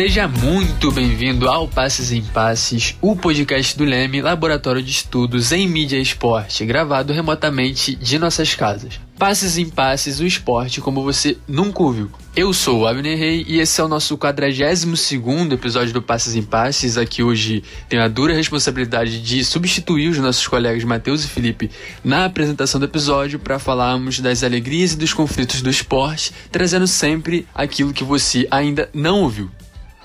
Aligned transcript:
Seja 0.00 0.26
muito 0.26 0.90
bem-vindo 0.90 1.46
ao 1.46 1.68
Passes 1.68 2.10
em 2.10 2.22
Passes, 2.22 2.96
o 3.02 3.14
podcast 3.14 3.76
do 3.76 3.84
Leme, 3.84 4.22
Laboratório 4.22 4.82
de 4.82 4.90
Estudos 4.90 5.52
em 5.52 5.68
Mídia 5.68 5.98
e 5.98 6.02
Esporte, 6.02 6.64
gravado 6.64 7.12
remotamente 7.12 7.94
de 7.96 8.18
nossas 8.18 8.54
casas. 8.54 8.98
Passes 9.18 9.58
em 9.58 9.68
Passes, 9.68 10.18
o 10.18 10.24
esporte 10.24 10.80
como 10.80 11.02
você 11.02 11.36
nunca 11.46 11.82
ouviu. 11.82 12.10
Eu 12.34 12.54
sou 12.54 12.80
o 12.80 12.86
Abner 12.86 13.18
Rey 13.18 13.44
e 13.46 13.60
esse 13.60 13.78
é 13.78 13.84
o 13.84 13.88
nosso 13.88 14.16
42º 14.16 15.52
episódio 15.52 15.92
do 15.92 16.00
Passes 16.00 16.34
em 16.34 16.42
Passes. 16.42 16.96
Aqui 16.96 17.22
hoje 17.22 17.62
tenho 17.86 18.02
a 18.02 18.08
dura 18.08 18.32
responsabilidade 18.32 19.20
de 19.20 19.44
substituir 19.44 20.08
os 20.08 20.16
nossos 20.16 20.48
colegas 20.48 20.82
Matheus 20.82 21.24
e 21.26 21.28
Felipe 21.28 21.70
na 22.02 22.24
apresentação 22.24 22.80
do 22.80 22.86
episódio 22.86 23.38
para 23.38 23.58
falarmos 23.58 24.18
das 24.18 24.42
alegrias 24.42 24.94
e 24.94 24.96
dos 24.96 25.12
conflitos 25.12 25.60
do 25.60 25.68
esporte, 25.68 26.32
trazendo 26.50 26.86
sempre 26.86 27.46
aquilo 27.54 27.92
que 27.92 28.02
você 28.02 28.48
ainda 28.50 28.88
não 28.94 29.20
ouviu. 29.20 29.50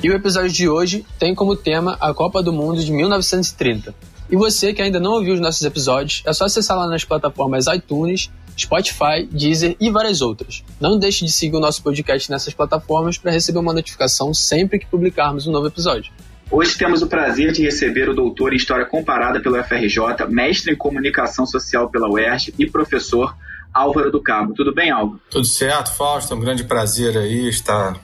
E 0.03 0.09
o 0.09 0.13
episódio 0.13 0.51
de 0.51 0.67
hoje 0.67 1.05
tem 1.17 1.33
como 1.33 1.55
tema 1.55 1.97
a 2.01 2.13
Copa 2.13 2.43
do 2.43 2.51
Mundo 2.51 2.83
de 2.83 2.91
1930. 2.91 3.95
E 4.29 4.35
você 4.35 4.73
que 4.73 4.81
ainda 4.81 4.99
não 4.99 5.13
ouviu 5.13 5.33
os 5.33 5.39
nossos 5.39 5.63
episódios, 5.63 6.21
é 6.25 6.33
só 6.33 6.45
acessar 6.45 6.77
lá 6.77 6.87
nas 6.87 7.05
plataformas 7.05 7.65
iTunes, 7.67 8.29
Spotify, 8.57 9.27
Deezer 9.31 9.75
e 9.79 9.89
várias 9.89 10.21
outras. 10.21 10.63
Não 10.81 10.99
deixe 10.99 11.23
de 11.25 11.31
seguir 11.31 11.55
o 11.55 11.59
nosso 11.59 11.81
podcast 11.81 12.29
nessas 12.29 12.53
plataformas 12.53 13.17
para 13.17 13.31
receber 13.31 13.59
uma 13.59 13.73
notificação 13.73 14.33
sempre 14.33 14.79
que 14.79 14.85
publicarmos 14.85 15.47
um 15.47 15.51
novo 15.51 15.67
episódio. 15.67 16.11
Hoje 16.51 16.77
temos 16.77 17.01
o 17.01 17.07
prazer 17.07 17.51
de 17.53 17.63
receber 17.63 18.09
o 18.09 18.13
doutor 18.13 18.53
em 18.53 18.57
História 18.57 18.85
Comparada 18.85 19.39
pela 19.39 19.61
UFRJ, 19.61 20.27
mestre 20.29 20.73
em 20.73 20.75
Comunicação 20.75 21.45
Social 21.45 21.89
pela 21.89 22.09
UERJ 22.09 22.53
e 22.59 22.69
professor 22.69 23.35
Álvaro 23.73 24.11
do 24.11 24.21
Cabo. 24.21 24.53
Tudo 24.53 24.73
bem, 24.73 24.91
Álvaro? 24.91 25.19
Tudo 25.29 25.45
certo, 25.45 25.93
Fausto. 25.93 26.33
É 26.33 26.37
um 26.37 26.39
grande 26.39 26.63
prazer 26.63 27.17
aí 27.17 27.49
estar 27.49 27.95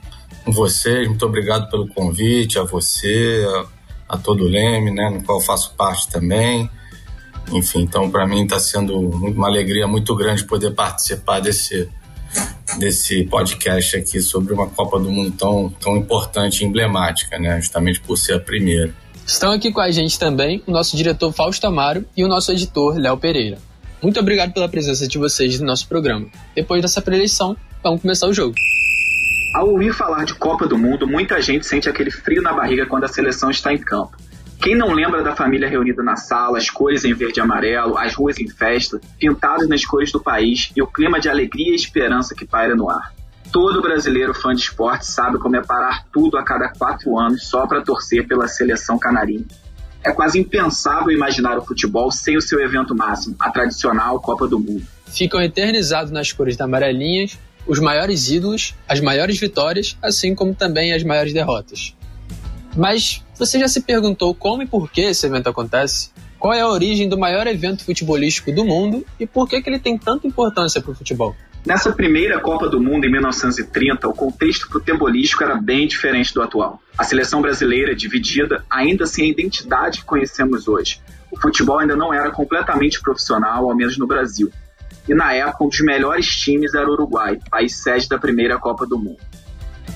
vocês. 0.45 1.07
Muito 1.07 1.25
obrigado 1.25 1.69
pelo 1.69 1.87
convite, 1.87 2.59
a 2.59 2.63
você, 2.63 3.45
a, 4.07 4.15
a 4.15 4.17
todo 4.17 4.43
o 4.43 4.47
Leme, 4.47 4.91
né, 4.91 5.09
no 5.09 5.23
qual 5.23 5.39
faço 5.41 5.73
parte 5.75 6.07
também. 6.09 6.69
Enfim, 7.51 7.81
então 7.81 8.09
para 8.09 8.25
mim 8.27 8.43
está 8.43 8.59
sendo 8.59 8.97
uma 8.97 9.47
alegria 9.47 9.87
muito 9.87 10.15
grande 10.15 10.43
poder 10.43 10.71
participar 10.71 11.39
desse 11.39 11.89
desse 12.77 13.25
podcast 13.25 13.97
aqui 13.97 14.21
sobre 14.21 14.53
uma 14.53 14.67
Copa 14.67 14.97
do 14.97 15.11
Mundo 15.11 15.31
tão, 15.37 15.69
tão 15.79 15.97
importante 15.97 16.61
e 16.61 16.65
emblemática, 16.65 17.37
né? 17.37 17.59
Justamente 17.59 17.99
por 17.99 18.17
ser 18.17 18.35
a 18.35 18.39
primeira. 18.39 18.93
Estão 19.25 19.51
aqui 19.51 19.71
com 19.71 19.81
a 19.81 19.91
gente 19.91 20.17
também 20.17 20.63
o 20.65 20.71
nosso 20.71 20.95
diretor 20.95 21.31
Fausto 21.31 21.67
Amaro 21.67 22.05
e 22.15 22.23
o 22.23 22.27
nosso 22.27 22.51
editor 22.51 22.95
Léo 22.95 23.17
Pereira. 23.17 23.57
Muito 24.01 24.19
obrigado 24.19 24.53
pela 24.53 24.67
presença 24.67 25.07
de 25.07 25.17
vocês 25.17 25.59
no 25.59 25.65
nosso 25.65 25.87
programa. 25.87 26.27
Depois 26.55 26.81
dessa 26.81 27.01
preleição, 27.01 27.55
vamos 27.83 28.01
começar 28.01 28.27
o 28.27 28.33
jogo. 28.33 28.55
Ao 29.53 29.67
ouvir 29.67 29.93
falar 29.93 30.23
de 30.23 30.33
Copa 30.33 30.65
do 30.65 30.77
Mundo, 30.77 31.05
muita 31.05 31.41
gente 31.41 31.65
sente 31.65 31.89
aquele 31.89 32.09
frio 32.09 32.41
na 32.41 32.53
barriga 32.53 32.85
quando 32.85 33.03
a 33.03 33.09
seleção 33.09 33.51
está 33.51 33.73
em 33.73 33.77
campo. 33.77 34.15
Quem 34.61 34.75
não 34.75 34.93
lembra 34.93 35.21
da 35.21 35.35
família 35.35 35.67
reunida 35.67 36.01
na 36.01 36.15
sala, 36.15 36.57
as 36.57 36.69
cores 36.69 37.03
em 37.03 37.13
verde 37.13 37.39
e 37.39 37.41
amarelo, 37.41 37.97
as 37.97 38.13
ruas 38.13 38.39
em 38.39 38.47
festa, 38.47 39.01
pintadas 39.19 39.67
nas 39.67 39.83
cores 39.83 40.09
do 40.09 40.21
país 40.21 40.71
e 40.73 40.81
o 40.81 40.87
clima 40.87 41.19
de 41.19 41.27
alegria 41.27 41.73
e 41.73 41.75
esperança 41.75 42.33
que 42.33 42.45
paira 42.45 42.75
no 42.75 42.89
ar? 42.89 43.13
Todo 43.51 43.81
brasileiro 43.81 44.33
fã 44.33 44.53
de 44.53 44.61
esporte 44.61 45.05
sabe 45.05 45.37
como 45.37 45.57
é 45.57 45.61
parar 45.61 46.05
tudo 46.13 46.37
a 46.37 46.43
cada 46.43 46.69
quatro 46.69 47.19
anos 47.19 47.45
só 47.49 47.67
para 47.67 47.81
torcer 47.81 48.25
pela 48.25 48.47
seleção 48.47 48.97
canarinha. 48.97 49.45
É 50.01 50.13
quase 50.13 50.39
impensável 50.39 51.11
imaginar 51.11 51.57
o 51.57 51.65
futebol 51.65 52.09
sem 52.09 52.37
o 52.37 52.41
seu 52.41 52.61
evento 52.61 52.95
máximo, 52.95 53.35
a 53.37 53.49
tradicional 53.49 54.21
Copa 54.21 54.47
do 54.47 54.57
Mundo. 54.57 54.83
Ficam 55.07 55.41
eternizados 55.41 56.11
nas 56.11 56.31
cores 56.31 56.59
amarelinhas 56.61 57.37
os 57.67 57.79
maiores 57.79 58.29
ídolos, 58.29 58.75
as 58.87 58.99
maiores 58.99 59.39
vitórias, 59.39 59.97
assim 60.01 60.33
como 60.35 60.53
também 60.53 60.93
as 60.93 61.03
maiores 61.03 61.33
derrotas. 61.33 61.95
Mas 62.75 63.23
você 63.37 63.59
já 63.59 63.67
se 63.67 63.81
perguntou 63.81 64.33
como 64.33 64.63
e 64.63 64.67
por 64.67 64.89
que 64.89 65.01
esse 65.01 65.25
evento 65.25 65.49
acontece? 65.49 66.11
Qual 66.39 66.53
é 66.53 66.61
a 66.61 66.67
origem 66.67 67.07
do 67.07 67.17
maior 67.17 67.45
evento 67.45 67.85
futebolístico 67.85 68.51
do 68.51 68.65
mundo 68.65 69.05
e 69.19 69.27
por 69.27 69.47
que, 69.47 69.61
que 69.61 69.69
ele 69.69 69.79
tem 69.79 69.97
tanta 69.97 70.25
importância 70.25 70.81
para 70.81 70.91
o 70.91 70.95
futebol? 70.95 71.35
Nessa 71.63 71.91
primeira 71.91 72.39
Copa 72.39 72.67
do 72.67 72.81
Mundo 72.81 73.05
em 73.05 73.11
1930, 73.11 74.07
o 74.07 74.13
contexto 74.13 74.67
futebolístico 74.67 75.43
era 75.43 75.55
bem 75.55 75.87
diferente 75.87 76.33
do 76.33 76.41
atual. 76.41 76.81
A 76.97 77.03
seleção 77.03 77.39
brasileira, 77.39 77.95
dividida, 77.95 78.65
ainda 78.67 79.05
sem 79.05 79.25
a 79.25 79.27
identidade 79.27 79.99
que 79.99 80.05
conhecemos 80.05 80.67
hoje. 80.67 80.99
O 81.29 81.39
futebol 81.39 81.77
ainda 81.77 81.95
não 81.95 82.11
era 82.11 82.31
completamente 82.31 82.99
profissional, 82.99 83.69
ao 83.69 83.75
menos 83.75 83.95
no 83.99 84.07
Brasil 84.07 84.51
e 85.07 85.13
na 85.13 85.33
época 85.33 85.63
um 85.63 85.69
dos 85.69 85.81
melhores 85.81 86.27
times 86.27 86.73
era 86.73 86.87
o 86.87 86.93
Uruguai, 86.93 87.39
país 87.49 87.75
sede 87.75 88.07
da 88.07 88.17
primeira 88.17 88.57
Copa 88.57 88.85
do 88.85 88.97
Mundo. 88.97 89.19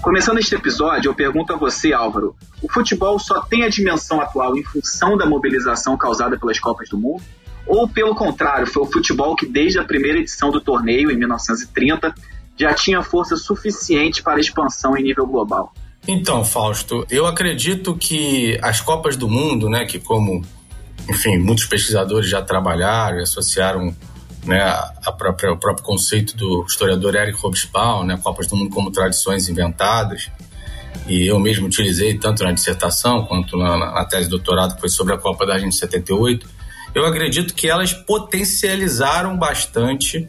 Começando 0.02 0.38
este 0.38 0.54
episódio, 0.56 1.10
eu 1.10 1.16
pergunto 1.16 1.54
a 1.54 1.56
você, 1.56 1.94
Álvaro: 1.94 2.36
o 2.62 2.72
futebol 2.72 3.18
só 3.18 3.42
tem 3.42 3.64
a 3.64 3.70
dimensão 3.70 4.22
atual 4.22 4.58
em 4.58 4.64
função 4.64 5.18
da 5.18 5.26
mobilização 5.26 5.98
causada 5.98 6.38
pelas 6.38 6.60
Copas 6.60 6.90
do 6.90 6.98
Mundo? 6.98 7.24
Ou, 7.66 7.88
pelo 7.88 8.14
contrário, 8.14 8.68
foi 8.68 8.84
o 8.84 8.86
futebol 8.86 9.36
que, 9.36 9.48
desde 9.48 9.80
a 9.80 9.84
primeira 9.84 10.20
edição 10.20 10.52
do 10.52 10.62
torneio, 10.62 11.10
em 11.10 11.18
1930, 11.18 12.14
já 12.56 12.74
tinha 12.74 13.02
força 13.02 13.36
suficiente 13.36 14.22
para 14.22 14.40
expansão 14.40 14.96
em 14.96 15.02
nível 15.02 15.26
global? 15.26 15.74
Então, 16.08 16.46
Fausto, 16.46 17.06
eu 17.10 17.26
acredito 17.26 17.96
que 17.96 18.60
as 18.62 18.80
Copas 18.80 19.18
do 19.18 19.28
Mundo, 19.28 19.68
né, 19.68 19.86
que 19.86 20.00
como, 20.00 20.44
enfim, 21.10 21.40
muitos 21.40 21.66
pesquisadores 21.66 22.30
já 22.30 22.42
trabalharam 22.42 23.18
e 23.18 23.24
associaram 23.24 23.96
né, 24.46 24.62
a 24.62 25.12
própria, 25.12 25.52
o 25.52 25.58
próprio 25.58 25.84
conceito 25.84 26.38
do 26.38 26.66
historiador 26.68 27.16
Eric 27.16 27.38
Hobsbawm, 27.38 28.06
né, 28.06 28.18
Copas 28.22 28.48
do 28.48 28.56
Mundo 28.56 28.70
como 28.70 28.92
tradições 28.92 29.50
inventadas, 29.50 30.30
e 31.08 31.28
eu 31.28 31.40
mesmo 31.40 31.68
utilizei 31.68 32.18
tanto 32.18 32.44
na 32.44 32.52
dissertação 32.52 33.26
quanto 33.26 33.58
na, 33.58 33.78
na 33.78 34.06
tese 34.06 34.24
de 34.24 34.30
doutorado 34.30 34.76
que 34.76 34.80
foi 34.80 34.90
sobre 34.90 35.14
a 35.14 35.18
Copa 35.18 35.46
da 35.46 35.54
Argentina 35.54 35.72
de 35.72 35.78
78, 35.78 36.48
eu 36.94 37.06
acredito 37.06 37.54
que 37.54 37.68
elas 37.68 37.92
potencializaram 37.92 39.38
bastante 39.38 40.28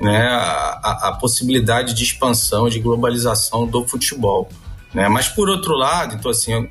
né, 0.00 0.26
a, 0.26 1.08
a, 1.08 1.12
possibilidade 1.12 1.94
de 1.94 2.02
expansão, 2.02 2.68
de 2.68 2.80
globalização 2.80 3.66
do 3.66 3.86
futebol. 3.86 4.48
Né? 4.92 5.08
Mas, 5.08 5.28
por 5.28 5.48
outro 5.48 5.74
lado, 5.74 6.16
então, 6.16 6.30
assim, 6.30 6.68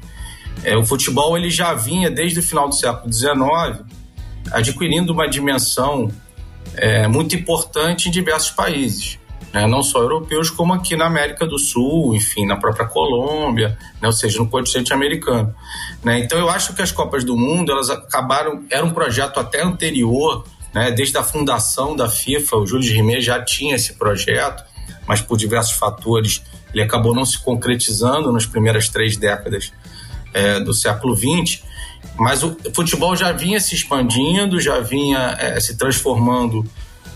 é, 0.63 0.77
o 0.77 0.85
futebol 0.85 1.35
ele 1.37 1.49
já 1.49 1.73
vinha 1.73 2.11
desde 2.11 2.39
o 2.39 2.43
final 2.43 2.69
do 2.69 2.75
século 2.75 3.11
XIX 3.11 3.83
adquirindo 4.51 5.13
uma 5.13 5.27
dimensão 5.27 6.11
é, 6.75 7.07
muito 7.07 7.35
importante 7.35 8.07
em 8.07 8.11
diversos 8.11 8.51
países. 8.51 9.19
Né? 9.53 9.67
não 9.67 9.83
só 9.83 9.99
europeus, 10.01 10.49
como 10.49 10.73
aqui 10.73 10.95
na 10.95 11.05
América 11.05 11.45
do 11.45 11.59
Sul, 11.59 12.15
enfim, 12.15 12.45
na 12.45 12.55
própria 12.55 12.87
Colômbia, 12.87 13.77
né? 14.01 14.07
ou 14.07 14.13
seja, 14.13 14.39
no 14.39 14.47
continente 14.47 14.93
americano. 14.93 15.53
Né? 16.03 16.19
Então 16.19 16.39
eu 16.39 16.49
acho 16.49 16.73
que 16.73 16.81
as 16.81 16.91
Copas 16.91 17.25
do 17.25 17.35
Mundo, 17.35 17.71
elas 17.71 17.89
acabaram, 17.89 18.63
era 18.69 18.85
um 18.85 18.91
projeto 18.91 19.41
até 19.41 19.61
anterior, 19.61 20.45
né? 20.73 20.91
desde 20.91 21.17
a 21.17 21.23
fundação 21.23 21.95
da 21.97 22.07
FIFA, 22.07 22.57
o 22.57 22.65
Júlio 22.65 22.93
Rimet 22.93 23.21
já 23.21 23.43
tinha 23.43 23.75
esse 23.75 23.93
projeto, 23.95 24.63
mas 25.05 25.21
por 25.21 25.37
diversos 25.37 25.77
fatores 25.77 26.41
ele 26.73 26.81
acabou 26.83 27.13
não 27.13 27.25
se 27.25 27.37
concretizando 27.39 28.31
nas 28.31 28.45
primeiras 28.45 28.87
três 28.87 29.17
décadas 29.17 29.73
é, 30.33 30.59
do 30.59 30.73
século 30.73 31.15
XX. 31.15 31.63
Mas 32.17 32.43
o 32.43 32.55
futebol 32.75 33.15
já 33.15 33.31
vinha 33.31 33.59
se 33.59 33.73
expandindo, 33.73 34.59
já 34.59 34.79
vinha 34.79 35.35
é, 35.39 35.59
se 35.59 35.77
transformando 35.77 36.65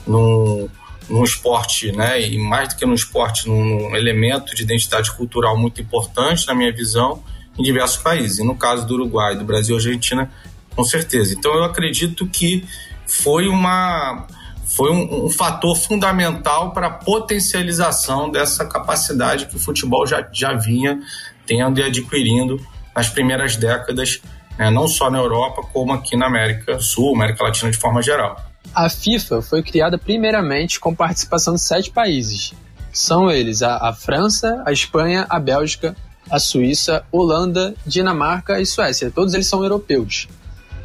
num, 0.07 0.69
num 1.09 1.23
esporte, 1.23 1.91
né? 1.91 2.22
E 2.22 2.38
mais 2.38 2.69
do 2.69 2.75
que 2.75 2.85
num 2.85 2.94
esporte, 2.94 3.47
num 3.47 3.96
elemento 3.96 4.56
de 4.56 4.63
identidade 4.63 5.12
cultural 5.12 5.57
muito 5.57 5.81
importante, 5.81 6.47
na 6.47 6.56
minha 6.56 6.72
visão, 6.72 7.23
em 7.58 7.64
diversos 7.64 7.97
países. 7.97 8.40
E 8.40 8.43
no 8.43 8.55
caso 8.55 8.85
do 8.87 8.96
Uruguai, 8.96 9.35
do 9.35 9.46
Brasil 9.46 9.76
e 9.76 9.78
Argentina, 9.78 10.32
com 10.76 10.84
certeza. 10.84 11.34
Então 11.34 11.53
eu 11.53 11.64
acredito 11.64 12.26
que 12.28 12.66
foi 13.05 13.47
uma 13.47 14.28
foi 14.66 14.91
um, 14.91 15.26
um 15.26 15.29
fator 15.29 15.78
fundamental 15.78 16.72
para 16.72 16.87
a 16.87 16.90
potencialização 16.90 18.29
dessa 18.29 18.66
capacidade 18.66 19.46
que 19.46 19.55
o 19.55 19.59
futebol 19.59 20.05
já, 20.08 20.28
já 20.34 20.53
vinha 20.53 20.99
tendo 21.46 21.79
e 21.79 21.84
adquirindo 21.84 22.59
nas 22.93 23.08
primeiras 23.08 23.55
décadas 23.55 24.22
né, 24.57 24.69
não 24.69 24.87
só 24.87 25.09
na 25.09 25.17
Europa, 25.17 25.61
como 25.73 25.93
aqui 25.93 26.16
na 26.16 26.28
América 26.28 26.79
Sul, 26.79 27.16
América 27.16 27.43
Latina 27.43 27.72
de 27.72 27.78
forma 27.78 28.02
geral. 28.02 28.40
A 28.73 28.90
FIFA 28.90 29.41
foi 29.41 29.63
criada 29.63 29.97
primeiramente 29.97 30.79
com 30.79 30.93
participação 30.93 31.55
de 31.55 31.61
sete 31.61 31.91
países. 31.91 32.53
São 32.91 33.29
eles 33.29 33.61
a, 33.61 33.90
a 33.90 33.93
França, 33.93 34.63
a 34.66 34.72
Espanha, 34.72 35.25
a 35.29 35.40
Bélgica, 35.40 35.96
a 36.29 36.40
Suíça, 36.40 37.03
Holanda, 37.11 37.75
Dinamarca 37.85 38.59
e 38.59 38.66
Suécia. 38.66 39.11
Todos 39.11 39.34
eles 39.34 39.47
são 39.47 39.63
europeus. 39.63 40.28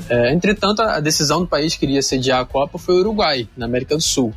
É, 0.09 0.33
entretanto, 0.33 0.83
a 0.83 1.01
decisão 1.01 1.41
do 1.41 1.47
país 1.47 1.77
que 1.77 1.87
iria 1.87 2.03
sediar 2.03 2.41
a 2.41 2.45
Copa 2.45 2.79
foi 2.79 2.97
o 2.97 2.99
Uruguai, 2.99 3.49
na 3.57 3.67
América 3.67 3.97
do 3.97 4.03
Sul. 4.03 4.35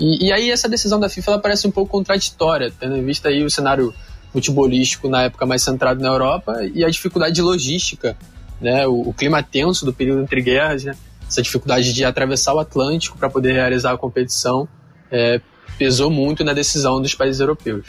E, 0.00 0.26
e 0.26 0.32
aí 0.32 0.50
essa 0.50 0.68
decisão 0.68 0.98
da 0.98 1.08
FIFA 1.08 1.38
parece 1.38 1.66
um 1.66 1.70
pouco 1.70 1.92
contraditória, 1.92 2.72
tendo 2.78 2.96
em 2.96 3.04
vista 3.04 3.28
aí 3.28 3.44
o 3.44 3.50
cenário 3.50 3.94
futebolístico 4.32 5.08
na 5.08 5.22
época 5.22 5.46
mais 5.46 5.62
centrado 5.62 6.00
na 6.00 6.08
Europa 6.08 6.58
e 6.74 6.84
a 6.84 6.90
dificuldade 6.90 7.40
logística 7.40 8.16
né, 8.60 8.86
o, 8.86 9.08
o 9.08 9.14
clima 9.14 9.42
tenso 9.42 9.84
do 9.84 9.92
período 9.92 10.22
entre 10.22 10.40
guerras, 10.40 10.84
né, 10.84 10.96
essa 11.28 11.42
dificuldade 11.42 11.92
de 11.92 12.04
atravessar 12.04 12.54
o 12.54 12.58
Atlântico 12.60 13.18
para 13.18 13.28
poder 13.28 13.52
realizar 13.52 13.92
a 13.92 13.98
competição 13.98 14.68
é, 15.10 15.40
pesou 15.78 16.10
muito 16.10 16.44
na 16.44 16.52
decisão 16.52 17.00
dos 17.00 17.14
países 17.14 17.40
europeus. 17.40 17.86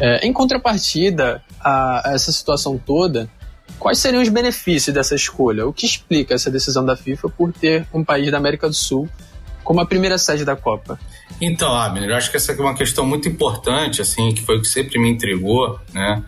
É, 0.00 0.26
em 0.26 0.32
contrapartida 0.32 1.42
a, 1.60 2.10
a 2.10 2.14
essa 2.14 2.30
situação 2.32 2.78
toda, 2.78 3.28
quais 3.78 3.98
seriam 3.98 4.22
os 4.22 4.28
benefícios 4.28 4.94
dessa 4.94 5.14
escolha? 5.14 5.66
O 5.66 5.72
que 5.72 5.86
explica 5.86 6.34
essa 6.34 6.50
decisão 6.50 6.84
da 6.84 6.96
FIFA 6.96 7.28
por 7.30 7.52
ter 7.52 7.86
um 7.92 8.04
país 8.04 8.30
da 8.30 8.38
América 8.38 8.68
do 8.68 8.74
Sul 8.74 9.08
como 9.64 9.80
a 9.80 9.86
primeira 9.86 10.16
sede 10.18 10.44
da 10.44 10.54
Copa? 10.54 10.98
Então, 11.40 11.74
Abner, 11.74 12.10
eu 12.10 12.16
acho 12.16 12.30
que 12.30 12.36
essa 12.36 12.52
é 12.52 12.56
uma 12.56 12.74
questão 12.74 13.04
muito 13.04 13.28
importante, 13.28 14.00
assim, 14.00 14.32
que 14.32 14.42
foi 14.42 14.58
o 14.58 14.62
que 14.62 14.68
sempre 14.68 14.98
me 14.98 15.10
intrigou, 15.10 15.80
né? 15.92 16.22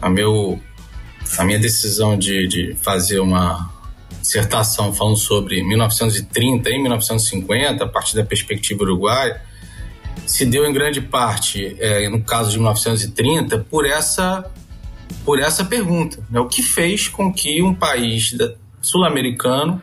A, 0.00 0.08
meu, 0.08 0.58
a 1.36 1.44
minha 1.44 1.58
decisão 1.58 2.16
de, 2.16 2.46
de 2.46 2.76
fazer 2.80 3.20
uma 3.20 3.70
dissertação 4.20 4.92
falando 4.92 5.16
sobre 5.16 5.62
1930 5.62 6.68
e 6.70 6.78
1950, 6.78 7.84
a 7.84 7.88
partir 7.88 8.16
da 8.16 8.24
perspectiva 8.24 8.82
uruguaia, 8.82 9.40
se 10.26 10.44
deu 10.44 10.66
em 10.66 10.72
grande 10.72 11.00
parte, 11.00 11.76
é, 11.80 12.08
no 12.08 12.22
caso 12.22 12.50
de 12.50 12.58
1930, 12.58 13.66
por 13.70 13.86
essa, 13.86 14.44
por 15.24 15.40
essa 15.40 15.64
pergunta. 15.64 16.18
Né? 16.30 16.38
O 16.40 16.46
que 16.46 16.62
fez 16.62 17.08
com 17.08 17.32
que 17.32 17.62
um 17.62 17.74
país 17.74 18.36
sul-americano 18.82 19.80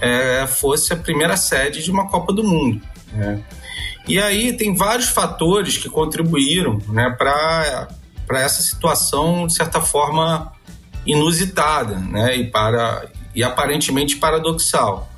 é, 0.00 0.46
fosse 0.46 0.92
a 0.92 0.96
primeira 0.96 1.36
sede 1.36 1.82
de 1.82 1.90
uma 1.90 2.08
Copa 2.08 2.32
do 2.32 2.44
Mundo? 2.44 2.80
Né? 3.12 3.42
E 4.06 4.18
aí 4.18 4.52
tem 4.52 4.74
vários 4.74 5.08
fatores 5.08 5.78
que 5.78 5.88
contribuíram 5.88 6.78
né, 6.88 7.14
para 7.16 7.88
essa 8.32 8.62
situação, 8.62 9.46
de 9.46 9.54
certa 9.54 9.80
forma, 9.80 10.52
inusitada 11.06 11.96
né, 11.96 12.36
e, 12.36 12.44
para, 12.44 13.06
e 13.34 13.42
aparentemente 13.42 14.16
paradoxal. 14.16 15.10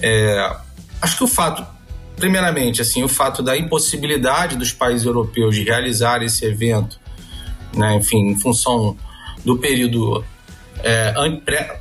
É, 0.00 0.56
acho 1.00 1.18
que 1.18 1.24
o 1.24 1.28
fato, 1.28 1.64
primeiramente, 2.16 2.80
assim, 2.80 3.02
o 3.02 3.08
fato 3.08 3.42
da 3.42 3.56
impossibilidade 3.56 4.56
dos 4.56 4.72
países 4.72 5.06
europeus 5.06 5.54
de 5.54 5.64
realizar 5.64 6.22
esse 6.22 6.44
evento, 6.44 6.98
né, 7.76 7.96
enfim, 7.96 8.30
em 8.30 8.38
função 8.38 8.96
do 9.44 9.58
período 9.58 10.24
é, 10.82 11.12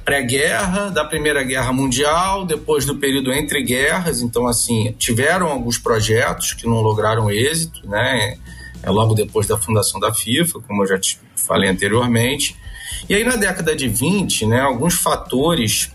pré-guerra, 0.03 0.89
da 0.89 1.05
Primeira 1.05 1.43
Guerra 1.43 1.71
Mundial, 1.71 2.45
depois 2.45 2.85
do 2.85 2.95
período 2.95 3.31
entre 3.31 3.63
guerras. 3.63 4.21
Então, 4.21 4.47
assim, 4.47 4.93
tiveram 4.97 5.47
alguns 5.47 5.77
projetos 5.77 6.53
que 6.53 6.65
não 6.65 6.81
lograram 6.81 7.29
êxito, 7.29 7.88
né? 7.88 8.38
É 8.81 8.89
logo 8.89 9.13
depois 9.13 9.47
da 9.47 9.57
fundação 9.57 10.00
da 10.00 10.13
FIFA, 10.13 10.59
como 10.61 10.83
eu 10.83 10.88
já 10.88 11.00
te 11.00 11.19
falei 11.35 11.69
anteriormente. 11.69 12.55
E 13.07 13.16
aí, 13.16 13.24
na 13.24 13.36
década 13.36 13.75
de 13.75 13.88
20, 13.88 14.45
né, 14.45 14.62
alguns 14.62 14.95
fatores 14.95 15.92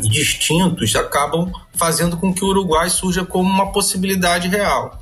distintos 0.00 0.94
acabam 0.94 1.50
fazendo 1.74 2.16
com 2.16 2.32
que 2.32 2.44
o 2.44 2.48
Uruguai 2.48 2.90
surja 2.90 3.24
como 3.24 3.48
uma 3.48 3.72
possibilidade 3.72 4.48
real. 4.48 5.00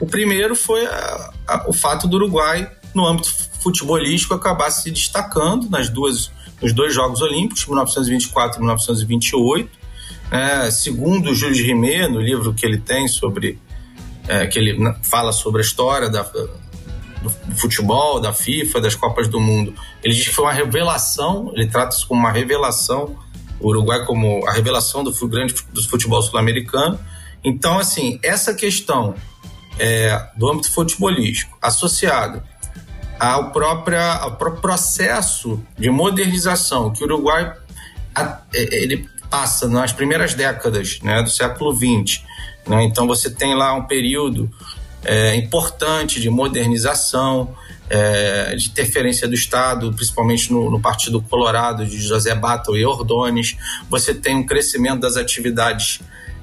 O 0.00 0.06
primeiro 0.06 0.54
foi 0.54 0.84
a, 0.86 1.32
a, 1.46 1.64
o 1.68 1.72
fato 1.72 2.06
do 2.06 2.16
Uruguai, 2.16 2.70
no 2.94 3.06
âmbito 3.06 3.32
futebolístico, 3.60 4.34
acabar 4.34 4.70
se 4.70 4.90
destacando 4.90 5.68
nas 5.70 5.88
duas 5.88 6.30
nos 6.60 6.72
dois 6.72 6.94
Jogos 6.94 7.20
Olímpicos, 7.20 7.66
1924 7.66 8.56
e 8.56 8.60
1928. 8.60 9.70
É, 10.30 10.70
segundo 10.70 11.30
o 11.30 11.34
Júlio 11.34 11.64
Rimet, 11.64 12.08
no 12.08 12.20
livro 12.20 12.54
que 12.54 12.64
ele 12.64 12.78
tem 12.78 13.06
sobre. 13.06 13.58
É, 14.26 14.46
que 14.46 14.58
ele 14.58 14.78
fala 15.02 15.32
sobre 15.32 15.60
a 15.60 15.64
história 15.64 16.08
da, 16.08 16.22
do 17.30 17.56
futebol, 17.56 18.20
da 18.20 18.32
FIFA, 18.32 18.80
das 18.80 18.94
Copas 18.94 19.28
do 19.28 19.40
Mundo, 19.40 19.74
ele 20.02 20.14
diz 20.14 20.28
que 20.28 20.34
foi 20.34 20.44
uma 20.44 20.52
revelação, 20.52 21.50
ele 21.54 21.66
trata 21.66 21.96
isso 21.96 22.06
como 22.06 22.20
uma 22.20 22.30
revelação, 22.30 23.16
o 23.60 23.68
Uruguai 23.68 24.04
como 24.04 24.46
a 24.46 24.52
revelação 24.52 25.02
do 25.02 25.12
grande 25.28 25.54
do 25.72 25.82
futebol 25.82 26.20
sul-americano. 26.22 26.98
Então, 27.42 27.78
assim, 27.78 28.18
essa 28.22 28.54
questão 28.54 29.14
é, 29.78 30.28
do 30.36 30.50
âmbito 30.50 30.70
futebolístico 30.70 31.56
associado 31.60 32.42
ao, 33.18 33.44
ao 33.44 33.50
próprio 33.52 34.60
processo 34.60 35.60
de 35.78 35.90
modernização 35.90 36.92
que 36.92 37.02
o 37.02 37.06
Uruguai 37.06 37.54
é, 38.16 38.82
ele 38.82 39.08
passa 39.30 39.68
nas 39.68 39.92
primeiras 39.92 40.34
décadas 40.34 41.00
né, 41.02 41.22
do 41.22 41.30
século 41.30 41.74
XX. 41.74 42.22
Né? 42.66 42.84
Então 42.84 43.06
você 43.06 43.30
tem 43.30 43.54
lá 43.54 43.74
um 43.74 43.82
período 43.82 44.50
é, 45.04 45.36
importante 45.36 46.20
de 46.20 46.30
modernização, 46.30 47.54
é, 47.88 48.56
de 48.56 48.68
interferência 48.68 49.28
do 49.28 49.34
Estado, 49.34 49.92
principalmente 49.92 50.52
no, 50.52 50.70
no, 50.70 50.80
Partido 50.80 51.20
Colorado 51.20 51.84
de 51.84 52.00
José 52.00 52.34
Battle 52.34 52.76
e 52.76 52.84
Ordones. 52.84 53.56
Você 53.90 54.14
tem 54.14 54.36
um 54.36 54.46
crescimento 54.46 55.00
das 55.00 55.16
atividades 55.16 56.00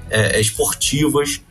é, 0.10 0.40
esportivas, 0.40 1.42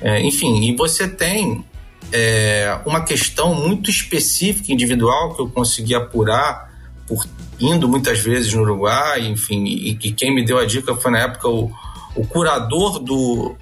é, 0.00 0.20
enfim, 0.22 0.64
e 0.64 0.74
você 0.74 1.06
tem 1.06 1.64
é, 2.12 2.78
uma 2.86 3.04
questão 3.04 3.54
muito 3.54 3.90
específica, 3.90 4.72
individual, 4.72 5.34
que 5.34 5.42
eu 5.42 5.48
consegui 5.48 5.94
apurar 5.94 6.72
por 7.06 7.26
indo 7.60 7.88
muitas 7.88 8.18
vezes 8.18 8.52
no 8.54 8.62
Uruguai, 8.62 9.26
enfim, 9.26 9.64
e 9.64 9.94
que 9.94 10.12
quem 10.12 10.34
me 10.34 10.44
deu 10.44 10.58
a 10.58 10.64
dica 10.64 10.94
foi 10.96 11.10
na 11.12 11.20
época 11.20 11.48
o, 11.48 11.70
o 12.16 12.26
curador 12.26 12.98
do, 12.98 13.56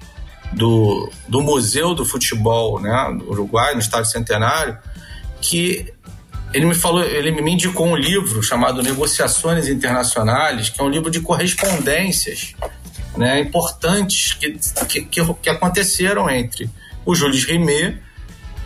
do, 0.55 1.09
do 1.27 1.41
Museu 1.41 1.93
do 1.93 2.05
Futebol 2.05 2.79
né, 2.79 3.15
do 3.17 3.31
Uruguai, 3.31 3.73
no 3.73 3.79
Estádio 3.79 4.09
Centenário, 4.09 4.77
que 5.41 5.91
ele 6.53 6.65
me 6.65 6.75
falou, 6.75 7.03
ele 7.03 7.31
me 7.31 7.51
indicou 7.51 7.87
um 7.87 7.95
livro 7.95 8.41
chamado 8.43 8.83
Negociações 8.83 9.67
Internacionais, 9.67 10.69
que 10.69 10.79
é 10.79 10.83
um 10.83 10.89
livro 10.89 11.09
de 11.09 11.19
correspondências 11.19 12.53
né, 13.17 13.39
importantes 13.39 14.33
que, 14.33 14.57
que, 15.05 15.33
que 15.35 15.49
aconteceram 15.49 16.29
entre 16.29 16.69
o 17.05 17.15
Jules 17.15 17.43
Rimet 17.43 17.99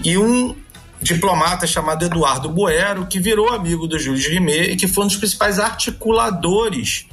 e 0.03 0.17
um 0.17 0.55
diplomata 1.01 1.65
chamado 1.65 2.05
Eduardo 2.05 2.49
Boero, 2.49 3.05
que 3.05 3.19
virou 3.19 3.49
amigo 3.49 3.87
do 3.87 3.99
Júlio 3.99 4.29
Rimet 4.29 4.71
e 4.71 4.75
que 4.75 4.87
foi 4.87 5.05
um 5.05 5.07
dos 5.07 5.15
principais 5.15 5.59
articuladores 5.59 7.05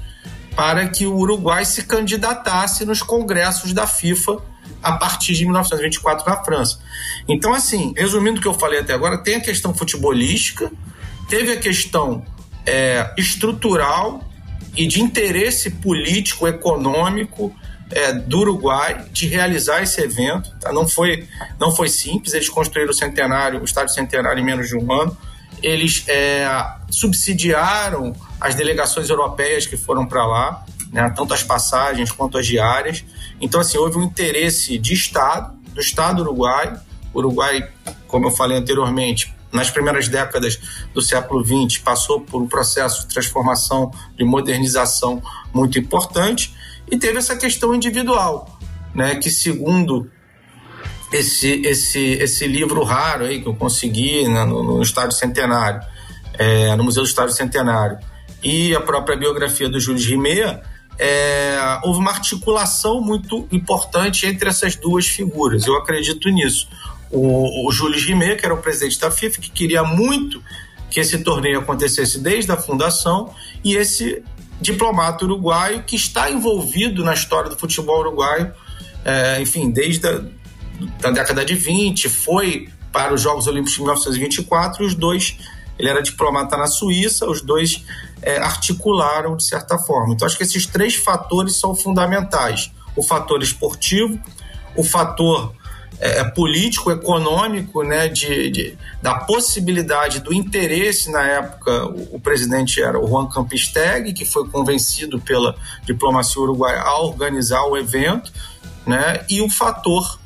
para 0.57 0.89
que 0.89 1.07
o 1.07 1.17
Uruguai 1.17 1.65
se 1.65 1.85
candidatasse 1.85 2.85
nos 2.85 3.03
congressos 3.03 3.73
da 3.73 3.87
FIFA 3.87 4.39
a 4.85 4.93
partir 4.93 5.35
de 5.35 5.45
1924 5.45 6.29
na 6.29 6.45
França. 6.45 6.79
Então, 7.29 7.55
assim, 7.55 7.95
resumindo 7.97 8.39
o 8.39 8.43
que 8.43 8.49
eu 8.49 8.55
falei 8.55 8.81
até 8.81 8.93
agora, 8.93 9.19
tem 9.19 9.37
a 9.37 9.41
questão 9.41 9.75
futebolística, 9.75 10.71
teve 11.29 11.53
a 11.53 11.57
questão 11.57 12.25
é, 12.67 13.13
estrutural 13.17 14.23
e 14.77 14.87
de 14.87 15.01
interesse 15.01 15.71
político, 15.71 16.47
econômico 16.47 17.55
é, 17.91 18.13
do 18.13 18.41
Uruguai 18.41 19.05
de 19.13 19.27
realizar 19.27 19.83
esse 19.83 20.01
evento. 20.01 20.51
Tá? 20.61 20.73
Não, 20.73 20.87
foi, 20.87 21.27
não 21.59 21.75
foi 21.75 21.89
simples, 21.89 22.35
eles 22.35 22.49
construíram 22.49 22.91
o 22.91 22.95
centenário, 22.95 23.61
o 23.61 23.65
estádio 23.65 23.95
centenário 23.95 24.41
em 24.41 24.45
menos 24.45 24.69
de 24.69 24.77
um 24.77 24.93
ano. 24.93 25.17
Eles 25.63 26.05
é, 26.09 26.47
subsidiaram 26.91 28.15
as 28.41 28.55
delegações 28.55 29.09
europeias 29.09 29.67
que 29.67 29.77
foram 29.77 30.07
para 30.07 30.27
lá, 30.27 30.65
né? 30.93 31.11
tanto 31.17 31.33
as 31.33 31.43
passagens 31.43 32.13
quanto 32.13 32.37
as 32.37 32.47
diárias. 32.47 33.05
Então, 33.41 33.61
assim, 33.61 33.79
houve 33.79 33.99
um 33.99 34.03
interesse 34.03 34.79
de 34.79 34.95
Estado, 34.95 35.55
do 35.73 35.81
Estado 35.81 36.23
uruguaio. 36.23 36.79
O 37.13 37.19
Uruguai, 37.19 37.69
como 38.07 38.27
eu 38.27 38.31
falei 38.31 38.57
anteriormente, 38.57 39.35
nas 39.53 39.71
primeiras 39.71 40.09
décadas 40.09 40.59
do 40.93 41.01
século 41.01 41.45
XX, 41.45 41.79
passou 41.79 42.21
por 42.21 42.43
um 42.43 42.49
processo 42.49 43.03
de 43.03 43.15
transformação, 43.15 43.93
de 44.17 44.25
modernização 44.25 45.23
muito 45.53 45.79
importante. 45.79 46.55
E 46.91 46.99
teve 46.99 47.19
essa 47.19 47.37
questão 47.37 47.75
individual, 47.75 48.59
né, 48.95 49.15
que 49.15 49.31
segundo 49.31 50.11
esse, 51.13 51.63
esse, 51.65 52.01
esse 52.01 52.47
livro 52.47 52.83
raro 52.83 53.25
aí 53.25 53.41
que 53.41 53.49
eu 53.49 53.55
consegui 53.55 54.29
né, 54.29 54.45
no, 54.45 54.79
no 54.79 55.13
Centenário, 55.13 55.81
é, 56.37 56.75
no 56.75 56.83
Museu 56.83 57.05
do 57.05 57.09
Estádio 57.09 57.35
Centenário, 57.35 57.99
e 58.43 58.75
a 58.75 58.81
própria 58.81 59.17
biografia 59.17 59.69
do 59.69 59.79
Júlio 59.79 60.05
Rimet, 60.05 60.61
é, 60.99 61.81
houve 61.83 61.99
uma 61.99 62.11
articulação 62.11 63.01
muito 63.01 63.47
importante 63.51 64.27
entre 64.27 64.49
essas 64.49 64.77
duas 64.77 65.07
figuras. 65.07 65.67
Eu 65.67 65.77
acredito 65.77 66.29
nisso. 66.29 66.69
O, 67.11 67.69
o 67.69 67.73
Júlio 67.73 67.99
Rimet, 68.01 68.37
que 68.37 68.45
era 68.45 68.55
o 68.55 68.59
presidente 68.59 68.99
da 68.99 69.11
FIFA, 69.11 69.41
que 69.41 69.51
queria 69.51 69.83
muito 69.83 70.43
que 70.91 71.01
esse 71.01 71.19
torneio 71.19 71.59
acontecesse 71.59 72.21
desde 72.21 72.53
a 72.53 72.57
fundação, 72.57 73.35
e 73.65 73.75
esse 73.75 74.23
diplomata 74.61 75.25
uruguaio 75.25 75.83
que 75.83 75.97
está 75.97 76.31
envolvido 76.31 77.03
na 77.03 77.15
história 77.15 77.51
do 77.51 77.57
futebol 77.57 77.99
uruguaio, 78.01 78.53
é, 79.05 79.41
enfim, 79.43 79.71
desde 79.71 80.07
a 80.07 80.23
da 81.01 81.11
década 81.11 81.45
de 81.45 81.55
20, 81.55 82.09
foi 82.09 82.69
para 82.93 83.13
os 83.13 83.21
Jogos 83.21 83.47
Olímpicos 83.47 83.75
de 83.75 83.81
1924 83.81 84.83
e 84.83 84.87
os 84.87 84.95
dois, 84.95 85.37
ele 85.79 85.89
era 85.89 86.03
diplomata 86.03 86.57
na 86.57 86.67
Suíça, 86.67 87.29
os 87.29 87.41
dois 87.43 87.85
é, 88.25 88.39
articularam 88.39 89.37
de 89.37 89.47
certa 89.47 89.79
forma. 89.79 90.15
Então, 90.15 90.27
acho 90.27 90.37
que 90.37 90.43
esses 90.43 90.67
três 90.67 90.95
fatores 90.95 91.61
são 91.61 91.75
fundamentais: 91.75 92.73
o 92.97 93.03
fator 93.03 93.43
esportivo, 93.43 94.19
o 94.75 94.83
fator 94.83 95.53
é, 96.01 96.21
é, 96.21 96.25
político, 96.25 96.91
econômico, 96.91 97.83
né, 97.83 98.09
de, 98.09 98.51
de, 98.51 98.79
da 99.03 99.15
possibilidade 99.15 100.21
do 100.21 100.33
interesse 100.33 101.11
na 101.11 101.23
época. 101.23 101.87
O, 101.87 102.17
o, 102.17 102.21
presidente 102.21 102.83
era 102.83 102.99
o 102.99 103.07
Juan 103.07 103.29
Campisteg, 103.29 104.13
que 104.15 104.25
foi 104.25 104.49
convencido 104.49 105.21
pela 105.21 105.55
diplomacia 105.85 106.41
uruguaia 106.41 106.81
a 106.81 107.01
organizar 107.01 107.63
o 107.65 107.77
evento, 107.77 108.33
né, 108.87 109.25
e 109.29 109.41
o 109.43 109.51
fator 109.51 110.19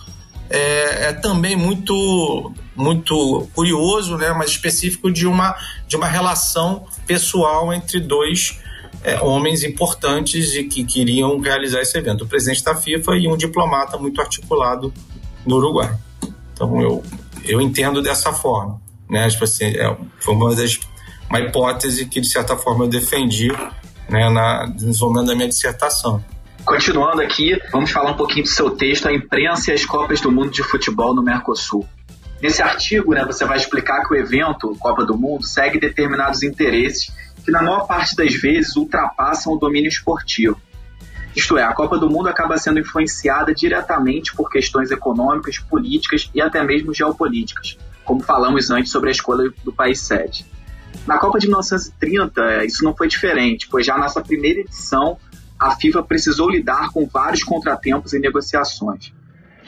é, 0.48 1.08
é 1.08 1.12
também 1.12 1.56
muito 1.56 2.52
muito 2.78 3.48
curioso, 3.54 4.16
né, 4.16 4.32
mas 4.32 4.50
específico 4.50 5.10
de 5.10 5.26
uma, 5.26 5.56
de 5.86 5.96
uma 5.96 6.06
relação 6.06 6.86
pessoal 7.06 7.72
entre 7.74 7.98
dois 7.98 8.60
é, 9.02 9.20
homens 9.20 9.64
importantes 9.64 10.54
e 10.54 10.64
que 10.64 10.84
queriam 10.84 11.38
realizar 11.40 11.80
esse 11.80 11.98
evento, 11.98 12.24
o 12.24 12.28
presidente 12.28 12.62
da 12.62 12.74
FIFA 12.74 13.16
e 13.16 13.28
um 13.28 13.36
diplomata 13.36 13.98
muito 13.98 14.20
articulado 14.20 14.92
no 15.44 15.56
Uruguai. 15.56 15.92
Então 16.52 16.80
eu, 16.80 17.02
eu 17.44 17.60
entendo 17.60 18.00
dessa 18.00 18.32
forma, 18.32 18.80
né? 19.10 19.28
Tipo 19.28 19.44
assim, 19.44 19.66
é, 19.66 19.96
foi 20.20 20.34
uma 20.34 20.54
das 20.54 20.78
uma 21.28 21.40
hipótese 21.40 22.06
que 22.06 22.20
de 22.20 22.28
certa 22.28 22.56
forma 22.56 22.84
eu 22.84 22.88
defendi, 22.88 23.48
né, 24.08 24.30
na 24.30 24.66
desenvolvimento 24.66 25.26
da 25.26 25.34
minha 25.34 25.48
dissertação. 25.48 26.24
Continuando 26.64 27.22
aqui, 27.22 27.58
vamos 27.70 27.90
falar 27.90 28.12
um 28.12 28.16
pouquinho 28.16 28.44
do 28.44 28.48
seu 28.48 28.70
texto, 28.70 29.08
a 29.08 29.12
imprensa 29.12 29.70
e 29.70 29.74
as 29.74 29.84
Copas 29.84 30.20
do 30.20 30.30
Mundo 30.30 30.50
de 30.50 30.62
Futebol 30.62 31.14
no 31.14 31.22
Mercosul. 31.22 31.86
Nesse 32.40 32.62
artigo, 32.62 33.14
né, 33.14 33.24
você 33.24 33.44
vai 33.44 33.56
explicar 33.56 34.06
que 34.06 34.14
o 34.14 34.16
evento 34.16 34.76
Copa 34.78 35.04
do 35.04 35.16
Mundo 35.16 35.44
segue 35.44 35.78
determinados 35.78 36.42
interesses 36.42 37.12
que, 37.44 37.50
na 37.50 37.62
maior 37.62 37.86
parte 37.86 38.14
das 38.14 38.34
vezes, 38.34 38.76
ultrapassam 38.76 39.54
o 39.54 39.58
domínio 39.58 39.88
esportivo. 39.88 40.60
Isto 41.34 41.58
é, 41.58 41.62
a 41.62 41.72
Copa 41.72 41.98
do 41.98 42.08
Mundo 42.08 42.28
acaba 42.28 42.56
sendo 42.56 42.78
influenciada 42.78 43.52
diretamente 43.52 44.34
por 44.34 44.50
questões 44.50 44.90
econômicas, 44.90 45.58
políticas 45.58 46.30
e 46.34 46.40
até 46.40 46.62
mesmo 46.62 46.94
geopolíticas, 46.94 47.76
como 48.04 48.22
falamos 48.22 48.70
antes 48.70 48.92
sobre 48.92 49.08
a 49.08 49.12
escolha 49.12 49.52
do 49.64 49.72
país 49.72 50.00
sede. 50.00 50.46
Na 51.06 51.18
Copa 51.18 51.38
de 51.38 51.46
1930, 51.46 52.64
isso 52.64 52.84
não 52.84 52.94
foi 52.94 53.08
diferente, 53.08 53.68
pois 53.68 53.84
já 53.84 53.98
nessa 53.98 54.20
primeira 54.20 54.60
edição 54.60 55.18
a 55.58 55.74
FIFA 55.74 56.02
precisou 56.04 56.48
lidar 56.48 56.90
com 56.92 57.06
vários 57.06 57.42
contratempos 57.42 58.12
e 58.12 58.18
negociações. 58.18 59.12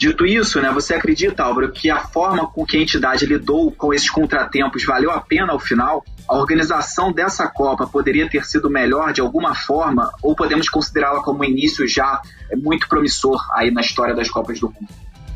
Dito 0.01 0.25
isso, 0.25 0.63
né, 0.63 0.73
você 0.73 0.95
acredita, 0.95 1.43
Álvaro, 1.43 1.71
que 1.71 1.91
a 1.91 2.01
forma 2.01 2.47
com 2.47 2.65
que 2.65 2.79
a 2.79 2.81
entidade 2.81 3.27
lidou 3.27 3.71
com 3.71 3.93
esses 3.93 4.09
contratempos 4.09 4.83
valeu 4.83 5.11
a 5.11 5.21
pena 5.21 5.53
ao 5.53 5.59
final? 5.59 6.03
A 6.27 6.39
organização 6.39 7.13
dessa 7.13 7.47
Copa 7.47 7.87
poderia 7.87 8.27
ter 8.27 8.47
sido 8.47 8.71
melhor 8.71 9.13
de 9.13 9.21
alguma 9.21 9.55
forma 9.55 10.11
ou 10.23 10.35
podemos 10.35 10.71
considerá-la 10.71 11.23
como 11.23 11.41
um 11.41 11.45
início 11.45 11.87
já 11.87 12.19
muito 12.57 12.89
promissor 12.89 13.39
aí 13.53 13.71
na 13.71 13.83
história 13.83 14.15
das 14.15 14.31
Copas 14.31 14.59
do 14.59 14.69
Mundo? 14.69 14.89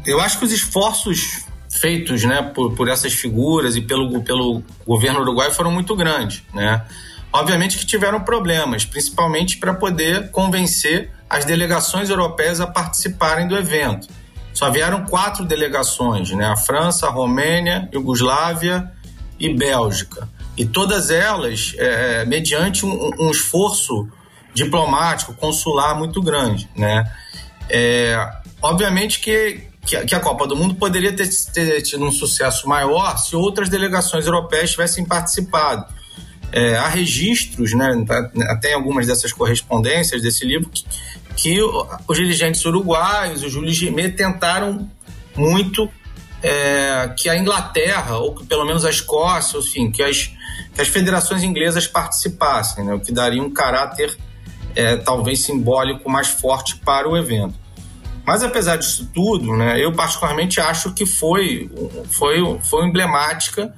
Eu 0.06 0.18
acho 0.18 0.38
que 0.38 0.46
os 0.46 0.52
esforços 0.52 1.44
feitos 1.70 2.24
né, 2.24 2.40
por, 2.40 2.74
por 2.74 2.88
essas 2.88 3.12
figuras 3.12 3.76
e 3.76 3.82
pelo, 3.82 4.22
pelo 4.22 4.62
governo 4.86 5.20
uruguaio 5.20 5.52
foram 5.52 5.70
muito 5.70 5.94
grandes. 5.94 6.42
Né? 6.54 6.82
Obviamente 7.30 7.76
que 7.76 7.84
tiveram 7.84 8.18
problemas, 8.18 8.86
principalmente 8.86 9.58
para 9.58 9.74
poder 9.74 10.30
convencer 10.30 11.10
as 11.28 11.44
delegações 11.44 12.08
europeias 12.08 12.62
a 12.62 12.66
participarem 12.66 13.46
do 13.46 13.54
evento. 13.54 14.08
Só 14.54 14.70
vieram 14.70 15.04
quatro 15.04 15.44
delegações, 15.44 16.30
né? 16.30 16.46
A 16.46 16.56
França, 16.56 17.08
a 17.08 17.10
Romênia, 17.10 17.88
Iugoslávia 17.92 18.90
e 19.38 19.52
Bélgica. 19.52 20.28
E 20.56 20.64
todas 20.64 21.10
elas, 21.10 21.74
é, 21.76 22.22
é, 22.22 22.24
mediante 22.24 22.86
um, 22.86 23.10
um, 23.18 23.30
esforço 23.30 24.08
diplomático, 24.54 25.34
consular 25.34 25.98
muito 25.98 26.22
grande, 26.22 26.70
né? 26.76 27.04
É, 27.68 28.16
obviamente 28.62 29.18
que, 29.18 29.62
que, 29.84 30.14
a 30.14 30.20
Copa 30.20 30.46
do 30.46 30.54
Mundo 30.54 30.76
poderia 30.76 31.12
ter, 31.14 31.28
ter 31.52 31.82
tido 31.82 32.04
um 32.04 32.12
sucesso 32.12 32.68
maior 32.68 33.18
se 33.18 33.34
outras 33.34 33.68
delegações 33.68 34.26
europeias 34.26 34.70
tivessem 34.70 35.04
participado 35.04 35.86
é, 36.54 36.76
há 36.76 36.86
registros, 36.86 37.74
né, 37.74 38.04
tá, 38.06 38.30
até 38.48 38.70
em 38.70 38.74
algumas 38.74 39.08
dessas 39.08 39.32
correspondências 39.32 40.22
desse 40.22 40.46
livro, 40.46 40.70
que, 40.70 40.84
que 41.36 41.60
os 41.62 42.16
dirigentes 42.16 42.64
uruguaios, 42.64 43.42
o 43.42 43.48
Júlio 43.48 43.72
Gimet, 43.72 44.16
tentaram 44.16 44.88
muito 45.36 45.90
é, 46.42 47.12
que 47.16 47.28
a 47.28 47.36
Inglaterra, 47.36 48.18
ou 48.18 48.34
que 48.34 48.46
pelo 48.46 48.64
menos 48.64 48.84
a 48.84 48.90
Escócia, 48.90 49.58
enfim, 49.58 49.90
que 49.90 50.02
as, 50.02 50.30
que 50.74 50.80
as 50.80 50.88
federações 50.88 51.42
inglesas 51.42 51.86
participassem, 51.86 52.84
né, 52.84 52.94
o 52.94 53.00
que 53.00 53.12
daria 53.12 53.42
um 53.42 53.50
caráter 53.50 54.16
é, 54.76 54.96
talvez 54.96 55.40
simbólico 55.40 56.08
mais 56.08 56.28
forte 56.28 56.76
para 56.76 57.08
o 57.08 57.16
evento. 57.16 57.54
Mas 58.26 58.42
apesar 58.42 58.76
disso 58.76 59.10
tudo, 59.12 59.56
né, 59.56 59.82
eu 59.82 59.92
particularmente 59.92 60.60
acho 60.60 60.92
que 60.92 61.04
foi, 61.04 61.70
foi, 62.10 62.58
foi 62.62 62.86
emblemática 62.86 63.74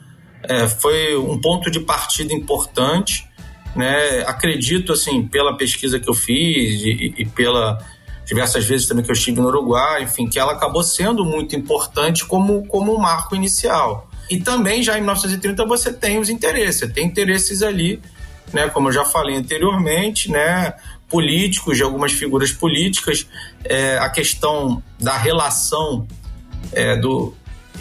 é, 0.48 0.68
foi 0.68 1.16
um 1.16 1.40
ponto 1.40 1.70
de 1.70 1.80
partida 1.80 2.32
importante. 2.32 3.28
Né? 3.76 4.21
Acredito, 4.26 4.92
assim, 4.92 5.26
pela 5.26 5.56
pesquisa 5.56 6.00
que 6.00 6.09
eu 6.09 6.14
fiz 6.14 6.83
e, 6.83 7.14
e 7.18 7.26
pela 7.26 7.78
diversas 8.26 8.64
vezes 8.64 8.88
também 8.88 9.04
que 9.04 9.11
eu 9.11 9.14
estive 9.14 9.40
no 9.40 9.47
Uruguai, 9.47 10.02
enfim, 10.02 10.28
que 10.28 10.38
ela 10.38 10.52
acabou 10.52 10.83
sendo 10.83 11.25
muito 11.25 11.54
importante 11.54 12.26
como, 12.26 12.66
como 12.66 12.92
um 12.92 12.99
marco 12.99 13.37
inicial. 13.37 14.11
E 14.28 14.38
também 14.38 14.83
já 14.83 14.95
em 14.95 15.00
1930 15.00 15.64
você 15.64 15.92
tem 15.92 16.18
os 16.18 16.28
interesses, 16.28 16.92
tem 16.92 17.06
interesses 17.06 17.62
ali, 17.62 18.02
né, 18.52 18.68
como 18.68 18.88
eu 18.88 18.92
já 18.92 19.04
falei 19.04 19.37
anteriormente, 19.37 20.30
né, 20.30 20.75
políticos, 21.09 21.76
de 21.76 21.85
algumas 21.85 22.11
figuras 22.11 22.50
políticas, 22.50 23.28
é, 23.64 23.97
a 23.99 24.11
questão 24.11 24.83
da 24.99 25.16
relação 25.16 26.04
é, 26.73 26.97
do, 26.97 27.33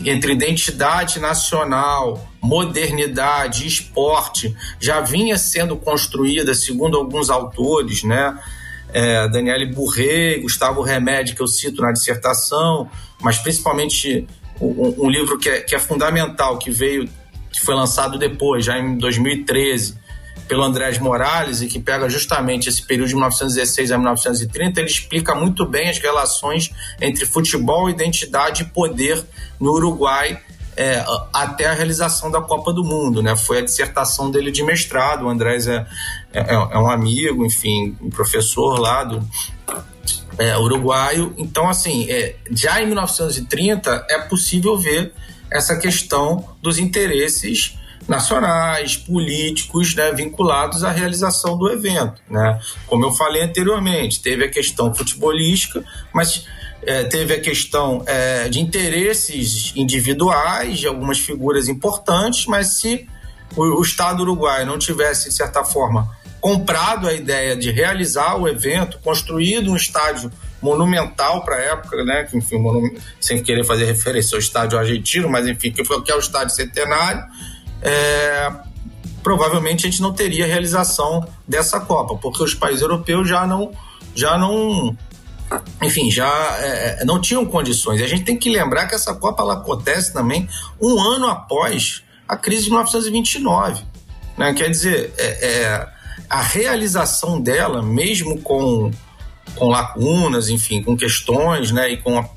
entre 0.06 0.34
identidade 0.34 1.20
nacional, 1.20 2.24
modernidade, 2.46 3.66
esporte, 3.66 4.56
já 4.80 5.02
vinha 5.02 5.38
sendo 5.38 5.75
construída, 5.75 6.54
segundo 6.54 6.96
alguns 6.96 7.30
autores, 7.30 8.04
né? 8.04 8.38
É, 8.94 9.28
Daniele 9.28 9.74
Bourret, 9.74 10.40
Gustavo 10.42 10.82
Remédio, 10.82 11.36
que 11.36 11.42
eu 11.42 11.48
cito 11.48 11.82
na 11.82 11.92
dissertação, 11.92 12.90
mas 13.20 13.38
principalmente 13.40 14.28
um, 14.62 15.06
um 15.06 15.10
livro 15.10 15.38
que 15.38 15.50
é, 15.50 15.62
que 15.62 15.75
é 15.75 15.80
fundamental, 15.80 16.58
que 16.58 16.70
veio, 16.70 17.10
que 17.52 17.62
foi 17.62 17.75
lançado 17.75 18.18
depois, 18.18 18.64
já 18.64 18.78
em 18.78 18.98
2013, 18.98 19.98
pelo 20.48 20.64
Andrés 20.64 21.00
Morales 21.00 21.62
e 21.62 21.68
que 21.68 21.80
pega 21.80 22.08
justamente 22.08 22.70
esse 22.70 22.86
período 22.86 23.08
de 23.08 23.16
1916 23.16 23.92
a 23.92 23.98
1930, 23.98 24.80
ele 24.80 24.90
explica 24.90 25.34
muito 25.34 25.66
bem 25.66 25.90
as 25.90 25.98
relações 25.98 26.72
entre 27.02 27.25
futebol, 27.25 27.90
identidade 27.90 28.62
e 28.62 28.66
poder 28.66 29.25
no 29.60 29.72
Uruguai 29.72 30.40
é, 30.75 31.03
até 31.34 31.67
a 31.67 31.74
realização 31.74 32.29
da 32.29 32.41
Copa 32.41 32.74
do 32.74 32.84
Mundo, 32.84 33.24
né? 33.24 33.36
Foi 33.36 33.60
a 33.60 33.62
dissertação 33.62 34.29
dele 34.29 34.51
de 34.51 34.63
mestrado. 34.63 35.25
O 35.25 35.29
Andrés 35.29 35.67
é, 35.67 35.86
é, 36.34 36.53
é 36.53 36.77
um 36.77 36.89
amigo, 36.89 37.46
enfim, 37.46 37.96
um 38.01 38.10
professor 38.10 38.79
lá 38.79 39.03
do 39.03 39.25
é, 40.38 40.58
uruguaio. 40.58 41.34
Então, 41.38 41.70
assim, 41.70 42.10
é, 42.10 42.36
já 42.51 42.82
em 42.82 42.88
1930 42.88 44.05
é 44.10 44.20
possível 44.20 44.77
ver 44.77 45.13
essa 45.50 45.77
questão 45.77 46.50
dos 46.62 46.77
interesses 46.77 47.77
nacionais, 48.08 48.98
políticos, 48.98 49.96
né, 49.96 50.12
vinculados 50.12 50.84
à 50.84 50.91
realização 50.91 51.58
do 51.58 51.70
evento, 51.72 52.22
né? 52.29 52.60
Como 52.86 53.03
eu 53.03 53.12
falei 53.12 53.41
anteriormente, 53.41 54.22
teve 54.22 54.46
a 54.46 54.50
questão 54.50 54.94
futebolística, 54.94 55.84
mas 56.13 56.46
é, 56.86 57.04
teve 57.04 57.34
a 57.34 57.39
questão 57.39 58.04
é, 58.06 58.48
de 58.50 58.60
interesses 58.60 59.74
individuais 59.75 60.80
de 60.80 60.88
algumas 60.88 61.20
figuras 61.20 61.68
importantes, 61.68 62.46
mas 62.46 62.80
se 62.80 63.08
o, 63.56 63.80
o 63.80 63.82
Estado 63.82 64.22
uruguaio 64.22 64.65
não 64.65 64.77
tivesse, 64.77 65.30
de 65.30 65.36
certa 65.36 65.63
forma, 65.63 66.10
comprado 66.39 67.08
a 67.08 67.13
ideia 67.13 67.56
de 67.56 67.72
realizar 67.72 68.36
o 68.36 68.48
evento, 68.48 69.00
construído 69.00 69.72
um 69.72 69.75
estádio 69.75 70.32
monumental 70.62 71.44
para 71.44 71.56
a 71.56 71.60
época, 71.60 72.04
né? 72.04 72.24
Que, 72.24 72.38
enfim, 72.38 72.58
sem 73.20 73.42
querer 73.42 73.63
fazer 73.63 73.86
referência 73.86 74.36
ao 74.36 74.39
estádio 74.39 74.77
argentino, 74.77 75.30
mas 75.30 75.48
enfim, 75.48 75.72
que, 75.72 75.84
foi, 75.84 76.01
que 76.01 76.12
é 76.12 76.15
o 76.15 76.20
estádio 76.20 76.56
centenário, 76.56 77.24
é, 77.82 78.51
provavelmente 79.24 79.88
a 79.88 79.89
gente 79.89 80.01
não 80.01 80.13
teria 80.13 80.46
realização 80.46 81.27
dessa 81.48 81.80
Copa, 81.80 82.15
porque 82.15 82.44
os 82.44 82.54
países 82.54 82.82
europeus 82.82 83.27
já 83.27 83.48
não, 83.48 83.72
já 84.13 84.38
não, 84.38 84.96
enfim, 85.82 86.10
já 86.10 86.28
é, 86.60 87.02
é 87.02 87.06
não 87.06 87.20
tinham 87.20 87.46
condições. 87.46 88.02
A 88.02 88.08
gente 88.08 88.24
tem 88.24 88.38
que 88.38 88.50
lembrar 88.50 88.88
que 88.88 88.96
essa 88.96 89.14
Copa 89.14 89.44
ela 89.44 89.56
acontece 89.56 90.14
também 90.14 90.48
um 90.82 91.00
ano 91.00 91.28
após 91.28 92.04
a 92.28 92.36
crise 92.36 92.64
de 92.64 92.70
1929. 92.70 93.84
Né? 94.38 94.54
Quer 94.54 94.70
dizer, 94.70 95.14
é, 95.18 95.25
é, 95.25 95.88
a 96.30 96.42
realização 96.42 97.40
dela, 97.40 97.82
mesmo 97.82 98.42
com, 98.42 98.92
com 99.56 99.68
lacunas, 99.68 100.50
enfim, 100.50 100.82
com 100.82 100.98
questões, 100.98 101.72
né, 101.72 101.92
e 101.92 101.98
com 101.98 102.28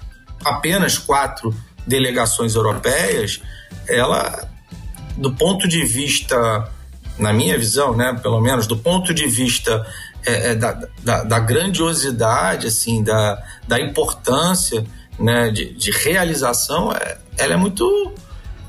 apenas 0.45 0.99
quatro 0.99 1.55
delegações 1.87 2.55
europeias, 2.55 3.41
ela 3.89 4.49
do 5.17 5.33
ponto 5.33 5.67
de 5.67 5.85
vista, 5.85 6.71
na 7.19 7.33
minha 7.33 7.59
visão, 7.59 7.97
né, 7.97 8.17
pelo 8.23 8.41
menos, 8.41 8.67
do 8.67 8.77
ponto 8.77 9.13
de 9.13 9.27
vista 9.27 9.85
é, 10.27 10.51
é, 10.51 10.55
da, 10.55 10.73
da, 11.03 11.25
da, 11.25 11.39
grandiosidade, 11.39 12.67
assim, 12.67 13.03
da, 13.03 13.43
da 13.67 13.81
importância 13.81 14.85
né, 15.19 15.51
de, 15.51 15.73
de 15.75 15.91
realização, 15.91 16.93
é, 16.93 17.19
ela 17.37 17.55
é 17.55 17.57
muito 17.57 18.13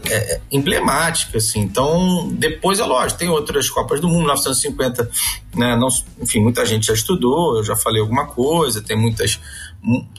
é, 0.09 0.39
emblemática, 0.51 1.37
assim. 1.37 1.61
Então, 1.61 2.29
depois 2.33 2.79
é 2.79 2.85
lógico, 2.85 3.19
tem 3.19 3.29
outras 3.29 3.69
Copas 3.69 3.99
do 3.99 4.07
Mundo, 4.07 4.21
1950, 4.21 5.09
né, 5.55 5.75
não, 5.75 5.87
enfim, 6.21 6.39
muita 6.41 6.65
gente 6.65 6.87
já 6.87 6.93
estudou, 6.93 7.57
eu 7.57 7.63
já 7.63 7.75
falei 7.75 8.01
alguma 8.01 8.27
coisa, 8.27 8.81
tem 8.81 8.97
muitas 8.97 9.39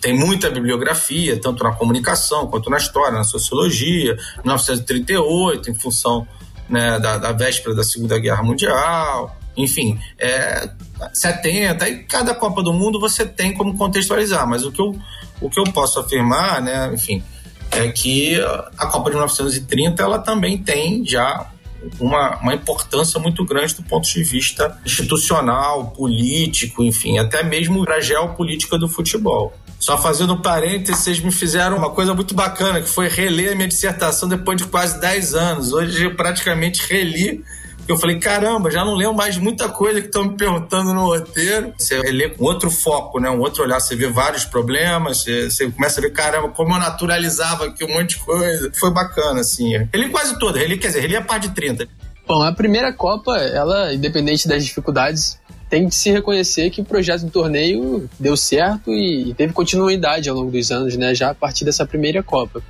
tem 0.01 0.17
muita 0.17 0.49
bibliografia, 0.49 1.39
tanto 1.39 1.63
na 1.63 1.73
comunicação 1.73 2.47
quanto 2.47 2.71
na 2.71 2.79
história, 2.79 3.13
na 3.13 3.25
sociologia, 3.25 4.17
1938, 4.43 5.71
em 5.71 5.75
função 5.75 6.27
né, 6.67 6.99
da, 6.99 7.19
da 7.19 7.33
véspera 7.33 7.75
da 7.75 7.85
Segunda 7.85 8.19
Guerra 8.19 8.43
Mundial, 8.43 9.37
enfim, 9.63 9.99
é, 10.19 10.71
70, 11.13 11.89
e 11.89 11.99
cada 12.05 12.35
Copa 12.35 12.63
do 12.63 12.73
Mundo 12.73 13.01
você 13.01 13.25
tem 13.25 13.55
como 13.55 13.77
contextualizar, 13.77 14.47
mas 14.47 14.65
o 14.65 14.73
que 14.73 14.81
eu, 14.81 14.95
o 15.41 15.51
que 15.51 15.61
eu 15.61 15.65
posso 15.73 16.01
afirmar, 16.01 16.61
né, 16.61 16.91
enfim, 16.93 17.23
é 17.71 17.89
que 17.89 18.37
a 18.77 18.87
Copa 18.87 19.11
de 19.11 19.17
1930 19.17 20.03
ela 20.03 20.19
também 20.19 20.59
tem 20.59 21.05
já 21.07 21.51
uma, 21.99 22.37
uma 22.41 22.55
importância 22.55 23.19
muito 23.19 23.45
grande 23.45 23.75
do 23.75 23.83
ponto 23.83 24.07
de 24.07 24.23
vista 24.23 24.79
institucional, 24.85 25.89
político, 25.89 26.83
enfim, 26.83 27.19
até 27.19 27.43
mesmo 27.43 27.85
para 27.85 27.97
a 27.97 28.01
geopolítica 28.01 28.79
do 28.79 28.89
futebol. 28.89 29.55
Só 29.79 29.97
fazendo 29.97 30.37
parênteses, 30.37 31.03
vocês 31.03 31.21
me 31.21 31.33
fizeram 31.33 31.79
uma 31.79 31.91
coisa 31.91 32.13
muito 32.13 32.35
bacana, 32.35 32.83
que 32.83 32.89
foi 32.89 33.09
reler 33.09 33.53
a 33.53 33.55
minha 33.55 33.69
dissertação 33.69 34.29
depois 34.29 34.59
de 34.59 34.67
quase 34.67 35.01
10 35.01 35.35
anos. 35.35 35.73
Hoje 35.73 36.05
eu 36.05 36.15
praticamente 36.15 36.87
reli 36.87 37.43
eu 37.93 37.97
falei, 37.97 38.19
caramba, 38.19 38.71
já 38.71 38.85
não 38.85 38.95
lembro 38.95 39.15
mais 39.15 39.37
muita 39.37 39.69
coisa 39.69 40.01
que 40.01 40.07
estão 40.07 40.25
me 40.25 40.37
perguntando 40.37 40.93
no 40.95 41.07
roteiro. 41.07 41.73
Você 41.77 41.99
lê 42.01 42.29
com 42.29 42.45
outro 42.45 42.71
foco, 42.71 43.19
né? 43.19 43.31
Um 43.31 43.41
outro 43.41 43.63
olhar, 43.63 43.81
você 43.81 43.97
vê 43.97 44.09
vários 44.09 44.45
problemas, 44.45 45.19
você, 45.23 45.51
você 45.51 45.71
começa 45.71 46.01
a 46.01 46.03
ver, 46.03 46.11
caramba, 46.11 46.49
como 46.49 46.75
eu 46.75 46.79
naturalizava 46.79 47.67
aqui 47.67 47.85
um 47.85 47.89
monte 47.89 48.17
de 48.17 48.25
coisa. 48.25 48.71
Foi 48.75 48.93
bacana, 48.93 49.41
assim. 49.41 49.77
Reli 49.93 50.09
quase 50.11 50.39
toda, 50.39 50.59
reli, 50.59 50.79
quer 50.79 50.89
dizer, 50.89 51.01
reli 51.01 51.17
a 51.17 51.23
parte 51.23 51.49
de 51.49 51.55
30. 51.55 51.89
Bom, 52.27 52.43
a 52.43 52.53
primeira 52.53 52.93
Copa, 52.93 53.37
ela, 53.39 53.93
independente 53.93 54.47
das 54.47 54.65
dificuldades, 54.65 55.41
tem 55.69 55.89
que 55.89 55.95
se 55.95 56.11
reconhecer 56.11 56.71
que 56.71 56.81
o 56.81 56.85
projeto 56.85 57.23
do 57.23 57.31
torneio 57.31 58.09
deu 58.19 58.37
certo 58.37 58.93
e 58.93 59.33
teve 59.35 59.53
continuidade 59.53 60.29
ao 60.29 60.37
longo 60.37 60.51
dos 60.51 60.71
anos, 60.71 60.97
né? 60.97 61.15
Já 61.15 61.31
a 61.31 61.35
partir 61.35 61.65
dessa 61.65 61.87
primeira 61.87 62.23
Copa. 62.23 62.63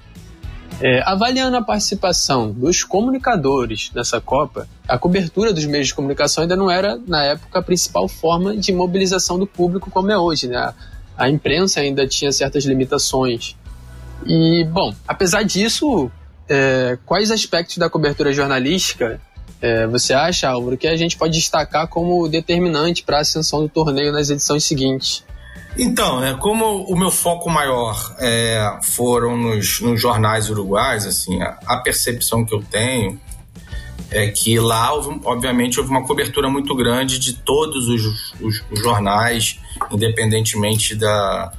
É, 0.83 1.03
avaliando 1.05 1.57
a 1.57 1.63
participação 1.63 2.51
dos 2.51 2.83
comunicadores 2.83 3.91
nessa 3.95 4.19
Copa, 4.19 4.67
a 4.89 4.97
cobertura 4.97 5.53
dos 5.53 5.67
meios 5.67 5.89
de 5.89 5.95
comunicação 5.95 6.43
ainda 6.43 6.57
não 6.57 6.71
era, 6.71 6.99
na 7.07 7.23
época, 7.23 7.59
a 7.59 7.63
principal 7.63 8.09
forma 8.09 8.57
de 8.57 8.73
mobilização 8.73 9.39
do 9.39 9.47
público 9.47 9.91
como 9.91 10.11
é 10.11 10.17
hoje. 10.17 10.49
Né? 10.49 10.75
A 11.19 11.29
imprensa 11.29 11.81
ainda 11.81 12.07
tinha 12.07 12.33
certas 12.33 12.65
limitações. 12.65 13.57
E, 14.25 14.65
bom, 14.65 14.95
apesar 15.07 15.43
disso, 15.43 16.11
é, 16.49 16.99
quais 17.05 17.31
aspectos 17.31 17.77
da 17.77 17.91
cobertura 17.91 18.33
jornalística 18.33 19.21
é, 19.61 19.87
você 19.87 20.15
acha, 20.15 20.49
Álvaro, 20.49 20.77
que 20.77 20.89
a 20.89 20.97
gente 20.97 21.19
pode 21.19 21.35
destacar 21.35 21.87
como 21.87 22.27
determinante 22.29 23.03
para 23.03 23.19
a 23.19 23.21
ascensão 23.21 23.61
do 23.61 23.69
torneio 23.69 24.13
nas 24.13 24.31
edições 24.31 24.65
seguintes? 24.65 25.23
Então, 25.79 26.21
né, 26.21 26.37
como 26.41 26.85
o 26.85 26.97
meu 26.97 27.11
foco 27.11 27.49
maior 27.49 28.15
é, 28.19 28.79
foram 28.83 29.37
nos, 29.37 29.81
nos, 29.81 30.01
jornais 30.01 30.51
uruguais, 30.51 31.07
assim, 31.07 31.41
a, 31.41 31.59
a, 31.65 31.77
percepção 31.79 32.45
que 32.45 32.53
eu 32.53 32.63
tenho 32.63 33.21
é 34.11 34.29
que 34.29 34.59
lá, 34.59 34.93
obviamente, 34.93 35.79
houve 35.79 35.91
uma 35.91 36.05
cobertura 36.05 36.49
muito 36.49 36.75
grande 36.75 37.19
de 37.19 37.35
todos 37.35 37.89
os, 37.89 38.35
os, 38.41 38.65
os 38.71 38.81
jornais, 38.81 39.61
independentemente 39.93 40.97
da 40.97 41.53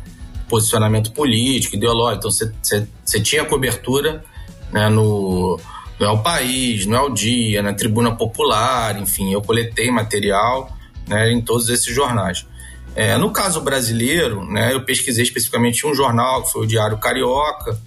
posicionamento 0.50 1.14
político, 1.14 1.78
ideológico. 1.78 2.28
Então, 2.28 2.88
você 3.06 3.20
tinha 3.22 3.46
cobertura 3.46 4.22
né, 4.70 4.90
no, 4.90 5.58
no 5.98 6.06
El 6.06 6.18
País, 6.20 6.86
no 6.86 6.96
El 6.98 7.14
Dia, 7.14 7.62
na 7.62 7.74
Tribuna 7.74 8.14
Popular, 8.16 9.00
enfim, 9.00 9.32
eu 9.32 9.42
coletei 9.42 9.90
material 9.90 10.70
né, 11.08 11.32
em 11.32 11.42
todos 11.42 11.70
esses 11.70 11.96
jornais. 11.96 12.46
É, 12.96 13.18
no 13.18 13.32
caso 13.32 13.62
brasileiro, 13.62 14.46
né, 14.46 14.74
eu 14.74 14.84
pesquisei 14.84 15.24
especificamente 15.24 15.88
um 15.88 15.94
jornal, 15.94 16.44
que 16.44 16.52
foi 16.52 16.64
o 16.64 16.68
Diário 16.68 16.98
Carioca, 16.98 17.80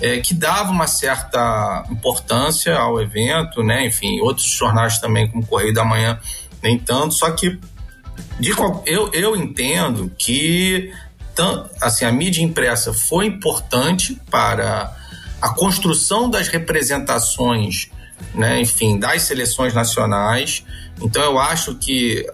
é, 0.00 0.20
que 0.20 0.34
dava 0.34 0.70
uma 0.70 0.86
certa 0.86 1.84
importância 1.90 2.76
ao 2.76 3.00
evento, 3.00 3.62
né? 3.62 3.86
Enfim, 3.86 4.20
outros 4.20 4.46
jornais 4.46 4.98
também, 4.98 5.28
como 5.28 5.46
Correio 5.46 5.72
da 5.72 5.84
Manhã, 5.84 6.18
nem 6.62 6.78
tanto. 6.78 7.14
Só 7.14 7.30
que 7.30 7.58
de, 8.38 8.50
eu, 8.86 9.10
eu 9.12 9.36
entendo 9.36 10.10
que 10.18 10.92
assim, 11.80 12.04
a 12.04 12.12
mídia 12.12 12.42
impressa 12.42 12.92
foi 12.92 13.26
importante 13.26 14.20
para 14.30 14.96
a 15.40 15.48
construção 15.50 16.30
das 16.30 16.48
representações, 16.48 17.90
né? 18.34 18.60
Enfim, 18.60 18.98
das 18.98 19.22
seleções 19.22 19.74
nacionais. 19.74 20.64
Então 21.00 21.22
eu 21.22 21.38
acho 21.38 21.74
que 21.76 22.24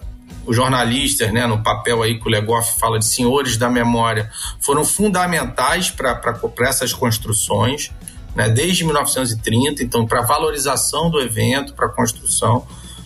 os 0.45 0.55
jornalistas, 0.55 1.31
né, 1.31 1.45
no 1.45 1.61
papel 1.61 2.01
aí 2.01 2.19
que 2.19 2.27
o 2.27 2.29
Legoff 2.29 2.79
fala 2.79 2.97
de 2.97 3.05
senhores 3.05 3.57
da 3.57 3.69
memória, 3.69 4.29
foram 4.59 4.83
fundamentais 4.83 5.89
para 5.89 6.19
essas 6.61 6.93
construções, 6.93 7.91
né, 8.35 8.49
desde 8.49 8.83
1930, 8.83 9.83
então, 9.83 10.05
para 10.05 10.19
a 10.19 10.23
valorização 10.23 11.09
do 11.09 11.19
evento, 11.19 11.73
para 11.73 11.87
a 11.87 11.89
construção 11.89 12.65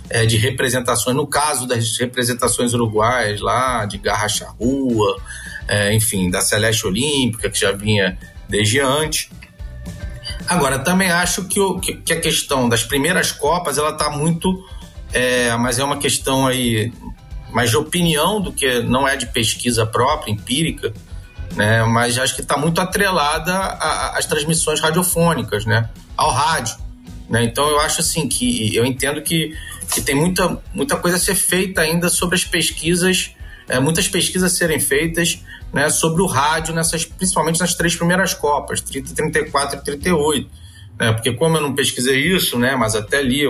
é, 0.10 0.26
de 0.26 0.38
representações, 0.38 1.16
no 1.16 1.28
caso 1.28 1.68
das 1.68 1.98
representações 1.98 2.74
uruguaias 2.74 3.42
lá, 3.42 3.86
de 3.86 3.98
Garra 3.98 4.28
Rua, 4.60 5.20
é, 5.68 5.94
enfim, 5.94 6.30
da 6.30 6.42
Celeste 6.42 6.86
Olímpica, 6.86 7.50
que 7.50 7.60
já 7.60 7.72
vinha 7.72 8.18
desde 8.48 8.80
antes. 8.80 9.30
Agora, 10.48 10.80
também 10.80 11.10
acho 11.10 11.46
que, 11.46 11.60
o, 11.60 11.80
que, 11.80 12.14
a 12.14 12.20
questão 12.20 12.70
das 12.70 12.84
primeiras 12.84 13.32
Copas, 13.32 13.78
ela 13.78 13.90
está 13.90 14.10
muito. 14.10 14.64
É, 15.12 15.56
mas 15.56 15.80
é 15.80 15.84
uma 15.84 15.98
questão 15.98 16.46
aí 16.46 16.92
mais 17.56 17.70
de 17.70 17.78
opinião 17.78 18.42
do 18.42 18.52
que 18.52 18.82
não 18.82 19.08
é 19.08 19.16
de 19.16 19.28
pesquisa 19.28 19.86
própria, 19.86 20.30
empírica, 20.30 20.94
né? 21.56 21.86
Mas 21.86 22.18
acho 22.18 22.36
que 22.36 22.42
está 22.42 22.58
muito 22.58 22.82
atrelada 22.82 23.58
às 24.14 24.26
transmissões 24.26 24.82
radiofônicas, 24.82 25.66
né? 25.66 25.90
Ao 26.18 26.32
rádio, 26.32 26.76
né? 27.30 27.46
Então 27.46 27.66
eu 27.70 27.80
acho 27.80 28.02
assim 28.02 28.28
que 28.28 28.76
eu 28.76 28.86
entendo 28.86 29.22
que, 29.22 29.58
que 29.90 30.02
tem 30.02 30.14
muita, 30.14 30.62
muita 30.74 30.98
coisa 30.98 31.16
a 31.16 31.20
ser 31.20 31.34
feita 31.34 31.80
ainda 31.80 32.10
sobre 32.10 32.36
as 32.36 32.44
pesquisas, 32.44 33.32
é, 33.70 33.80
muitas 33.80 34.06
pesquisas 34.10 34.52
serem 34.52 34.82
feitas, 34.82 35.42
né? 35.72 35.90
Sobre 35.90 36.22
o 36.22 36.26
rádio 36.26 36.76
nessas, 36.76 37.06
principalmente 37.06 37.62
nas 37.62 37.74
três 37.74 37.96
primeiras 37.96 38.34
copas, 38.34 38.82
30, 38.82 39.16
34 39.16 39.80
e 39.80 39.82
38. 39.82 40.50
Né, 41.00 41.12
porque 41.14 41.34
como 41.34 41.58
eu 41.58 41.62
não 41.62 41.76
pesquisei 41.76 42.22
isso, 42.34 42.58
né, 42.58 42.74
mas 42.74 42.96
até 42.96 43.22
li, 43.22 43.44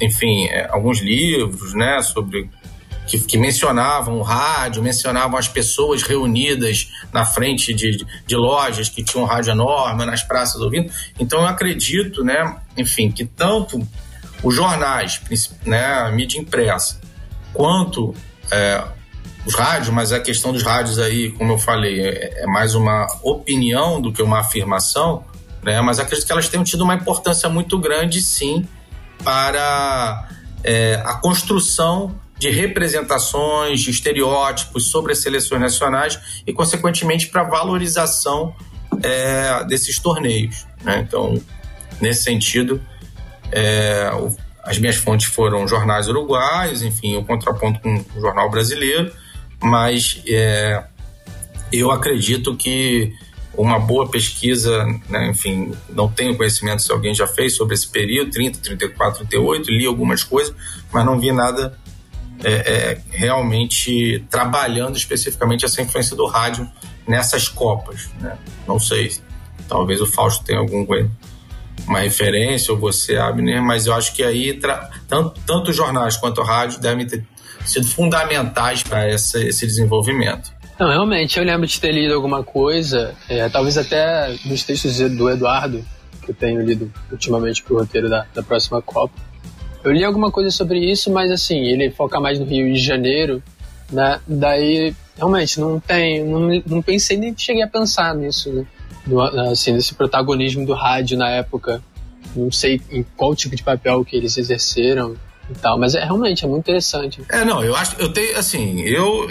enfim, 0.00 0.46
é, 0.46 0.66
alguns 0.70 0.98
livros, 0.98 1.74
né, 1.74 2.00
sobre 2.00 2.48
que, 3.06 3.18
que, 3.20 3.38
mencionavam 3.38 4.18
o 4.18 4.22
rádio, 4.22 4.82
mencionavam 4.82 5.38
as 5.38 5.48
pessoas 5.48 6.02
reunidas 6.02 6.90
na 7.12 7.24
frente 7.24 7.74
de, 7.74 8.04
de 8.26 8.36
lojas 8.36 8.88
que 8.88 9.02
tinham 9.02 9.24
rádio 9.24 9.52
enorme, 9.52 10.04
nas 10.04 10.22
praças 10.22 10.60
ouvindo. 10.60 10.90
Então 11.18 11.40
eu 11.40 11.46
acredito, 11.46 12.24
né, 12.24 12.56
enfim, 12.76 13.10
que 13.10 13.24
tanto 13.24 13.86
os 14.42 14.54
jornais, 14.54 15.20
né, 15.64 15.84
a 15.84 16.10
mídia 16.10 16.38
impressa, 16.38 17.00
quanto 17.52 18.14
é, 18.50 18.82
os 19.46 19.54
rádios, 19.54 19.90
mas 19.90 20.12
a 20.12 20.20
questão 20.20 20.52
dos 20.52 20.62
rádios 20.62 20.98
aí, 20.98 21.30
como 21.32 21.52
eu 21.52 21.58
falei, 21.58 22.00
é, 22.00 22.42
é 22.42 22.46
mais 22.46 22.74
uma 22.74 23.06
opinião 23.22 24.00
do 24.00 24.12
que 24.12 24.22
uma 24.22 24.40
afirmação, 24.40 25.24
né, 25.62 25.80
mas 25.80 25.98
acredito 25.98 26.26
que 26.26 26.32
elas 26.32 26.48
tenham 26.48 26.64
tido 26.64 26.84
uma 26.84 26.94
importância 26.94 27.48
muito 27.48 27.78
grande, 27.78 28.20
sim, 28.22 28.66
para 29.22 30.28
é, 30.62 31.02
a 31.04 31.14
construção 31.14 32.14
de 32.38 32.50
representações, 32.50 33.80
de 33.80 33.90
estereótipos 33.90 34.90
sobre 34.90 35.12
as 35.12 35.18
seleções 35.18 35.60
nacionais 35.60 36.42
e, 36.46 36.52
consequentemente, 36.52 37.28
para 37.28 37.44
valorização 37.44 38.54
é, 39.02 39.64
desses 39.64 39.98
torneios. 39.98 40.66
Né? 40.82 41.04
Então, 41.06 41.40
nesse 42.00 42.24
sentido, 42.24 42.80
é, 43.52 44.10
as 44.62 44.78
minhas 44.78 44.96
fontes 44.96 45.26
foram 45.26 45.66
jornais 45.68 46.08
uruguaios, 46.08 46.82
enfim, 46.82 47.16
o 47.16 47.24
contraponto 47.24 47.80
com 47.80 48.04
o 48.16 48.20
jornal 48.20 48.50
brasileiro, 48.50 49.12
mas 49.62 50.22
é, 50.26 50.84
eu 51.72 51.90
acredito 51.90 52.56
que 52.56 53.12
uma 53.56 53.78
boa 53.78 54.08
pesquisa, 54.08 54.84
né, 55.08 55.30
enfim, 55.30 55.72
não 55.88 56.08
tenho 56.08 56.36
conhecimento 56.36 56.82
se 56.82 56.90
alguém 56.90 57.14
já 57.14 57.26
fez 57.26 57.54
sobre 57.54 57.74
esse 57.74 57.86
período, 57.86 58.30
30, 58.30 58.58
34, 58.58 59.18
38, 59.26 59.70
li 59.70 59.86
algumas 59.86 60.24
coisas, 60.24 60.54
mas 60.92 61.04
não 61.04 61.20
vi 61.20 61.30
nada 61.30 61.78
é, 62.44 62.52
é, 62.52 63.00
realmente 63.10 64.24
trabalhando 64.30 64.96
especificamente 64.96 65.64
essa 65.64 65.80
influência 65.80 66.14
do 66.14 66.26
rádio 66.26 66.68
nessas 67.06 67.48
Copas. 67.48 68.10
Né? 68.20 68.36
Não 68.66 68.78
sei, 68.78 69.16
talvez 69.68 70.00
o 70.00 70.06
Fausto 70.06 70.44
tenha 70.44 70.58
algum 70.58 70.84
uma 71.86 72.00
referência, 72.00 72.72
ou 72.72 72.78
você, 72.78 73.16
Abner, 73.16 73.62
mas 73.62 73.86
eu 73.86 73.94
acho 73.94 74.14
que 74.14 74.22
aí 74.22 74.58
tanto, 75.08 75.40
tanto 75.46 75.70
os 75.70 75.76
jornais 75.76 76.16
quanto 76.16 76.40
o 76.40 76.44
rádio 76.44 76.80
devem 76.80 77.06
ter 77.06 77.24
sido 77.66 77.86
fundamentais 77.86 78.82
para 78.82 79.08
esse 79.08 79.66
desenvolvimento. 79.66 80.52
Não, 80.78 80.88
realmente, 80.88 81.38
eu 81.38 81.44
lembro 81.44 81.66
de 81.66 81.80
ter 81.80 81.92
lido 81.92 82.14
alguma 82.14 82.42
coisa, 82.42 83.14
é, 83.28 83.48
talvez 83.48 83.78
até 83.78 84.34
dos 84.44 84.62
textos 84.62 84.98
do 84.98 85.30
Eduardo, 85.30 85.84
que 86.22 86.30
eu 86.30 86.34
tenho 86.34 86.60
lido 86.62 86.92
ultimamente 87.10 87.62
pro 87.62 87.78
roteiro 87.78 88.08
da, 88.08 88.26
da 88.34 88.42
próxima 88.42 88.80
Copa. 88.82 89.14
Eu 89.84 89.92
li 89.92 90.02
alguma 90.02 90.30
coisa 90.30 90.50
sobre 90.50 90.78
isso, 90.78 91.10
mas 91.12 91.30
assim, 91.30 91.58
ele 91.58 91.90
foca 91.90 92.18
mais 92.18 92.38
no 92.38 92.46
Rio 92.46 92.72
de 92.72 92.80
Janeiro, 92.80 93.42
né? 93.92 94.18
Daí, 94.26 94.94
realmente, 95.16 95.60
não 95.60 95.78
tem, 95.78 96.24
não, 96.24 96.48
não 96.66 96.82
pensei 96.82 97.16
nem 97.18 97.36
cheguei 97.36 97.62
a 97.62 97.68
pensar 97.68 98.14
nisso, 98.14 98.50
né? 98.50 98.64
Do, 99.06 99.20
assim, 99.20 99.74
desse 99.74 99.94
protagonismo 99.94 100.64
do 100.64 100.72
rádio 100.72 101.18
na 101.18 101.28
época. 101.28 101.82
Não 102.34 102.50
sei 102.50 102.80
em 102.90 103.04
qual 103.16 103.36
tipo 103.36 103.54
de 103.54 103.62
papel 103.62 104.02
que 104.04 104.16
eles 104.16 104.38
exerceram 104.38 105.14
e 105.50 105.54
tal, 105.54 105.78
mas 105.78 105.94
é 105.94 106.02
realmente 106.02 106.44
é 106.44 106.48
muito 106.48 106.62
interessante. 106.62 107.22
É, 107.28 107.44
não, 107.44 107.62
eu 107.62 107.76
acho, 107.76 107.94
eu 108.00 108.10
tenho, 108.10 108.38
assim, 108.38 108.80
eu 108.80 109.28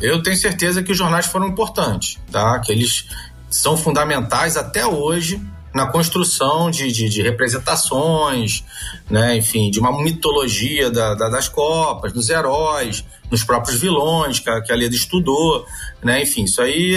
eu 0.00 0.22
tenho 0.22 0.36
certeza 0.36 0.82
que 0.82 0.92
os 0.92 0.98
jornais 0.98 1.26
foram 1.26 1.48
importantes, 1.48 2.18
tá? 2.30 2.60
Que 2.60 2.70
eles 2.70 3.06
são 3.50 3.76
fundamentais 3.76 4.56
até 4.56 4.86
hoje 4.86 5.40
na 5.78 5.86
construção 5.86 6.72
de, 6.72 6.90
de, 6.90 7.08
de, 7.08 7.22
representações, 7.22 8.64
né? 9.08 9.36
enfim, 9.36 9.70
de 9.70 9.78
uma 9.78 10.02
mitologia 10.02 10.90
da, 10.90 11.14
da, 11.14 11.28
das 11.28 11.48
Copas, 11.48 12.12
dos 12.12 12.28
heróis, 12.28 13.04
nos 13.30 13.44
próprios 13.44 13.78
vilões 13.78 14.40
que 14.40 14.50
a, 14.50 14.60
que 14.60 14.72
a 14.72 14.74
Leda 14.74 14.96
estudou, 14.96 15.64
né? 16.02 16.20
enfim, 16.20 16.44
isso 16.44 16.60
aí. 16.60 16.96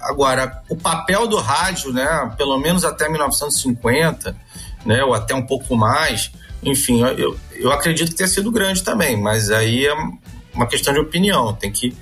Agora, 0.00 0.60
o 0.68 0.76
papel 0.76 1.28
do 1.28 1.36
rádio, 1.38 1.92
né? 1.92 2.34
pelo 2.36 2.58
menos 2.58 2.84
até 2.84 3.08
1950, 3.08 4.36
né? 4.84 5.04
ou 5.04 5.14
até 5.14 5.32
um 5.32 5.46
pouco 5.46 5.76
mais, 5.76 6.32
enfim, 6.64 7.02
eu, 7.16 7.38
eu 7.52 7.70
acredito 7.70 8.10
que 8.10 8.16
tenha 8.16 8.28
sido 8.28 8.50
grande 8.50 8.82
também, 8.82 9.16
mas 9.16 9.52
aí 9.52 9.86
é 9.86 9.94
uma 10.52 10.66
questão 10.66 10.92
de 10.92 10.98
opinião, 10.98 11.54
tem 11.54 11.70
que 11.70 11.94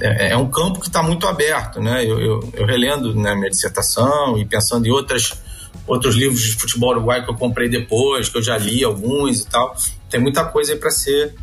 é, 0.00 0.30
é 0.30 0.36
um 0.36 0.50
campo 0.50 0.80
que 0.80 0.88
está 0.88 1.02
muito 1.02 1.26
aberto, 1.26 1.80
né? 1.80 2.04
Eu, 2.04 2.20
eu, 2.20 2.52
eu 2.54 2.66
relendo 2.66 3.14
né, 3.14 3.34
minha 3.34 3.50
dissertação 3.50 4.38
e 4.38 4.44
pensando 4.44 4.86
em 4.86 4.90
outras, 4.90 5.42
outros 5.86 6.14
livros 6.14 6.40
de 6.40 6.56
futebol 6.56 6.90
uruguai 6.90 7.24
que 7.24 7.30
eu 7.30 7.34
comprei 7.34 7.68
depois, 7.68 8.28
que 8.28 8.38
eu 8.38 8.42
já 8.42 8.56
li 8.56 8.82
alguns 8.84 9.40
e 9.40 9.46
tal. 9.46 9.74
Tem 10.10 10.20
muita 10.20 10.44
coisa 10.44 10.72
aí 10.72 10.78
para 10.78 10.90
ser 10.90 11.34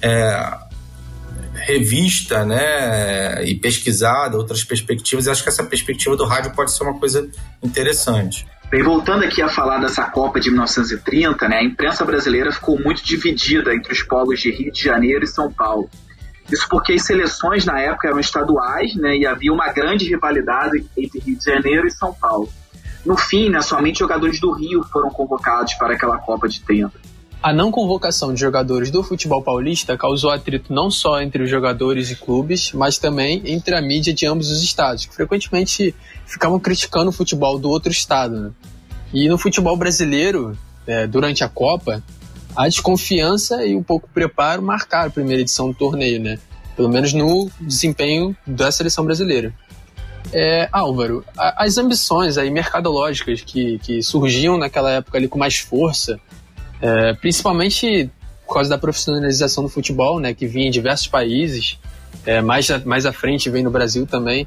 é, 0.00 0.58
revista, 1.54 2.44
né? 2.44 3.44
E 3.44 3.54
pesquisada, 3.54 4.36
outras 4.36 4.62
perspectivas. 4.64 5.26
E 5.26 5.30
acho 5.30 5.42
que 5.42 5.48
essa 5.48 5.64
perspectiva 5.64 6.16
do 6.16 6.24
rádio 6.24 6.52
pode 6.52 6.72
ser 6.72 6.84
uma 6.84 6.98
coisa 6.98 7.28
interessante. 7.62 8.46
Bem, 8.70 8.82
voltando 8.82 9.24
aqui 9.24 9.40
a 9.40 9.48
falar 9.48 9.78
dessa 9.78 10.04
Copa 10.10 10.40
de 10.40 10.50
1930, 10.50 11.48
né, 11.48 11.58
a 11.58 11.64
imprensa 11.64 12.04
brasileira 12.04 12.50
ficou 12.50 12.76
muito 12.80 13.04
dividida 13.04 13.72
entre 13.72 13.92
os 13.92 14.02
polos 14.02 14.40
de 14.40 14.50
Rio 14.50 14.72
de 14.72 14.82
Janeiro 14.82 15.24
e 15.24 15.28
São 15.28 15.52
Paulo. 15.52 15.88
Isso 16.50 16.66
porque 16.68 16.92
as 16.92 17.04
seleções 17.04 17.64
na 17.64 17.80
época 17.80 18.08
eram 18.08 18.20
estaduais, 18.20 18.94
né, 18.94 19.16
e 19.16 19.26
havia 19.26 19.52
uma 19.52 19.72
grande 19.72 20.08
rivalidade 20.08 20.86
entre 20.96 21.18
Rio 21.20 21.36
de 21.36 21.44
Janeiro 21.44 21.86
e 21.86 21.90
São 21.90 22.12
Paulo. 22.12 22.48
No 23.04 23.16
fim, 23.16 23.48
né, 23.48 23.60
somente 23.62 23.98
jogadores 23.98 24.40
do 24.40 24.52
Rio 24.52 24.82
foram 24.84 25.10
convocados 25.10 25.74
para 25.74 25.94
aquela 25.94 26.18
Copa 26.18 26.48
de 26.48 26.60
30. 26.62 26.92
A 27.42 27.52
não 27.52 27.70
convocação 27.70 28.34
de 28.34 28.40
jogadores 28.40 28.90
do 28.90 29.02
futebol 29.02 29.42
paulista 29.42 29.96
causou 29.96 30.30
atrito 30.30 30.72
não 30.72 30.90
só 30.90 31.20
entre 31.20 31.42
os 31.42 31.50
jogadores 31.50 32.10
e 32.10 32.16
clubes, 32.16 32.72
mas 32.72 32.98
também 32.98 33.42
entre 33.44 33.76
a 33.76 33.82
mídia 33.82 34.12
de 34.12 34.26
ambos 34.26 34.50
os 34.50 34.62
estados, 34.62 35.06
que 35.06 35.14
frequentemente 35.14 35.94
ficavam 36.26 36.58
criticando 36.58 37.10
o 37.10 37.12
futebol 37.12 37.58
do 37.58 37.68
outro 37.68 37.92
estado. 37.92 38.40
Né? 38.40 38.50
E 39.12 39.28
no 39.28 39.38
futebol 39.38 39.76
brasileiro, 39.76 40.58
é, 40.86 41.06
durante 41.06 41.44
a 41.44 41.48
Copa, 41.48 42.02
a 42.56 42.66
desconfiança 42.68 43.64
e 43.64 43.76
um 43.76 43.82
pouco 43.82 44.08
preparo 44.12 44.62
marcaram 44.62 45.08
a 45.08 45.10
primeira 45.10 45.42
edição 45.42 45.68
do 45.68 45.74
torneio, 45.74 46.20
né? 46.20 46.38
Pelo 46.74 46.88
menos 46.88 47.12
no 47.12 47.50
desempenho 47.60 48.36
da 48.46 48.70
seleção 48.70 49.04
brasileira. 49.04 49.52
É, 50.32 50.68
Álvaro, 50.72 51.24
a, 51.36 51.64
as 51.64 51.78
ambições 51.78 52.36
aí 52.36 52.50
mercadológicas 52.50 53.40
que, 53.42 53.78
que 53.78 54.02
surgiam 54.02 54.58
naquela 54.58 54.90
época 54.90 55.18
ali 55.18 55.28
com 55.28 55.38
mais 55.38 55.58
força, 55.58 56.18
é, 56.80 57.12
principalmente 57.14 58.10
por 58.46 58.54
causa 58.54 58.70
da 58.70 58.78
profissionalização 58.78 59.64
do 59.64 59.68
futebol, 59.68 60.20
né, 60.20 60.32
que 60.32 60.46
vinha 60.46 60.68
em 60.68 60.70
diversos 60.70 61.06
países, 61.06 61.78
é, 62.24 62.40
mais, 62.40 62.68
mais 62.84 63.04
à 63.06 63.12
frente 63.12 63.50
vem 63.50 63.62
no 63.62 63.70
Brasil 63.70 64.06
também. 64.06 64.46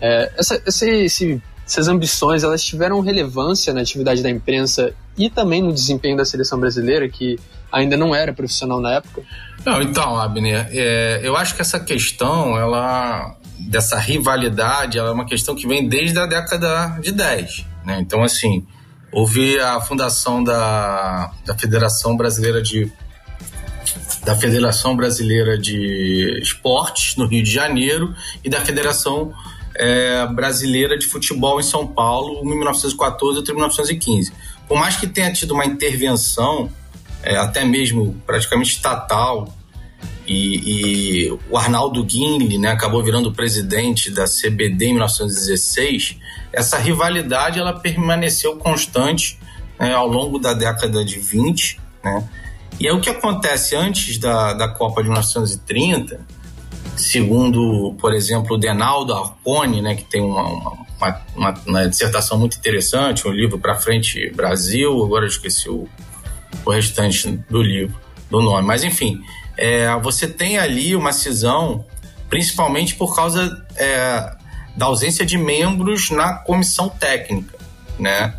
É, 0.00 0.32
essa, 0.36 0.60
esse, 0.66 0.90
esse, 0.90 1.42
essas 1.66 1.88
ambições 1.88 2.42
elas 2.42 2.62
tiveram 2.62 3.00
relevância 3.00 3.72
na 3.72 3.80
atividade 3.80 4.22
da 4.22 4.30
imprensa 4.30 4.94
e 5.16 5.30
também 5.30 5.62
no 5.62 5.72
desempenho 5.72 6.16
da 6.16 6.24
seleção 6.24 6.58
brasileira, 6.60 7.08
que 7.08 7.38
ainda 7.72 7.96
não 7.96 8.14
era 8.14 8.32
profissional 8.32 8.80
na 8.80 8.94
época? 8.94 9.22
Não, 9.64 9.80
então, 9.80 10.16
Abner, 10.18 10.68
é, 10.70 11.20
eu 11.22 11.36
acho 11.36 11.54
que 11.54 11.62
essa 11.62 11.80
questão, 11.80 12.58
ela 12.58 13.36
dessa 13.58 13.98
rivalidade, 13.98 14.98
ela 14.98 15.08
é 15.08 15.12
uma 15.12 15.24
questão 15.24 15.54
que 15.54 15.66
vem 15.66 15.88
desde 15.88 16.18
a 16.18 16.26
década 16.26 16.98
de 17.00 17.12
10. 17.12 17.64
Né? 17.84 17.98
Então, 18.00 18.22
assim, 18.22 18.66
houve 19.10 19.58
a 19.58 19.80
fundação 19.80 20.42
da, 20.42 21.32
da 21.46 21.56
Federação 21.56 22.16
Brasileira 22.16 22.62
de 22.62 22.90
da 24.24 24.34
Federação 24.34 24.96
Brasileira 24.96 25.58
de 25.58 26.38
Esportes 26.40 27.16
no 27.16 27.26
Rio 27.26 27.42
de 27.42 27.50
Janeiro 27.50 28.14
e 28.42 28.48
da 28.48 28.58
Federação 28.62 29.34
é, 29.76 30.26
Brasileira 30.26 30.96
de 30.96 31.06
Futebol 31.06 31.60
em 31.60 31.62
São 31.62 31.86
Paulo, 31.86 32.40
em 32.44 32.56
1914 32.56 33.40
até 33.40 33.52
1915 33.52 34.32
por 34.66 34.78
mais 34.78 34.96
que 34.96 35.06
tenha 35.06 35.32
tido 35.32 35.54
uma 35.54 35.64
intervenção, 35.64 36.70
é, 37.22 37.36
até 37.36 37.64
mesmo 37.64 38.20
praticamente 38.26 38.72
estatal, 38.72 39.54
e, 40.26 41.26
e 41.26 41.38
o 41.50 41.58
Arnaldo 41.58 42.02
Guinle 42.02 42.56
né, 42.58 42.70
acabou 42.70 43.02
virando 43.02 43.32
presidente 43.32 44.10
da 44.10 44.24
CBD 44.24 44.86
em 44.86 44.92
1916, 44.94 46.16
essa 46.52 46.78
rivalidade 46.78 47.58
ela 47.58 47.74
permaneceu 47.74 48.56
constante 48.56 49.38
né, 49.78 49.92
ao 49.92 50.08
longo 50.08 50.38
da 50.38 50.54
década 50.54 51.04
de 51.04 51.18
20. 51.18 51.78
Né? 52.02 52.28
E 52.80 52.88
é 52.88 52.92
o 52.92 53.00
que 53.00 53.10
acontece 53.10 53.76
antes 53.76 54.16
da, 54.16 54.54
da 54.54 54.68
Copa 54.68 55.02
de 55.02 55.08
1930, 55.10 56.20
segundo, 56.96 57.94
por 57.98 58.14
exemplo, 58.14 58.56
o 58.56 58.58
Denaldo 58.58 59.14
Arcone, 59.14 59.82
né, 59.82 59.94
que 59.94 60.04
tem 60.04 60.22
uma, 60.22 60.42
uma 60.42 60.84
uma, 61.36 61.54
uma, 61.66 61.88
dissertação 61.88 62.38
muito 62.38 62.56
interessante, 62.56 63.26
um 63.26 63.32
livro 63.32 63.58
para 63.58 63.74
frente 63.74 64.30
Brasil, 64.30 65.04
agora 65.04 65.24
eu 65.24 65.28
esqueci 65.28 65.68
o, 65.68 65.88
o 66.64 66.70
restante 66.70 67.30
do 67.50 67.62
livro, 67.62 67.98
do 68.30 68.40
nome. 68.40 68.66
Mas 68.66 68.84
enfim, 68.84 69.20
é, 69.56 69.94
você 70.00 70.26
tem 70.26 70.58
ali 70.58 70.96
uma 70.96 71.12
cisão, 71.12 71.84
principalmente 72.28 72.94
por 72.94 73.14
causa 73.14 73.64
é, 73.76 74.36
da 74.76 74.86
ausência 74.86 75.24
de 75.24 75.36
membros 75.36 76.10
na 76.10 76.34
comissão 76.34 76.88
técnica, 76.88 77.58
né, 77.98 78.34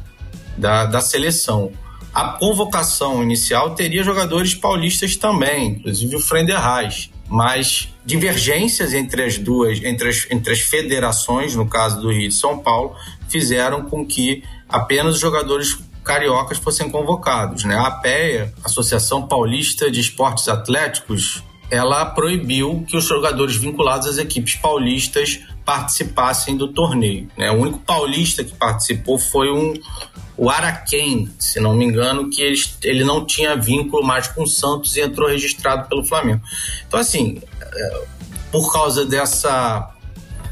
da, 0.57 0.85
da 0.85 1.01
seleção. 1.01 1.71
A 2.13 2.29
convocação 2.29 3.21
inicial 3.21 3.75
teria 3.75 4.03
jogadores 4.03 4.55
paulistas 4.55 5.17
também, 5.17 5.71
inclusive 5.71 6.15
o 6.15 6.19
Frenderreich 6.19 7.11
mas 7.27 7.89
divergências 8.05 8.93
entre 8.93 9.23
as 9.23 9.37
duas, 9.37 9.83
entre 9.83 10.09
as, 10.09 10.27
entre 10.29 10.53
as 10.53 10.59
federações, 10.59 11.55
no 11.55 11.67
caso 11.67 11.99
do 11.99 12.11
Rio 12.11 12.29
de 12.29 12.35
São 12.35 12.59
Paulo, 12.59 12.95
fizeram 13.29 13.83
com 13.85 14.05
que 14.05 14.43
apenas 14.69 15.15
os 15.15 15.21
jogadores 15.21 15.77
cariocas 16.03 16.59
fossem 16.59 16.89
convocados. 16.89 17.63
Né? 17.63 17.75
A 17.75 17.87
APEA, 17.87 18.53
Associação 18.63 19.27
Paulista 19.27 19.89
de 19.89 19.99
Esportes 19.99 20.47
Atléticos, 20.47 21.43
ela 21.71 22.05
proibiu 22.05 22.85
que 22.87 22.95
os 22.95 23.05
jogadores 23.05 23.55
vinculados 23.55 24.07
às 24.07 24.17
equipes 24.19 24.55
paulistas 24.55 25.39
participassem 25.65 26.55
do 26.55 26.67
torneio. 26.67 27.27
Né? 27.35 27.49
O 27.49 27.55
único 27.55 27.79
paulista 27.79 28.43
que 28.43 28.53
participou 28.53 29.17
foi 29.17 29.51
um, 29.51 29.73
o 30.37 30.49
Araquém, 30.49 31.29
se 31.39 31.59
não 31.59 31.73
me 31.73 31.85
engano, 31.85 32.29
que 32.29 32.41
ele, 32.41 32.57
ele 32.83 33.03
não 33.03 33.25
tinha 33.25 33.55
vínculo 33.55 34.03
mais 34.03 34.27
com 34.27 34.43
o 34.43 34.47
Santos 34.47 34.95
e 34.97 35.01
entrou 35.01 35.29
registrado 35.29 35.87
pelo 35.87 36.03
Flamengo. 36.03 36.41
Então, 36.87 36.99
assim, 36.99 37.41
é, 37.61 38.03
por 38.51 38.71
causa 38.71 39.05
dessa, 39.05 39.93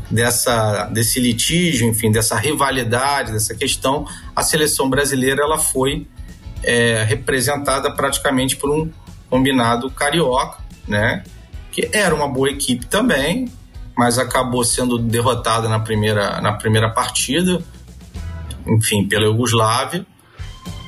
dessa, 0.10 0.86
desse 0.86 1.20
litígio, 1.20 1.88
enfim, 1.88 2.12
dessa 2.12 2.38
rivalidade, 2.38 3.34
dessa 3.34 3.54
questão, 3.56 4.08
a 4.36 4.42
seleção 4.42 4.90
brasileira 4.90 5.44
ela 5.44 5.58
foi 5.58 6.08
é, 6.64 7.04
representada 7.04 7.92
praticamente 7.92 8.56
por 8.56 8.70
um 8.72 8.90
combinado 9.30 9.90
carioca, 9.92 10.60
né? 10.88 11.24
Que 11.72 11.90
era 11.92 12.14
uma 12.16 12.28
boa 12.28 12.50
equipe 12.50 12.86
também, 12.86 13.52
mas 13.98 14.18
acabou 14.18 14.64
sendo 14.64 14.98
derrotada 14.98 15.68
na 15.68 15.80
primeira, 15.80 16.40
na 16.40 16.54
primeira 16.54 16.90
partida 16.90 17.62
enfim, 18.68 19.08
pela 19.08 19.26
Iugoslávia. 19.26 20.06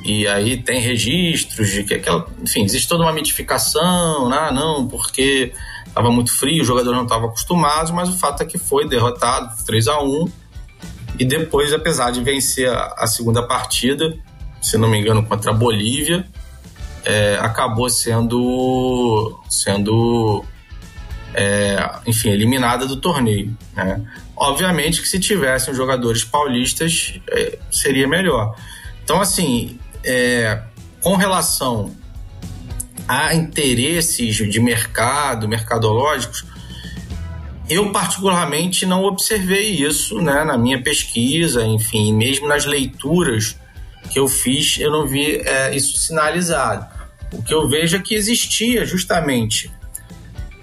E 0.04 0.26
aí 0.28 0.56
tem 0.62 0.80
registros 0.80 1.70
de 1.70 1.82
que 1.82 1.94
aquela. 1.94 2.26
Enfim, 2.40 2.64
existe 2.64 2.88
toda 2.88 3.02
uma 3.02 3.12
mitificação, 3.12 4.28
né? 4.28 4.50
não, 4.52 4.86
porque 4.86 5.52
estava 5.86 6.10
muito 6.10 6.32
frio, 6.32 6.60
os 6.60 6.66
jogadores 6.66 6.96
não 6.96 7.04
estavam 7.04 7.28
acostumados, 7.28 7.90
mas 7.90 8.08
o 8.08 8.16
fato 8.16 8.42
é 8.42 8.46
que 8.46 8.58
foi 8.58 8.88
derrotado 8.88 9.52
3 9.64 9.88
a 9.88 10.00
1 10.00 10.28
E 11.18 11.24
depois, 11.24 11.72
apesar 11.72 12.12
de 12.12 12.22
vencer 12.22 12.68
a, 12.68 12.94
a 12.98 13.06
segunda 13.06 13.42
partida, 13.42 14.16
se 14.60 14.78
não 14.78 14.88
me 14.88 14.98
engano, 14.98 15.24
contra 15.24 15.50
a 15.50 15.54
Bolívia, 15.54 16.26
é, 17.04 17.38
acabou 17.40 17.88
sendo. 17.88 19.40
sendo. 19.48 20.44
É, 21.34 21.90
enfim, 22.06 22.30
eliminada 22.30 22.86
do 22.86 22.96
torneio. 22.96 23.56
Né? 23.74 24.02
Obviamente 24.36 25.00
que 25.00 25.08
se 25.08 25.18
tivessem 25.18 25.74
jogadores 25.74 26.22
paulistas, 26.22 27.14
é, 27.30 27.58
seria 27.70 28.06
melhor. 28.06 28.54
Então, 29.02 29.20
assim, 29.20 29.78
é, 30.04 30.60
com 31.00 31.16
relação 31.16 31.96
a 33.08 33.34
interesses 33.34 34.36
de 34.36 34.60
mercado, 34.60 35.48
mercadológicos, 35.48 36.44
eu 37.68 37.90
particularmente 37.90 38.84
não 38.86 39.04
observei 39.04 39.70
isso 39.70 40.20
né, 40.20 40.44
na 40.44 40.56
minha 40.56 40.82
pesquisa, 40.82 41.64
enfim, 41.64 42.12
mesmo 42.12 42.46
nas 42.46 42.64
leituras 42.64 43.56
que 44.10 44.18
eu 44.18 44.28
fiz, 44.28 44.78
eu 44.78 44.90
não 44.90 45.06
vi 45.06 45.36
é, 45.36 45.74
isso 45.74 45.96
sinalizado. 45.96 46.86
O 47.32 47.42
que 47.42 47.52
eu 47.52 47.68
vejo 47.68 47.96
é 47.96 48.00
que 48.00 48.14
existia 48.14 48.84
justamente. 48.84 49.70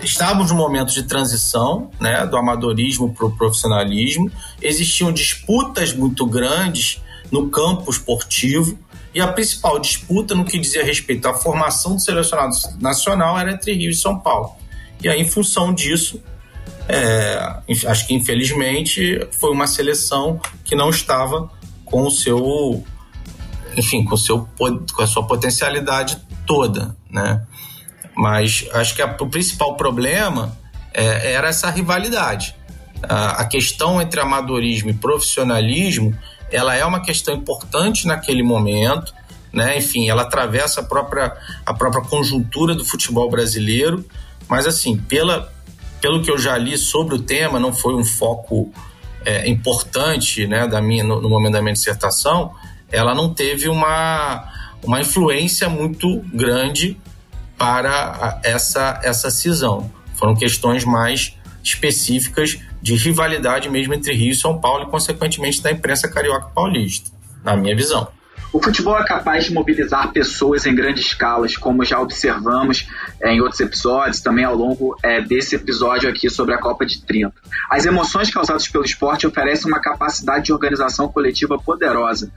Estávamos 0.04 0.52
num 0.52 0.58
momento 0.58 0.94
de 0.94 1.04
transição 1.04 1.90
né, 2.00 2.26
do 2.26 2.36
amadorismo 2.38 3.14
para 3.14 3.26
o 3.26 3.32
profissionalismo, 3.32 4.32
existiam 4.62 5.12
disputas 5.12 5.94
muito 5.94 6.26
grandes 6.26 7.02
no 7.32 7.50
campo 7.50 7.90
esportivo, 7.90 8.78
e 9.14 9.22
a 9.22 9.28
principal 9.28 9.80
disputa 9.80 10.34
no 10.34 10.44
que 10.44 10.58
dizia 10.58 10.84
respeito 10.84 11.28
à 11.28 11.34
formação 11.34 11.96
do 11.96 12.02
selecionado 12.02 12.56
nacional 12.82 13.38
era 13.38 13.52
entre 13.52 13.74
Rio 13.74 13.92
e 13.92 13.96
São 13.96 14.20
Paulo. 14.20 14.56
E 15.04 15.08
aí, 15.08 15.22
em 15.22 15.30
função 15.30 15.74
disso, 15.74 16.20
é, 16.88 17.62
acho 17.88 18.08
que 18.08 18.14
infelizmente 18.14 19.28
foi 19.40 19.52
uma 19.52 19.68
seleção 19.68 20.40
que 20.66 20.76
não 20.76 20.90
estava 20.90 21.50
com 21.86 22.08
o 22.08 22.12
seu, 22.12 22.84
enfim, 23.78 24.04
com, 24.04 24.16
o 24.16 24.18
seu, 24.18 24.48
com 24.58 25.02
a 25.02 25.08
sua 25.08 25.28
potencialidade 25.28 26.18
toda, 26.46 26.96
né? 27.10 27.46
Mas 28.16 28.68
acho 28.74 28.96
que 28.96 29.02
a, 29.02 29.16
o 29.20 29.28
principal 29.28 29.76
problema 29.76 30.58
é, 30.94 31.34
era 31.34 31.50
essa 31.50 31.70
rivalidade. 31.70 32.56
A, 33.02 33.42
a 33.42 33.46
questão 33.46 34.02
entre 34.02 34.20
amadorismo 34.20 34.90
e 34.90 34.94
profissionalismo 34.94 36.18
ela 36.52 36.76
é 36.76 36.86
uma 36.86 37.02
questão 37.02 37.34
importante 37.34 38.06
naquele 38.06 38.44
momento, 38.44 39.12
né? 39.52 39.78
Enfim, 39.78 40.08
ela 40.08 40.22
atravessa 40.22 40.82
a 40.82 40.84
própria, 40.84 41.36
a 41.66 41.74
própria 41.74 42.04
conjuntura 42.04 42.76
do 42.76 42.86
futebol 42.86 43.30
brasileiro, 43.30 44.06
mas 44.48 44.68
assim, 44.68 44.96
pela, 44.96 45.52
pelo 46.00 46.22
que 46.22 46.30
eu 46.30 46.38
já 46.38 46.56
li 46.58 46.78
sobre 46.78 47.16
o 47.16 47.20
tema, 47.20 47.60
não 47.60 47.74
foi 47.74 47.96
um 47.96 48.06
foco 48.06 48.72
é, 49.26 49.50
importante, 49.50 50.46
né, 50.46 50.68
da 50.68 50.82
minha 50.82 51.04
no, 51.04 51.22
no 51.22 51.30
momento 51.30 51.54
da 51.54 51.62
minha 51.62 51.74
dissertação, 51.74 52.54
ela 52.92 53.16
não 53.16 53.34
teve 53.34 53.68
uma, 53.68 54.48
uma 54.84 55.02
influência 55.02 55.68
muito 55.70 56.20
grande 56.32 56.98
para 57.64 58.42
essa 58.44 59.00
essa 59.02 59.32
cisão. 59.32 59.90
Foram 60.16 60.36
questões 60.36 60.84
mais 60.84 61.38
específicas 61.64 62.60
de 62.82 62.94
rivalidade 62.94 63.70
mesmo 63.70 63.94
entre 63.94 64.12
Rio 64.12 64.34
e 64.34 64.36
São 64.36 64.60
Paulo 64.60 64.84
e, 64.84 64.92
consequentemente, 64.92 65.62
da 65.62 65.72
imprensa 65.72 66.10
carioca 66.10 66.50
paulista, 66.54 67.10
na 67.42 67.56
minha 67.56 67.74
visão. 67.74 68.10
O 68.52 68.62
futebol 68.62 69.00
é 69.00 69.06
capaz 69.06 69.46
de 69.46 69.54
mobilizar 69.54 70.12
pessoas 70.12 70.66
em 70.66 70.76
grandes 70.76 71.06
escalas, 71.06 71.56
como 71.56 71.86
já 71.86 72.02
observamos 72.02 72.86
é, 73.22 73.32
em 73.32 73.40
outros 73.40 73.62
episódios, 73.62 74.20
também 74.20 74.44
ao 74.44 74.56
longo 74.56 74.98
é, 75.02 75.22
desse 75.22 75.56
episódio 75.56 76.10
aqui 76.10 76.30
sobre 76.30 76.54
a 76.54 76.60
Copa 76.60 76.86
de 76.86 77.02
30. 77.02 77.34
As 77.70 77.86
emoções 77.86 78.30
causadas 78.30 78.68
pelo 78.68 78.84
esporte 78.84 79.26
oferecem 79.26 79.72
uma 79.72 79.80
capacidade 79.80 80.46
de 80.46 80.54
organização 80.54 81.08
coletiva 81.08 81.58
poderosa, 81.58 82.30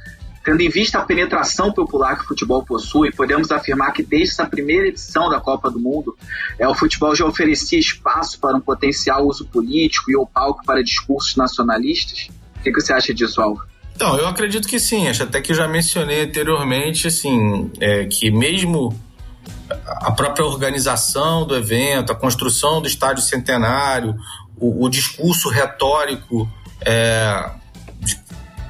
Tendo 0.47 0.61
em 0.61 0.69
vista 0.69 1.01
a 1.01 1.03
penetração 1.03 1.73
popular 1.73 2.17
que 2.17 2.23
o 2.23 2.29
futebol 2.29 2.63
possui, 2.63 3.11
podemos 3.11 3.51
afirmar 3.51 3.91
que 3.91 4.01
desde 4.01 4.31
essa 4.31 4.47
primeira 4.47 4.87
edição 4.87 5.29
da 5.29 5.41
Copa 5.41 5.69
do 5.69 5.81
Mundo, 5.81 6.17
é, 6.57 6.69
o 6.69 6.73
futebol 6.73 7.17
já 7.17 7.27
oferecia 7.27 7.81
espaço 7.81 8.39
para 8.39 8.57
um 8.57 8.61
potencial 8.61 9.27
uso 9.27 9.45
político 9.47 10.09
e 10.09 10.17
o 10.17 10.25
palco 10.25 10.65
para 10.65 10.85
discursos 10.85 11.35
nacionalistas? 11.35 12.29
O 12.61 12.63
que, 12.63 12.71
que 12.71 12.81
você 12.81 12.93
acha 12.93 13.13
disso, 13.13 13.43
Alvo? 13.43 13.61
Então, 13.97 14.17
eu 14.17 14.29
acredito 14.29 14.69
que 14.69 14.79
sim. 14.79 15.09
Acho 15.09 15.25
até 15.25 15.41
que 15.41 15.53
já 15.53 15.67
mencionei 15.67 16.23
anteriormente, 16.23 17.09
assim, 17.09 17.69
é, 17.81 18.05
que 18.05 18.31
mesmo 18.31 18.97
a 19.85 20.13
própria 20.13 20.45
organização 20.47 21.45
do 21.45 21.57
evento, 21.57 22.13
a 22.13 22.15
construção 22.15 22.81
do 22.81 22.87
estádio 22.87 23.21
centenário, 23.21 24.15
o, 24.57 24.85
o 24.85 24.89
discurso 24.89 25.49
retórico 25.49 26.49
é, 26.83 27.51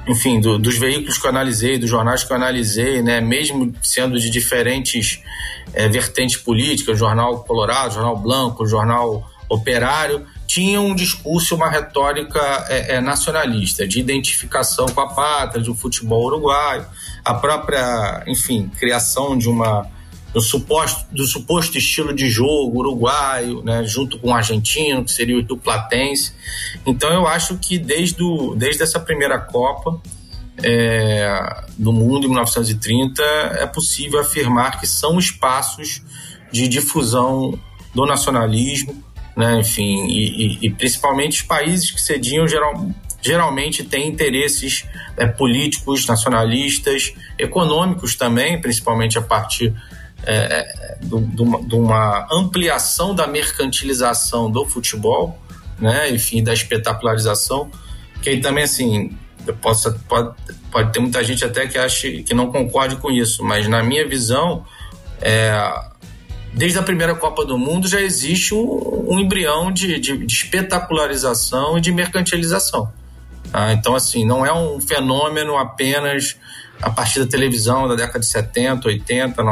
enfim, 0.07 0.39
do, 0.39 0.57
dos 0.57 0.77
veículos 0.77 1.17
que 1.17 1.25
eu 1.25 1.29
analisei, 1.29 1.77
dos 1.77 1.89
jornais 1.89 2.23
que 2.23 2.31
eu 2.31 2.37
analisei, 2.37 3.01
né, 3.01 3.19
mesmo 3.19 3.73
sendo 3.81 4.19
de 4.19 4.29
diferentes 4.29 5.21
é, 5.73 5.87
vertentes 5.87 6.37
políticas, 6.37 6.97
Jornal 6.97 7.43
Colorado, 7.43 7.93
Jornal 7.93 8.17
Blanco, 8.17 8.65
Jornal 8.65 9.29
Operário, 9.49 10.25
tinha 10.45 10.79
um 10.79 10.95
discurso, 10.95 11.55
uma 11.55 11.69
retórica 11.69 12.39
é, 12.69 12.95
é, 12.95 13.01
nacionalista, 13.01 13.87
de 13.87 13.99
identificação 13.99 14.85
com 14.87 15.01
a 15.01 15.07
pátria, 15.07 15.61
do 15.61 15.75
futebol 15.75 16.25
uruguaio, 16.25 16.85
a 17.23 17.33
própria, 17.33 18.23
enfim, 18.27 18.71
criação 18.79 19.37
de 19.37 19.49
uma 19.49 19.89
do 20.33 20.41
suposto, 20.41 21.05
do 21.11 21.25
suposto 21.25 21.77
estilo 21.77 22.13
de 22.13 22.29
jogo 22.29 22.79
uruguaio, 22.79 23.63
né, 23.63 23.83
junto 23.85 24.19
com 24.19 24.29
o 24.29 24.33
argentino, 24.33 25.03
que 25.03 25.11
seria 25.11 25.37
o 25.37 25.41
do 25.41 25.57
Platense. 25.57 26.33
Então 26.85 27.11
eu 27.11 27.27
acho 27.27 27.57
que 27.57 27.77
desde, 27.77 28.21
o, 28.21 28.55
desde 28.55 28.83
essa 28.83 28.99
primeira 28.99 29.39
Copa 29.39 29.99
é, 30.63 31.63
do 31.77 31.93
mundo, 31.93 32.25
em 32.25 32.29
1930, 32.29 33.21
é 33.59 33.65
possível 33.67 34.19
afirmar 34.19 34.79
que 34.79 34.87
são 34.87 35.17
espaços 35.17 36.01
de 36.51 36.67
difusão 36.67 37.57
do 37.93 38.05
nacionalismo, 38.05 39.03
né, 39.35 39.59
enfim, 39.59 40.07
e, 40.07 40.57
e, 40.63 40.67
e 40.67 40.69
principalmente 40.71 41.41
os 41.41 41.47
países 41.47 41.91
que 41.91 42.01
cediam 42.01 42.47
geral, 42.47 42.89
geralmente 43.21 43.83
têm 43.83 44.07
interesses 44.07 44.85
é, 45.15 45.27
políticos, 45.27 46.05
nacionalistas, 46.07 47.13
econômicos 47.37 48.15
também, 48.15 48.59
principalmente 48.59 49.17
a 49.17 49.21
partir 49.21 49.73
é, 50.23 50.35
é 50.35 50.97
de, 51.01 51.75
uma 51.75 52.27
ampliação 52.31 53.13
da 53.13 53.27
mercantilização 53.27 54.49
do 54.51 54.65
futebol, 54.65 55.39
né, 55.79 56.09
enfim, 56.09 56.43
da 56.43 56.53
espetacularização, 56.53 57.69
que 58.21 58.29
aí 58.29 58.41
também, 58.41 58.63
assim, 58.63 59.15
posso, 59.53 59.93
pode, 60.07 60.33
pode 60.71 60.91
ter 60.91 60.99
muita 60.99 61.23
gente 61.23 61.45
até 61.45 61.67
que 61.67 61.77
ache 61.77 62.23
que 62.23 62.33
não 62.33 62.51
concorde 62.51 62.97
com 62.97 63.11
isso, 63.11 63.43
mas 63.43 63.67
na 63.67 63.83
minha 63.83 64.07
visão, 64.07 64.65
é, 65.21 65.55
desde 66.53 66.79
a 66.79 66.83
primeira 66.83 67.15
Copa 67.15 67.45
do 67.45 67.57
Mundo 67.57 67.87
já 67.87 68.01
existe 68.01 68.53
um, 68.53 69.05
um 69.09 69.19
embrião 69.19 69.71
de, 69.71 69.99
de, 69.99 70.17
de, 70.17 70.33
espetacularização 70.33 71.77
e 71.77 71.81
de 71.81 71.91
mercantilização. 71.91 72.91
Tá? 73.51 73.71
Então, 73.73 73.95
assim, 73.95 74.25
não 74.25 74.45
é 74.45 74.53
um 74.53 74.81
fenômeno 74.81 75.57
apenas 75.57 76.35
a 76.81 76.89
partir 76.89 77.19
da 77.19 77.27
televisão 77.27 77.87
da 77.87 77.95
década 77.95 78.19
de 78.19 78.27
70, 78.27 78.87
80, 78.87 79.43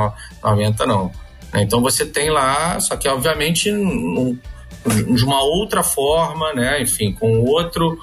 90, 0.44 0.86
não. 0.86 1.12
Né? 1.54 1.64
Então 1.64 1.82
você 1.82 2.06
tem 2.06 2.30
lá, 2.30 2.80
só 2.80 2.96
que 2.96 3.08
obviamente 3.08 3.72
um, 3.72 4.38
de 5.14 5.24
uma 5.24 5.42
outra 5.42 5.84
forma, 5.84 6.54
né? 6.54 6.82
enfim, 6.82 7.14
com 7.14 7.42
outro, 7.42 8.00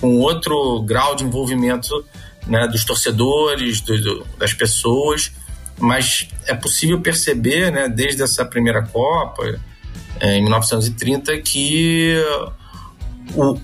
com 0.00 0.18
outro 0.18 0.82
grau 0.82 1.14
de 1.14 1.24
envolvimento 1.24 2.04
né? 2.46 2.68
dos 2.68 2.84
torcedores, 2.84 3.80
do, 3.80 4.00
do, 4.00 4.26
das 4.38 4.52
pessoas, 4.52 5.32
mas 5.78 6.28
é 6.46 6.54
possível 6.54 7.00
perceber, 7.00 7.72
né, 7.72 7.88
desde 7.88 8.22
essa 8.22 8.44
primeira 8.44 8.82
Copa, 8.82 9.58
é, 10.20 10.36
em 10.36 10.42
1930, 10.42 11.36
que 11.38 12.16
o, 13.34 13.58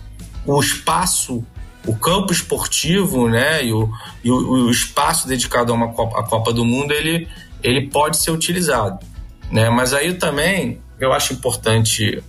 o 0.45 0.61
espaço 0.61 1.45
o 1.89 1.97
campo 1.97 2.33
esportivo, 2.33 3.29
né, 3.29 3.65
e 3.65 3.73
o, 3.73 3.91
e 4.23 4.31
o, 4.31 4.67
o 4.67 4.71
espaço 4.71 5.27
dedicado 5.27 5.73
a 5.73 5.75
uma 5.75 5.89
Copa, 5.89 6.21
a 6.21 6.23
Copa 6.23 6.53
do 6.53 6.63
Mundo, 6.65 6.93
ele, 6.93 7.27
ele 7.63 7.89
pode 7.89 8.19
ser 8.19 8.31
utilizado, 8.31 8.99
né? 9.51 9.71
Mas 9.71 9.95
aí 9.95 10.13
também 10.13 10.83
eu 11.01 11.15
acho 11.15 11.33
importante 11.33 12.23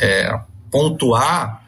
é, 0.00 0.38
pontuar 0.70 1.62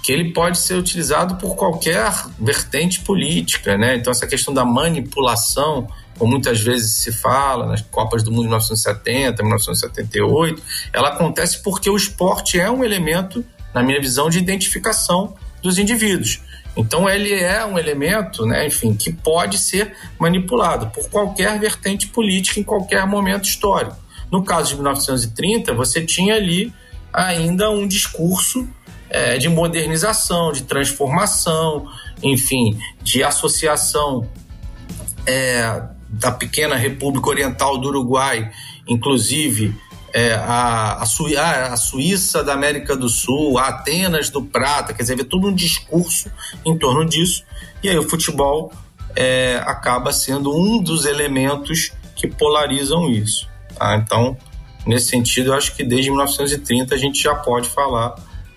que 0.00 0.12
ele 0.12 0.32
pode 0.32 0.58
ser 0.58 0.74
utilizado 0.74 1.34
por 1.34 1.56
qualquer 1.56 2.12
vertente 2.38 3.00
política, 3.00 3.76
né? 3.76 3.96
Então 3.96 4.12
essa 4.12 4.26
questão 4.26 4.54
da 4.54 4.64
manipulação, 4.64 5.88
como 6.16 6.30
muitas 6.30 6.60
vezes 6.60 6.94
se 6.94 7.10
fala 7.10 7.66
nas 7.66 7.80
Copas 7.80 8.22
do 8.22 8.30
Mundo 8.30 8.42
de 8.42 8.48
1970, 8.50 9.42
1978, 9.42 10.62
ela 10.92 11.08
acontece 11.08 11.60
porque 11.64 11.90
o 11.90 11.96
esporte 11.96 12.60
é 12.60 12.70
um 12.70 12.84
elemento, 12.84 13.44
na 13.74 13.82
minha 13.82 14.00
visão, 14.00 14.30
de 14.30 14.38
identificação 14.38 15.34
dos 15.60 15.76
indivíduos. 15.76 16.40
Então 16.76 17.08
ele 17.08 17.32
é 17.32 17.64
um 17.64 17.78
elemento, 17.78 18.44
né, 18.44 18.66
enfim, 18.66 18.94
que 18.94 19.10
pode 19.10 19.58
ser 19.58 19.94
manipulado 20.18 20.88
por 20.88 21.08
qualquer 21.08 21.58
vertente 21.58 22.08
política 22.08 22.60
em 22.60 22.62
qualquer 22.62 23.06
momento 23.06 23.44
histórico. 23.44 23.96
No 24.30 24.44
caso 24.44 24.70
de 24.70 24.74
1930, 24.74 25.72
você 25.72 26.04
tinha 26.04 26.34
ali 26.34 26.72
ainda 27.12 27.70
um 27.70 27.86
discurso 27.88 28.68
é, 29.08 29.38
de 29.38 29.48
modernização, 29.48 30.52
de 30.52 30.64
transformação, 30.64 31.88
enfim, 32.22 32.78
de 33.02 33.22
associação 33.22 34.28
é, 35.24 35.82
da 36.08 36.30
pequena 36.30 36.76
República 36.76 37.28
Oriental 37.28 37.78
do 37.78 37.88
Uruguai, 37.88 38.50
inclusive 38.86 39.74
é, 40.16 40.32
a, 40.32 40.94
a, 41.02 41.04
Sui, 41.04 41.36
a, 41.36 41.76
Suíça 41.76 42.42
da 42.42 42.54
América 42.54 42.96
do 42.96 43.06
Sul, 43.06 43.58
a 43.58 43.68
Atenas 43.68 44.30
do 44.30 44.40
Prata, 44.40 44.94
quer 44.94 45.02
dizer, 45.02 45.22
todo 45.24 45.46
um 45.46 45.54
discurso 45.54 46.32
em 46.64 46.74
torno 46.78 47.04
disso. 47.04 47.44
E 47.82 47.90
aí 47.90 47.98
o 47.98 48.02
futebol 48.02 48.72
é, 49.14 49.62
acaba 49.66 50.14
sendo 50.14 50.56
um 50.56 50.82
dos 50.82 51.04
elementos 51.04 51.92
que 52.14 52.26
polarizam 52.26 53.10
isso. 53.10 53.46
Tá? 53.78 53.94
Então, 53.96 54.38
nesse 54.86 55.08
sentido, 55.08 55.50
eu 55.50 55.54
acho 55.54 55.76
que 55.76 55.84
desde 55.84 56.08
1930 56.08 56.94
a 56.94 56.98
gente 56.98 57.22
já 57.22 57.34
pode 57.34 57.68
falar 57.68 58.14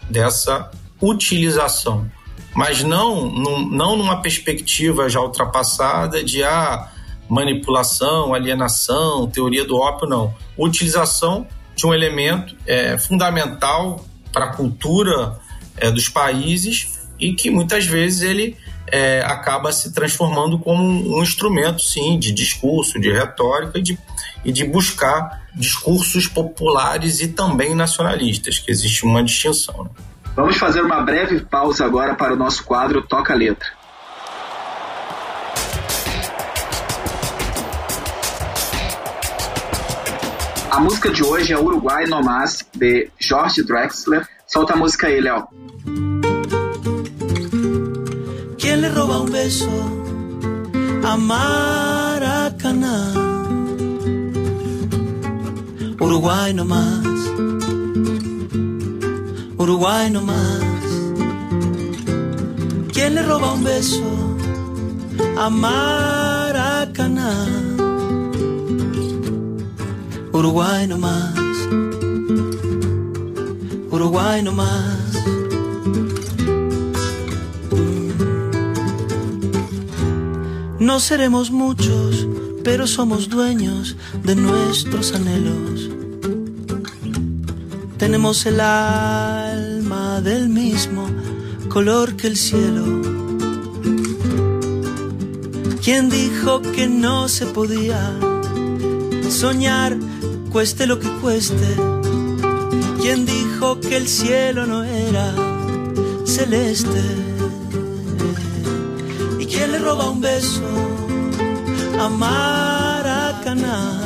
dessa 0.10 0.72
utilização, 1.02 2.10
mas 2.56 2.86
não, 2.86 3.30
não 3.30 3.98
numa 3.98 4.22
perspectiva 4.22 5.10
já 5.10 5.19
ultrapassada 5.19 6.24
de 6.24 6.41
ah, 6.41 6.89
manipulação, 7.29 8.33
alienação, 8.33 9.29
teoria 9.29 9.63
do 9.63 9.77
ópio, 9.77 10.07
não. 10.09 10.33
Utilização 10.57 11.47
de 11.75 11.85
um 11.85 11.93
elemento 11.93 12.55
é, 12.65 12.97
fundamental 12.97 14.03
para 14.33 14.45
a 14.45 14.53
cultura 14.53 15.39
é, 15.77 15.91
dos 15.91 16.09
países 16.09 17.07
e 17.19 17.33
que 17.33 17.49
muitas 17.49 17.85
vezes 17.85 18.21
ele 18.21 18.57
é, 18.87 19.21
acaba 19.25 19.71
se 19.71 19.93
transformando 19.93 20.57
como 20.57 20.83
um 20.83 21.21
instrumento, 21.21 21.81
sim, 21.81 22.17
de 22.17 22.31
discurso, 22.31 22.99
de 22.99 23.11
retórica 23.11 23.77
e 23.77 23.81
de, 23.81 23.99
e 24.43 24.51
de 24.51 24.65
buscar 24.65 25.47
discursos 25.53 26.27
populares 26.27 27.21
e 27.21 27.27
também 27.29 27.75
nacionalistas, 27.75 28.59
que 28.59 28.71
existe 28.71 29.05
uma 29.05 29.23
distinção. 29.23 29.83
Né? 29.83 29.89
Vamos 30.35 30.57
fazer 30.57 30.81
uma 30.81 31.01
breve 31.01 31.41
pausa 31.41 31.85
agora 31.85 32.15
para 32.15 32.33
o 32.33 32.37
nosso 32.37 32.63
quadro 32.63 33.01
Toca 33.01 33.33
Letra. 33.33 33.78
A 40.71 40.79
música 40.79 41.10
de 41.10 41.23
hoje 41.23 41.51
é 41.51 41.60
Uruguai 41.60 42.05
No 42.05 42.21
Más, 42.23 42.65
de 42.75 43.10
Jorge 43.19 43.63
Drexler. 43.63 44.27
Solta 44.47 44.73
a 44.73 44.77
música 44.77 45.08
aí, 45.08 45.19
Léo. 45.19 45.47
¿Quién 48.58 48.82
le 48.82 48.89
roba 48.89 49.21
un 49.21 49.32
beso 49.32 49.69
a 51.03 51.17
Maracaná? 51.17 53.13
Uruguay 55.99 56.53
no 56.53 56.65
más, 56.65 57.05
Uruguay 59.58 60.10
no 60.10 60.21
más. 60.21 60.63
¿Quién 62.93 63.15
le 63.15 63.23
roba 63.23 63.53
un 63.53 63.63
beso 63.63 64.03
a 65.38 65.49
Maracaná? 65.49 67.32
Uruguay 70.39 70.88
no 70.88 70.97
más, 70.97 71.34
Uruguay 73.91 74.41
no 74.41 74.54
más. 74.54 74.97
No 80.80 81.02
seremos 81.02 81.52
muchos, 81.52 82.25
pero 82.63 82.88
somos 82.88 83.28
dueños 83.28 83.97
de 84.23 84.36
nuestros 84.36 85.13
anhelos. 85.13 85.89
Tenemos 87.97 88.45
el 88.45 88.62
alma 88.62 90.21
del 90.21 90.47
mismo 90.47 91.06
color 91.67 92.15
que 92.15 92.28
el 92.28 92.38
cielo. 92.38 92.86
¿Quién 95.84 96.10
dijo 96.10 96.62
que 96.62 96.88
no 96.88 97.28
se 97.28 97.45
podía 97.45 98.17
soñar, 99.30 99.97
cueste 100.49 100.88
lo 100.88 100.99
que 100.99 101.09
cueste? 101.21 101.75
¿Quién 103.01 103.25
dijo 103.25 103.79
que 103.79 103.97
el 103.97 104.07
cielo 104.07 104.65
no 104.65 104.83
era 104.83 105.33
celeste? 106.25 107.01
¿Quién 109.59 109.71
le 109.73 109.79
roba 109.79 110.09
un 110.09 110.21
beso 110.21 110.62
a 111.99 112.07
Maracaná? 112.09 113.99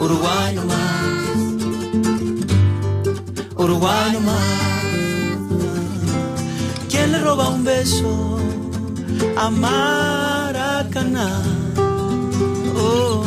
Uruguay 0.00 0.54
no 0.54 0.64
más, 0.64 1.24
Uruguay 3.56 4.18
más. 4.24 4.68
¿Quién 6.90 7.12
le 7.12 7.18
roba 7.20 7.48
un 7.48 7.64
beso 7.64 8.38
a 9.36 9.50
Maracaná? 9.50 11.42
Oh, 12.76 13.17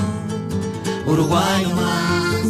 Uruguay 1.12 1.64
no 1.64 1.76
más, 1.76 2.46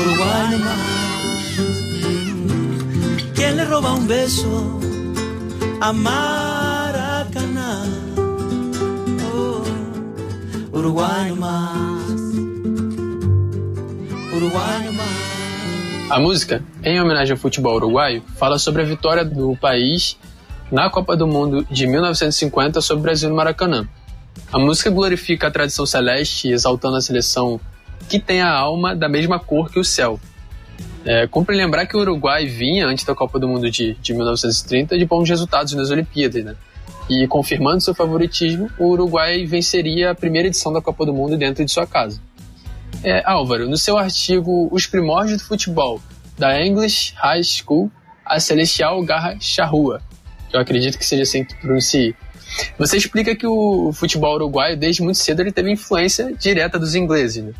Uruguay 0.00 0.44
no 0.52 0.58
más. 0.58 0.96
¿Quién 3.34 3.56
le 3.56 3.64
roba 3.64 3.94
un 3.94 4.06
beso 4.06 4.78
a 5.80 5.92
Maracaná? 5.92 7.82
Oh, 9.34 9.64
no 10.72 11.36
más, 11.36 12.20
Uruguay 14.32 14.84
no 14.84 14.92
más. 14.92 16.10
A 16.10 16.20
música, 16.20 16.62
em 16.84 17.00
homenagem 17.00 17.32
ao 17.32 17.38
futebol 17.38 17.74
uruguaio, 17.74 18.22
fala 18.36 18.56
sobre 18.56 18.82
a 18.82 18.84
vitória 18.84 19.24
do 19.24 19.56
país 19.56 20.16
na 20.70 20.88
Copa 20.90 21.16
do 21.16 21.26
Mundo 21.26 21.66
de 21.68 21.88
1950 21.88 22.80
sobre 22.80 23.00
o 23.00 23.02
Brasil 23.02 23.28
no 23.28 23.34
Maracanã. 23.34 23.88
A 24.52 24.58
música 24.58 24.90
glorifica 24.90 25.48
a 25.48 25.50
tradição 25.50 25.86
celeste, 25.86 26.48
exaltando 26.48 26.96
a 26.96 27.00
seleção 27.00 27.60
que 28.08 28.18
tem 28.18 28.40
a 28.40 28.50
alma 28.50 28.94
da 28.94 29.08
mesma 29.08 29.38
cor 29.38 29.70
que 29.70 29.78
o 29.78 29.84
céu, 29.84 30.20
é, 31.04 31.26
cumpre 31.26 31.56
lembrar 31.56 31.86
que 31.86 31.96
o 31.96 32.00
Uruguai 32.00 32.46
vinha, 32.46 32.86
antes 32.86 33.04
da 33.04 33.14
Copa 33.14 33.38
do 33.38 33.48
Mundo 33.48 33.70
de, 33.70 33.94
de 33.94 34.12
1930, 34.12 34.98
de 34.98 35.04
bons 35.04 35.28
resultados 35.28 35.72
nas 35.74 35.90
Olimpíadas, 35.90 36.44
né? 36.44 36.56
E 37.08 37.28
confirmando 37.28 37.80
seu 37.80 37.94
favoritismo, 37.94 38.68
o 38.76 38.88
Uruguai 38.88 39.46
venceria 39.46 40.10
a 40.10 40.14
primeira 40.14 40.48
edição 40.48 40.72
da 40.72 40.80
Copa 40.82 41.06
do 41.06 41.14
Mundo 41.14 41.36
dentro 41.36 41.64
de 41.64 41.70
sua 41.70 41.86
casa. 41.86 42.20
É, 43.04 43.22
Álvaro, 43.24 43.68
no 43.68 43.76
seu 43.76 43.96
artigo 43.96 44.68
Os 44.72 44.86
Primórdios 44.86 45.38
do 45.38 45.44
Futebol, 45.44 46.00
da 46.36 46.60
English 46.60 47.14
High 47.16 47.44
School, 47.44 47.90
a 48.24 48.40
Celestial 48.40 49.00
Garra 49.04 49.36
Charrua, 49.38 50.02
que 50.50 50.56
eu 50.56 50.60
acredito 50.60 50.98
que 50.98 51.06
seja 51.06 51.22
assim 51.22 51.44
que 51.44 51.54
pronuncie, 51.60 52.16
você 52.78 52.96
explica 52.96 53.34
que 53.34 53.46
o 53.46 53.92
futebol 53.92 54.34
uruguaio, 54.34 54.76
desde 54.76 55.02
muito 55.02 55.18
cedo, 55.18 55.40
ele 55.40 55.52
teve 55.52 55.70
influência 55.70 56.32
direta 56.38 56.78
dos 56.78 56.94
ingleses, 56.94 57.44
né? 57.44 57.52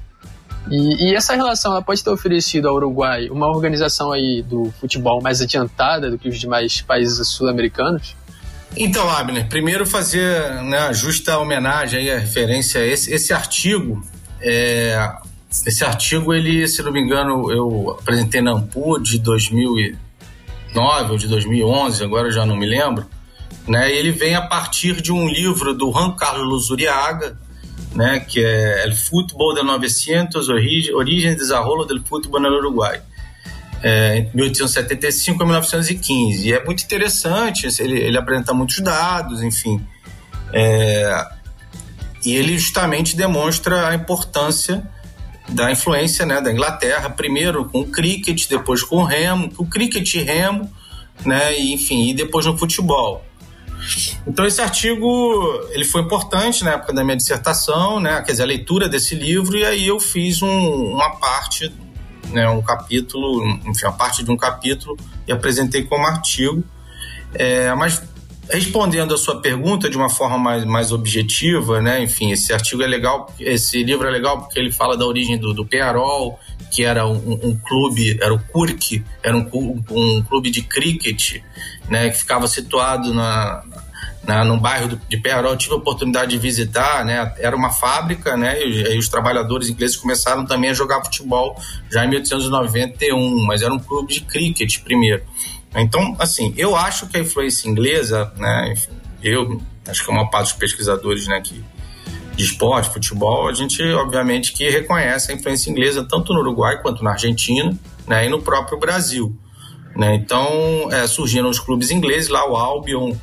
E, 0.71 1.11
e, 1.11 1.15
essa 1.15 1.35
relação 1.35 1.73
ela 1.73 1.83
pode 1.83 2.03
ter 2.03 2.11
oferecido 2.11 2.69
ao 2.69 2.75
Uruguai 2.75 3.29
uma 3.31 3.47
organização 3.47 4.11
aí 4.11 4.43
do 4.43 4.73
futebol 4.81 5.23
mais 5.23 5.41
adiantada 5.41 6.11
do 6.11 6.19
que 6.19 6.29
os 6.29 6.41
demais 6.41 6.81
países 6.81 7.29
sul-americanos? 7.29 8.17
Então, 8.77 9.09
Abner, 9.09 9.47
primeiro 9.49 9.87
fazer 9.87 10.63
né, 10.65 10.93
justa 10.93 11.39
homenagem 11.39 12.01
aí, 12.01 12.11
a 12.11 12.19
referência 12.19 12.81
a 12.81 12.85
esse, 12.85 13.13
esse 13.13 13.33
artigo. 13.33 14.05
É, 14.41 15.13
esse 15.65 15.85
artigo, 15.85 16.35
ele, 16.35 16.67
se 16.67 16.83
não 16.83 16.93
me 16.93 17.01
engano, 17.01 17.51
eu 17.51 17.97
apresentei 17.99 18.43
na 18.43 18.51
Ampu 18.51 19.01
de 19.01 19.19
2009 19.21 21.13
ou 21.13 21.17
de 21.17 21.29
2011, 21.29 22.05
agora 22.05 22.27
eu 22.27 22.33
já 22.33 22.45
não 22.45 22.57
me 22.57 22.67
lembro. 22.67 23.07
Né, 23.67 23.93
ele 23.93 24.13
vem 24.13 24.37
a 24.37 24.43
partir 24.43 25.01
de 25.01 25.13
um 25.13 25.29
livro 25.29 25.75
do 25.75 25.91
Juan 25.91 26.13
Carlos 26.13 26.71
Uriaga, 26.71 27.37
né, 27.95 28.21
que 28.21 28.45
é 28.45 28.85
El 28.85 28.95
Fútbol 28.95 29.55
de 29.55 29.63
900, 29.63 30.49
Origem 30.49 31.33
e 31.33 31.35
Desarrollo 31.35 31.85
del 31.85 32.01
Fútbol 32.05 32.41
no 32.41 32.49
Uruguai, 32.49 33.01
é, 33.83 34.19
entre 34.19 34.37
1875 34.37 35.43
e 35.43 35.47
1915. 35.47 36.49
E 36.49 36.53
é 36.53 36.65
muito 36.65 36.85
interessante, 36.85 37.67
ele, 37.81 37.99
ele 37.99 38.17
apresenta 38.17 38.55
muitos 38.55 38.79
dados, 38.81 39.43
enfim. 39.43 39.85
É, 40.53 41.27
e 42.25 42.37
ele 42.37 42.57
justamente 42.59 43.17
demonstra 43.17 43.89
a 43.89 43.95
importância 43.95 44.89
da 45.49 45.71
influência 45.71 46.27
né, 46.27 46.41
da 46.41 46.53
Inglaterra, 46.53 47.09
primeiro 47.11 47.65
com 47.67 47.81
o 47.81 47.87
cricket, 47.87 48.49
depois 48.49 48.83
com 48.83 48.97
o 48.97 49.05
remo, 49.05 49.51
o 49.57 49.67
cricket 49.67 50.15
e 50.15 50.23
remo, 50.23 50.71
né, 51.25 51.59
e, 51.59 51.73
enfim, 51.73 52.11
e 52.11 52.15
depois 52.15 52.47
no 52.47 52.59
futebol. 52.59 53.25
Então 54.27 54.45
esse 54.45 54.61
artigo 54.61 55.69
ele 55.71 55.85
foi 55.85 56.03
importante 56.03 56.65
na 56.65 56.73
época 56.73 56.93
da 56.93 57.05
minha 57.05 57.17
dissertação, 57.17 58.01
né? 58.01 58.23
Quer 58.23 58.33
dizer, 58.33 58.43
a 58.43 58.47
leitura 58.47 58.89
desse 58.89 59.15
livro 59.15 59.57
e 59.57 59.65
aí 59.65 59.87
eu 59.87 60.01
fiz 60.01 60.43
um, 60.43 60.49
uma 60.49 61.11
parte, 61.17 61.73
né? 62.31 62.49
Um 62.49 62.63
capítulo, 62.63 63.47
enfim, 63.67 63.87
a 63.87 63.93
parte 63.93 64.23
de 64.23 64.31
um 64.31 64.37
capítulo 64.37 64.97
e 65.27 65.33
apresentei 65.33 65.85
como 65.85 66.07
artigo. 66.07 66.63
É, 67.35 67.75
mas 67.75 68.03
respondendo 68.49 69.13
a 69.13 69.19
sua 69.19 69.41
pergunta 69.41 69.91
de 69.91 69.97
uma 69.97 70.09
forma 70.09 70.39
mais, 70.39 70.65
mais 70.65 70.93
objetiva, 70.93 71.81
né? 71.81 72.03
Enfim, 72.03 72.31
esse 72.31 72.53
artigo 72.53 72.83
é 72.83 72.87
legal, 72.87 73.33
esse 73.39 73.83
livro 73.83 74.07
é 74.07 74.11
legal 74.11 74.43
porque 74.43 74.59
ele 74.59 74.71
fala 74.71 74.97
da 74.97 75.05
origem 75.05 75.39
do, 75.39 75.53
do 75.53 75.67
Pearol, 75.67 76.39
que 76.71 76.85
era 76.85 77.07
um, 77.07 77.33
um, 77.43 77.57
clube, 77.57 78.19
era 78.21 78.33
o 78.33 78.39
Kurk, 78.39 79.05
era 79.23 79.37
um, 79.37 79.83
um, 79.91 80.23
clube 80.23 80.51
de 80.51 80.63
cricket, 80.63 81.41
né? 81.89 82.11
Que 82.11 82.19
ficava 82.19 82.47
situado 82.47 83.15
na, 83.15 83.63
na, 84.25 84.57
bairro 84.57 84.89
do, 84.89 85.01
de 85.09 85.17
Pearol. 85.17 85.53
Eu 85.53 85.57
tive 85.57 85.75
a 85.75 85.77
oportunidade 85.77 86.33
de 86.33 86.39
visitar, 86.39 87.05
né? 87.05 87.33
Era 87.39 87.57
uma 87.57 87.71
fábrica, 87.71 88.37
né? 88.37 88.63
E, 88.63 88.95
e 88.95 88.99
os 88.99 89.09
trabalhadores 89.09 89.69
ingleses 89.69 89.97
começaram 89.97 90.45
também 90.45 90.71
a 90.71 90.75
jogar 90.75 91.03
futebol 91.05 91.61
já 91.91 92.05
em 92.05 92.09
1891, 92.09 93.45
mas 93.47 93.63
era 93.63 93.73
um 93.73 93.79
clube 93.79 94.13
de 94.13 94.21
cricket 94.21 94.81
primeiro. 94.81 95.23
Então, 95.75 96.17
assim, 96.19 96.55
eu 96.57 96.75
acho 96.75 97.07
que 97.07 97.17
a 97.17 97.21
influência 97.21 97.69
inglesa, 97.69 98.33
né, 98.37 98.73
enfim, 98.73 98.93
eu 99.23 99.61
acho 99.87 100.05
que 100.05 100.11
é 100.11 100.15
uma 100.15 100.31
parte 100.31 100.49
dos 100.49 100.59
pesquisadores, 100.59 101.27
né, 101.27 101.41
que 101.43 101.63
de 102.37 102.45
esporte, 102.45 102.91
futebol, 102.91 103.49
a 103.49 103.55
gente 103.55 103.83
obviamente 103.95 104.53
que 104.53 104.69
reconhece 104.69 105.33
a 105.33 105.35
influência 105.35 105.71
inglesa 105.71 106.05
tanto 106.05 106.33
no 106.33 106.41
Uruguai 106.41 106.81
quanto 106.83 107.03
na 107.03 107.13
Argentina, 107.13 107.77
né, 108.07 108.27
e 108.27 108.29
no 108.29 108.43
próprio 108.43 108.79
Brasil, 108.79 109.35
né? 109.97 110.15
Então, 110.15 110.89
é, 110.93 111.07
surgiram 111.07 111.49
os 111.49 111.59
clubes 111.59 111.91
ingleses 111.91 112.29
lá, 112.29 112.49
o 112.49 112.55
Albion 112.55 113.17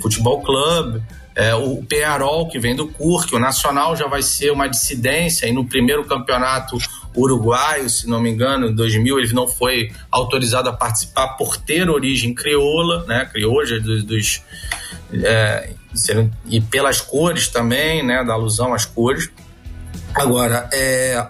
Futebol 0.00 0.42
Club, 0.42 1.02
é, 1.34 1.54
o 1.54 1.82
Penharol, 1.84 2.48
que 2.48 2.58
vem 2.58 2.74
do 2.74 2.88
CURC, 2.88 3.34
o 3.34 3.38
Nacional 3.38 3.96
já 3.96 4.06
vai 4.06 4.22
ser 4.22 4.50
uma 4.50 4.68
dissidência, 4.68 5.46
e 5.46 5.52
no 5.52 5.64
primeiro 5.64 6.04
campeonato 6.04 6.76
uruguaio, 7.16 7.88
se 7.88 8.08
não 8.08 8.20
me 8.20 8.30
engano, 8.30 8.68
em 8.68 8.74
2000, 8.74 9.18
ele 9.18 9.32
não 9.32 9.48
foi 9.48 9.90
autorizado 10.10 10.68
a 10.68 10.72
participar 10.72 11.36
por 11.36 11.56
ter 11.56 11.88
origem 11.88 12.34
crioula, 12.34 13.04
né, 13.06 13.24
crioja 13.32 13.80
dos, 13.80 14.04
dos 14.04 14.42
é, 15.12 15.70
e 16.46 16.60
pelas 16.60 17.00
cores 17.00 17.48
também, 17.48 18.04
né, 18.04 18.22
da 18.24 18.34
alusão 18.34 18.74
às 18.74 18.84
cores. 18.84 19.30
Agora, 20.14 20.68
é, 20.72 21.26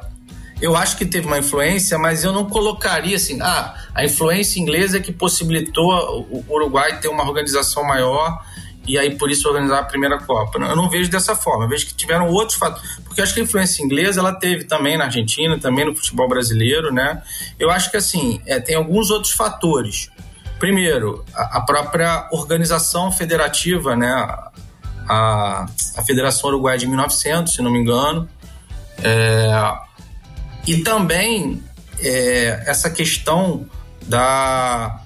eu 0.61 0.77
acho 0.77 0.97
que 0.97 1.07
teve 1.07 1.27
uma 1.27 1.39
influência, 1.39 1.99
mas 1.99 2.25
eu 2.25 2.33
não 2.33 2.49
colocaria 2.49 3.17
assim, 3.17 3.39
ah, 3.41 3.75
a 3.95 4.05
influência 4.05 4.61
inglesa 4.61 4.99
é 4.99 5.01
que 5.01 5.13
possibilitou 5.13 6.27
o 6.31 6.45
Uruguai 6.49 6.99
ter 7.01 7.09
uma 7.09 7.25
organização 7.25 7.85
maior 7.85 8.43
e 8.87 8.99
aí 8.99 9.17
por 9.17 9.31
isso 9.31 9.47
organizar 9.47 9.81
a 9.81 9.85
primeira 9.85 10.19
Copa. 10.19 10.59
Eu 10.59 10.75
não 10.75 10.89
vejo 10.89 11.11
dessa 11.11 11.37
forma, 11.37 11.65
eu 11.65 11.69
vejo 11.69 11.87
que 11.87 11.95
tiveram 11.95 12.29
outros 12.29 12.59
fatores, 12.59 12.99
porque 13.05 13.21
eu 13.21 13.25
acho 13.25 13.35
que 13.35 13.41
a 13.41 13.45
influência 13.45 13.85
inglesa 13.85 14.21
ela 14.21 14.33
teve 14.33 14.65
também 14.65 14.97
na 14.97 15.05
Argentina, 15.05 15.59
também 15.59 15.85
no 15.85 15.95
futebol 15.95 16.27
brasileiro, 16.27 16.93
né? 16.93 17.23
Eu 17.59 17.71
acho 17.71 17.91
que 17.91 17.99
assim, 17.99 18.41
é, 18.47 18.59
tem 18.59 18.75
alguns 18.75 19.11
outros 19.11 19.33
fatores. 19.33 20.11
Primeiro, 20.59 21.25
a, 21.35 21.61
própria 21.61 22.29
organização 22.33 23.13
federativa, 23.13 23.95
né? 23.95 24.11
A, 25.09 25.67
a 25.97 26.03
Federação 26.03 26.51
Uruguaia 26.51 26.79
de 26.79 26.87
1900, 26.87 27.55
se 27.55 27.63
não 27.63 27.71
me 27.71 27.79
engano, 27.79 28.29
é, 29.03 29.79
e 30.67 30.79
também 30.79 31.63
é, 32.01 32.65
essa 32.67 32.91
questão 32.91 33.67
da 34.07 35.03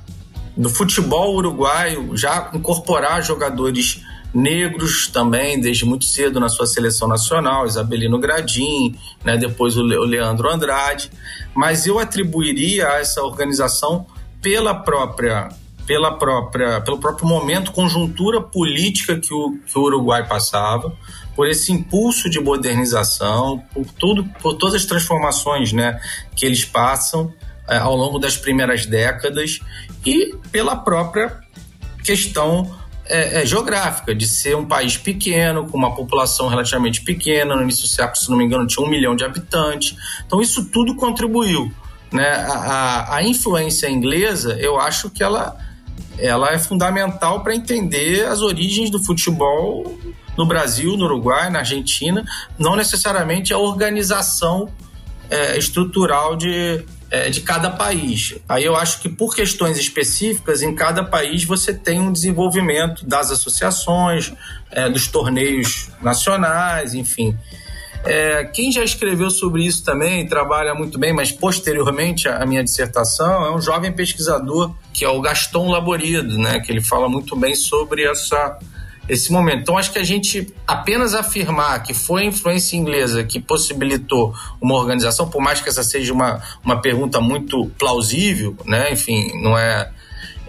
do 0.54 0.68
futebol 0.68 1.34
uruguaio 1.34 2.14
já 2.14 2.50
incorporar 2.52 3.22
jogadores 3.22 4.02
negros 4.34 5.06
também 5.06 5.60
desde 5.60 5.84
muito 5.84 6.04
cedo 6.04 6.40
na 6.40 6.48
sua 6.48 6.66
seleção 6.66 7.08
nacional, 7.08 7.66
Isabelino 7.66 8.18
Gradim, 8.18 8.98
né, 9.24 9.36
depois 9.36 9.76
o 9.76 9.82
Leandro 9.82 10.50
Andrade, 10.50 11.10
mas 11.54 11.86
eu 11.86 11.98
atribuiria 11.98 12.88
a 12.88 13.00
essa 13.00 13.22
organização 13.22 14.06
pela 14.42 14.74
própria 14.74 15.48
pela 15.86 16.18
própria 16.18 16.80
pelo 16.80 16.98
próprio 16.98 17.26
momento 17.26 17.72
conjuntura 17.72 18.40
política 18.40 19.18
que 19.18 19.32
o, 19.32 19.58
que 19.66 19.78
o 19.78 19.82
Uruguai 19.82 20.26
passava, 20.26 20.92
por 21.34 21.48
esse 21.48 21.72
impulso 21.72 22.28
de 22.28 22.38
modernização, 22.38 23.62
por 23.72 23.86
tudo 23.98 24.24
por 24.42 24.54
todas 24.54 24.74
as 24.74 24.84
transformações, 24.84 25.72
né, 25.72 26.00
que 26.36 26.44
eles 26.44 26.64
passam 26.64 27.32
é, 27.68 27.78
ao 27.78 27.96
longo 27.96 28.18
das 28.18 28.36
primeiras 28.36 28.84
décadas 28.84 29.60
e 30.04 30.34
pela 30.50 30.76
própria 30.76 31.40
questão 32.04 32.82
é, 33.06 33.42
é, 33.42 33.46
geográfica, 33.46 34.14
de 34.14 34.26
ser 34.26 34.56
um 34.56 34.64
país 34.64 34.96
pequeno, 34.96 35.68
com 35.68 35.76
uma 35.76 35.94
população 35.94 36.48
relativamente 36.48 37.02
pequena. 37.02 37.54
No 37.54 37.62
início 37.62 37.82
do 37.82 37.88
século, 37.88 38.16
se 38.16 38.30
não 38.30 38.36
me 38.36 38.44
engano, 38.44 38.66
tinha 38.66 38.84
um 38.84 38.88
milhão 38.88 39.14
de 39.14 39.24
habitantes. 39.24 39.96
Então, 40.26 40.40
isso 40.40 40.70
tudo 40.70 40.94
contribuiu. 40.96 41.72
Né? 42.12 42.28
A, 42.28 42.52
a, 42.52 43.16
a 43.16 43.22
influência 43.22 43.88
inglesa, 43.88 44.56
eu 44.60 44.78
acho 44.78 45.08
que 45.08 45.22
ela, 45.22 45.56
ela 46.18 46.52
é 46.52 46.58
fundamental 46.58 47.42
para 47.42 47.54
entender 47.54 48.26
as 48.26 48.42
origens 48.42 48.90
do 48.90 49.02
futebol 49.02 49.98
no 50.36 50.46
Brasil, 50.46 50.96
no 50.96 51.04
Uruguai, 51.04 51.50
na 51.50 51.60
Argentina, 51.60 52.24
não 52.58 52.76
necessariamente 52.76 53.52
a 53.52 53.58
organização 53.58 54.68
é, 55.30 55.58
estrutural 55.58 56.36
de, 56.36 56.84
é, 57.10 57.30
de 57.30 57.40
cada 57.40 57.70
país. 57.70 58.34
Aí 58.48 58.64
eu 58.64 58.76
acho 58.76 59.00
que 59.00 59.08
por 59.08 59.34
questões 59.34 59.78
específicas, 59.78 60.62
em 60.62 60.74
cada 60.74 61.04
país 61.04 61.44
você 61.44 61.72
tem 61.72 62.00
um 62.00 62.12
desenvolvimento 62.12 63.06
das 63.06 63.30
associações, 63.30 64.32
é, 64.70 64.88
dos 64.88 65.06
torneios 65.06 65.90
nacionais, 66.00 66.94
enfim. 66.94 67.36
É, 68.04 68.44
quem 68.44 68.72
já 68.72 68.82
escreveu 68.82 69.30
sobre 69.30 69.64
isso 69.64 69.84
também, 69.84 70.26
trabalha 70.26 70.74
muito 70.74 70.98
bem, 70.98 71.12
mas 71.12 71.30
posteriormente 71.30 72.28
à 72.28 72.44
minha 72.44 72.62
dissertação, 72.62 73.46
é 73.46 73.54
um 73.54 73.60
jovem 73.60 73.92
pesquisador 73.92 74.74
que 74.92 75.04
é 75.04 75.08
o 75.08 75.20
Gaston 75.20 75.70
Laborido, 75.70 76.36
né, 76.36 76.60
que 76.60 76.70
ele 76.70 76.82
fala 76.82 77.08
muito 77.08 77.36
bem 77.36 77.54
sobre 77.54 78.04
essa 78.04 78.58
esse 79.08 79.32
momento. 79.32 79.62
Então, 79.62 79.76
acho 79.76 79.92
que 79.92 79.98
a 79.98 80.04
gente 80.04 80.54
apenas 80.66 81.14
afirmar 81.14 81.82
que 81.82 81.92
foi 81.92 82.22
a 82.22 82.24
influência 82.24 82.76
inglesa 82.76 83.24
que 83.24 83.40
possibilitou 83.40 84.32
uma 84.60 84.74
organização, 84.74 85.28
por 85.28 85.42
mais 85.42 85.60
que 85.60 85.68
essa 85.68 85.82
seja 85.82 86.12
uma, 86.12 86.40
uma 86.64 86.80
pergunta 86.80 87.20
muito 87.20 87.66
plausível, 87.78 88.56
né? 88.64 88.92
Enfim, 88.92 89.30
não 89.42 89.58
é. 89.58 89.90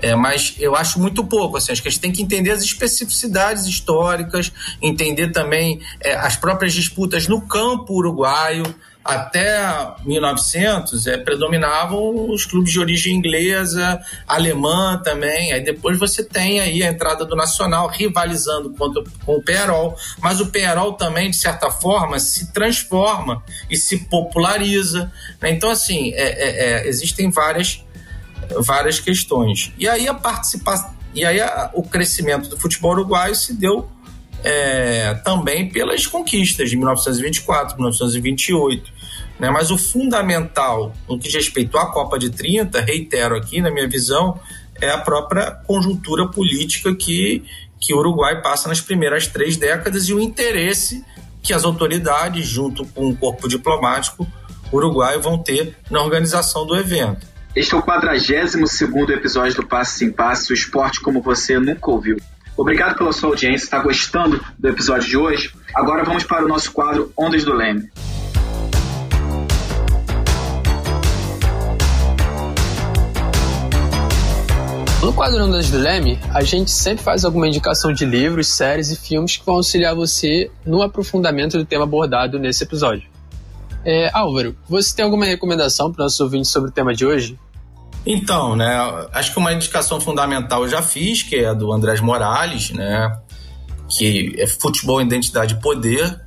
É, 0.03 0.15
mas 0.15 0.55
eu 0.59 0.75
acho 0.75 0.99
muito 0.99 1.23
pouco. 1.23 1.55
Assim, 1.55 1.71
acho 1.71 1.81
que 1.81 1.87
a 1.87 1.91
gente 1.91 2.01
tem 2.01 2.11
que 2.11 2.21
entender 2.21 2.51
as 2.51 2.61
especificidades 2.61 3.65
históricas, 3.65 4.51
entender 4.81 5.31
também 5.31 5.79
é, 6.01 6.13
as 6.15 6.35
próprias 6.35 6.73
disputas 6.73 7.25
no 7.25 7.41
campo 7.47 7.93
uruguaio 7.93 8.63
até 9.03 9.61
1900 10.05 11.07
é, 11.07 11.17
predominavam 11.17 12.29
os 12.29 12.45
clubes 12.45 12.71
de 12.71 12.79
origem 12.79 13.15
inglesa, 13.15 13.99
alemã 14.27 15.01
também. 15.03 15.51
Aí 15.51 15.61
depois 15.61 15.99
você 15.99 16.23
tem 16.23 16.59
aí 16.59 16.83
a 16.83 16.89
entrada 16.89 17.25
do 17.25 17.35
Nacional 17.35 17.87
rivalizando 17.87 18.71
contra, 18.71 19.03
com 19.25 19.35
o 19.35 19.41
Penarol, 19.41 19.97
mas 20.21 20.39
o 20.39 20.47
Penarol 20.47 20.93
também 20.93 21.29
de 21.29 21.37
certa 21.37 21.69
forma 21.69 22.19
se 22.19 22.51
transforma 22.53 23.43
e 23.69 23.77
se 23.77 23.99
populariza. 24.05 25.11
Né? 25.41 25.51
Então 25.51 25.69
assim 25.69 26.11
é, 26.13 26.23
é, 26.23 26.83
é, 26.83 26.87
existem 26.87 27.29
várias 27.29 27.83
várias 28.59 28.99
questões. 28.99 29.71
E 29.77 29.87
aí 29.87 30.07
a 30.07 30.13
participação 30.13 30.93
e 31.13 31.23
aí 31.23 31.39
a, 31.39 31.69
o 31.73 31.83
crescimento 31.83 32.49
do 32.49 32.57
futebol 32.57 32.91
uruguaio 32.91 33.35
se 33.35 33.53
deu 33.53 33.87
é, 34.43 35.13
também 35.23 35.69
pelas 35.69 36.07
conquistas 36.07 36.69
de 36.69 36.75
1924, 36.75 37.75
1928. 37.75 38.91
Né? 39.39 39.49
Mas 39.49 39.71
o 39.71 39.77
fundamental 39.77 40.91
no 41.07 41.17
que 41.17 41.25
diz 41.25 41.35
respeito 41.35 41.77
à 41.77 41.91
Copa 41.91 42.17
de 42.17 42.29
30, 42.29 42.81
reitero 42.81 43.35
aqui 43.35 43.61
na 43.61 43.71
minha 43.71 43.87
visão, 43.87 44.39
é 44.81 44.89
a 44.89 44.97
própria 44.97 45.51
conjuntura 45.51 46.27
política 46.27 46.93
que, 46.95 47.43
que 47.79 47.93
o 47.93 47.99
Uruguai 47.99 48.41
passa 48.41 48.67
nas 48.67 48.81
primeiras 48.81 49.27
três 49.27 49.55
décadas 49.55 50.09
e 50.09 50.13
o 50.13 50.19
interesse 50.19 51.05
que 51.41 51.53
as 51.53 51.63
autoridades, 51.63 52.47
junto 52.47 52.85
com 52.87 53.09
o 53.09 53.15
corpo 53.15 53.47
diplomático 53.47 54.25
uruguaio, 54.71 55.21
vão 55.21 55.37
ter 55.37 55.77
na 55.91 56.01
organização 56.01 56.65
do 56.65 56.75
evento. 56.75 57.27
Este 57.55 57.75
é 57.75 57.77
o 57.77 57.83
42 57.83 58.55
episódio 59.11 59.57
do 59.57 59.67
Passe 59.67 60.03
em 60.03 60.11
Passe, 60.11 60.51
o 60.51 60.55
esporte 60.55 60.99
como 60.99 61.21
você 61.21 61.59
nunca 61.59 61.91
ouviu. 61.91 62.17
Obrigado 62.57 62.97
pela 62.97 63.13
sua 63.13 63.29
audiência, 63.29 63.65
está 63.65 63.77
gostando 63.77 64.43
do 64.57 64.69
episódio 64.69 65.07
de 65.07 65.15
hoje? 65.15 65.53
Agora 65.75 66.03
vamos 66.03 66.23
para 66.23 66.43
o 66.43 66.47
nosso 66.47 66.71
quadro 66.71 67.13
Ondas 67.15 67.43
do 67.43 67.53
Leme. 67.53 67.91
No 75.03 75.13
quadro 75.13 75.43
Ondas 75.43 75.69
do 75.69 75.77
Leme, 75.77 76.17
a 76.33 76.41
gente 76.41 76.71
sempre 76.71 77.03
faz 77.03 77.23
alguma 77.23 77.47
indicação 77.47 77.93
de 77.93 78.03
livros, 78.03 78.47
séries 78.47 78.89
e 78.89 78.95
filmes 78.95 79.37
que 79.37 79.45
vão 79.45 79.57
auxiliar 79.57 79.93
você 79.93 80.49
no 80.65 80.81
aprofundamento 80.81 81.55
do 81.59 81.65
tema 81.65 81.83
abordado 81.83 82.39
nesse 82.39 82.63
episódio. 82.63 83.13
É, 83.85 84.09
Álvaro, 84.13 84.55
você 84.67 84.95
tem 84.95 85.03
alguma 85.03 85.25
recomendação 85.25 85.91
para 85.91 86.05
nossos 86.05 86.19
ouvintes 86.19 86.49
sobre 86.49 86.69
o 86.69 86.73
tema 86.73 86.95
de 86.95 87.05
hoje? 87.05 87.37
Então, 88.05 88.55
né, 88.55 88.67
acho 89.13 89.31
que 89.31 89.39
uma 89.39 89.53
indicação 89.53 89.99
fundamental 89.99 90.63
eu 90.63 90.69
já 90.69 90.81
fiz, 90.81 91.23
que 91.23 91.37
é 91.37 91.47
a 91.47 91.53
do 91.53 91.71
Andrés 91.71 92.01
Morales, 92.01 92.71
né, 92.71 93.17
que 93.89 94.35
é 94.37 94.45
Futebol, 94.45 95.01
Identidade 95.01 95.53
e 95.53 95.61
Poder, 95.61 96.19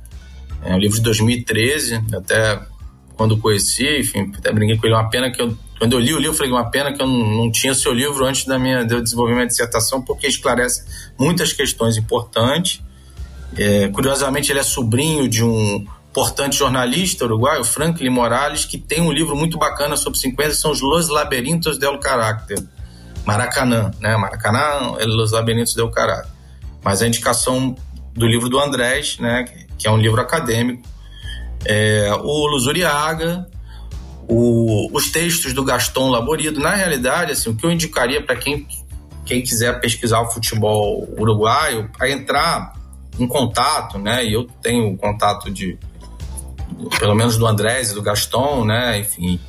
é 0.63 0.73
um 0.73 0.79
livro 0.79 0.97
de 0.97 1.03
2013, 1.03 2.03
até 2.13 2.59
quando 3.15 3.37
conheci, 3.37 3.99
enfim, 3.99 4.31
até 4.37 4.51
brinquei 4.51 4.77
com 4.77 4.85
ele, 4.85 4.95
uma 4.95 5.09
pena 5.09 5.31
que 5.31 5.41
eu, 5.41 5.55
quando 5.77 5.93
eu 5.93 5.99
li 5.99 6.13
o 6.13 6.19
livro, 6.19 6.35
falei 6.35 6.51
uma 6.51 6.69
pena 6.69 6.93
que 6.93 7.01
eu 7.01 7.07
não, 7.07 7.43
não 7.43 7.51
tinha 7.51 7.73
seu 7.73 7.93
livro 7.93 8.25
antes 8.25 8.45
da 8.45 8.57
minha, 8.57 8.83
do 8.83 9.01
desenvolvimento 9.01 9.43
da 9.43 9.49
dissertação, 9.49 10.01
porque 10.01 10.27
esclarece 10.27 10.85
muitas 11.17 11.53
questões 11.53 11.97
importantes. 11.97 12.81
É, 13.55 13.87
curiosamente, 13.89 14.51
ele 14.51 14.59
é 14.59 14.63
sobrinho 14.63 15.27
de 15.27 15.43
um 15.43 15.85
importante 16.17 16.57
jornalista 16.57 17.25
uruguaio, 17.25 17.63
Franklin 17.63 18.09
Morales, 18.09 18.65
que 18.65 18.79
tem 18.79 19.01
um 19.01 19.11
livro 19.11 19.35
muito 19.35 19.55
bacana 19.55 19.95
sobre 19.95 20.17
50, 20.17 20.55
são 20.55 20.71
os 20.71 20.81
Los 20.81 21.09
Laberintos 21.09 21.77
del 21.77 21.99
Carácter. 21.99 22.57
Maracanã, 23.23 23.91
né? 23.99 24.17
Maracanã, 24.17 24.97
Los 25.05 25.31
Laberintos 25.31 25.75
del 25.75 25.91
Carácter. 25.91 26.31
Mas 26.83 27.03
a 27.03 27.07
indicação 27.07 27.75
do 28.15 28.25
livro 28.25 28.49
do 28.49 28.59
Andrés, 28.59 29.19
né? 29.19 29.45
Que 29.77 29.87
é 29.87 29.91
um 29.91 29.97
livro 29.97 30.19
acadêmico. 30.19 30.81
É, 31.63 32.11
o 32.23 32.47
Luzuriaga, 32.47 33.47
o, 34.27 34.89
os 34.91 35.11
textos 35.11 35.53
do 35.53 35.63
Gaston 35.63 36.09
Laborido. 36.09 36.59
Na 36.59 36.73
realidade, 36.73 37.33
assim, 37.33 37.51
o 37.51 37.55
que 37.55 37.63
eu 37.63 37.71
indicaria 37.71 38.25
para 38.25 38.35
quem, 38.35 38.67
quem 39.23 39.43
quiser 39.43 39.79
pesquisar 39.79 40.21
o 40.21 40.31
futebol 40.31 41.07
uruguaio, 41.15 41.91
a 41.99 42.09
entrar 42.09 42.73
em 43.19 43.27
contato, 43.27 43.99
né? 43.99 44.25
E 44.25 44.33
eu 44.33 44.45
tenho 44.63 44.97
contato 44.97 45.51
de, 45.51 45.77
pelo 46.99 47.15
menos 47.15 47.37
do 47.37 47.45
Andrés 47.45 47.91
e 47.91 47.95
do 47.95 48.01
Gaston, 48.01 48.65
né? 48.65 48.99
Enfim, 48.99 49.39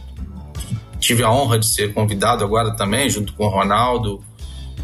tive 0.98 1.22
a 1.22 1.30
honra 1.30 1.58
de 1.58 1.66
ser 1.66 1.92
convidado 1.92 2.44
agora 2.44 2.74
também, 2.76 3.08
junto 3.08 3.32
com 3.32 3.46
o 3.46 3.48
Ronaldo 3.48 4.22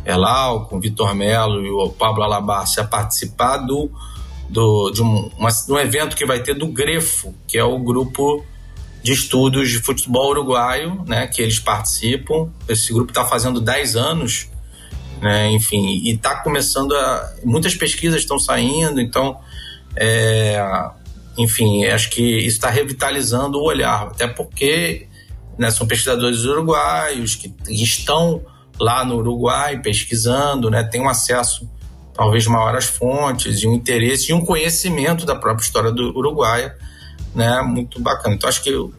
Elal, 0.04 0.66
com 0.66 0.76
o 0.76 0.80
Vitor 0.80 1.14
Melo 1.14 1.64
e 1.64 1.70
o 1.70 1.88
Pablo 1.90 2.22
Alabassi, 2.22 2.80
a 2.80 2.84
participar 2.84 3.58
do, 3.58 3.90
do, 4.48 4.90
de, 4.90 5.02
um, 5.02 5.30
uma, 5.38 5.50
de 5.50 5.72
um 5.72 5.78
evento 5.78 6.14
que 6.16 6.26
vai 6.26 6.40
ter 6.40 6.54
do 6.54 6.66
Grefo, 6.66 7.34
que 7.46 7.58
é 7.58 7.64
o 7.64 7.78
grupo 7.78 8.44
de 9.02 9.12
estudos 9.12 9.70
de 9.70 9.78
futebol 9.78 10.30
uruguaio, 10.30 11.02
né, 11.06 11.26
que 11.26 11.42
eles 11.42 11.58
participam. 11.58 12.50
Esse 12.68 12.92
grupo 12.92 13.10
está 13.10 13.24
fazendo 13.24 13.60
10 13.60 13.96
anos, 13.96 14.48
né, 15.20 15.50
enfim, 15.52 16.00
e 16.02 16.10
está 16.12 16.36
começando 16.36 16.94
a. 16.94 17.34
Muitas 17.44 17.74
pesquisas 17.74 18.20
estão 18.20 18.38
saindo, 18.38 19.00
então, 19.00 19.38
é, 19.96 20.58
enfim, 21.36 21.84
acho 21.86 22.10
que 22.10 22.22
isso 22.38 22.56
está 22.56 22.70
revitalizando 22.70 23.58
o 23.58 23.64
olhar, 23.64 24.08
até 24.08 24.26
porque 24.26 25.08
né, 25.58 25.70
são 25.70 25.86
pesquisadores 25.86 26.44
uruguaios 26.44 27.34
que 27.34 27.52
estão 27.68 28.42
lá 28.78 29.04
no 29.04 29.16
Uruguai 29.16 29.80
pesquisando, 29.80 30.70
né, 30.70 30.82
têm 30.84 31.00
um 31.00 31.08
acesso 31.08 31.68
talvez 32.12 32.46
maior 32.46 32.76
às 32.76 32.84
fontes, 32.84 33.62
e 33.62 33.66
um 33.66 33.74
interesse 33.74 34.30
e 34.30 34.34
um 34.34 34.44
conhecimento 34.44 35.26
da 35.26 35.34
própria 35.34 35.64
história 35.64 35.90
do 35.90 36.16
Uruguai, 36.16 36.72
né, 37.34 37.60
muito 37.62 38.00
bacana. 38.00 38.34
Então 38.36 38.48
acho 38.48 38.62
que 38.62 38.70
eu, 38.70 38.92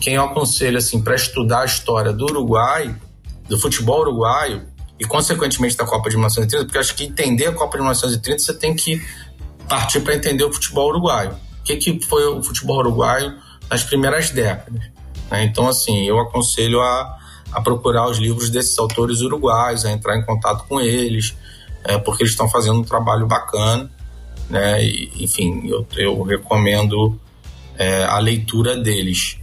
quem 0.00 0.14
eu 0.14 0.24
aconselho 0.24 0.76
assim 0.76 1.00
para 1.00 1.14
estudar 1.14 1.62
a 1.62 1.64
história 1.64 2.12
do 2.12 2.24
Uruguai, 2.24 2.94
do 3.48 3.58
futebol 3.58 4.00
uruguaio 4.00 4.62
e 4.98 5.04
consequentemente 5.04 5.76
da 5.76 5.84
Copa 5.84 6.08
de 6.08 6.16
1930, 6.16 6.64
porque 6.64 6.78
acho 6.78 6.94
que 6.94 7.04
entender 7.04 7.46
a 7.46 7.52
Copa 7.52 7.72
de 7.72 7.82
1930 7.82 8.38
você 8.38 8.54
tem 8.54 8.74
que 8.74 9.02
partir 9.68 10.00
para 10.00 10.14
entender 10.14 10.44
o 10.44 10.52
futebol 10.52 10.88
uruguaio. 10.88 11.34
Que, 11.64 11.76
que 11.76 12.00
foi 12.00 12.26
o 12.26 12.42
futebol 12.42 12.78
uruguaio 12.78 13.36
nas 13.70 13.82
primeiras 13.82 14.30
décadas? 14.30 14.82
Né? 15.30 15.44
Então, 15.44 15.66
assim, 15.66 16.04
eu 16.06 16.18
aconselho 16.20 16.80
a, 16.80 17.18
a 17.52 17.60
procurar 17.60 18.08
os 18.08 18.18
livros 18.18 18.50
desses 18.50 18.78
autores 18.78 19.20
uruguais, 19.20 19.84
a 19.84 19.90
entrar 19.92 20.16
em 20.16 20.24
contato 20.24 20.64
com 20.68 20.80
eles, 20.80 21.34
é, 21.84 21.98
porque 21.98 22.22
eles 22.22 22.32
estão 22.32 22.48
fazendo 22.48 22.80
um 22.80 22.84
trabalho 22.84 23.26
bacana, 23.26 23.90
né? 24.48 24.84
E, 24.84 25.10
enfim, 25.20 25.68
eu, 25.68 25.86
eu 25.96 26.22
recomendo 26.22 27.18
é, 27.78 28.04
a 28.04 28.18
leitura 28.18 28.76
deles. 28.76 29.38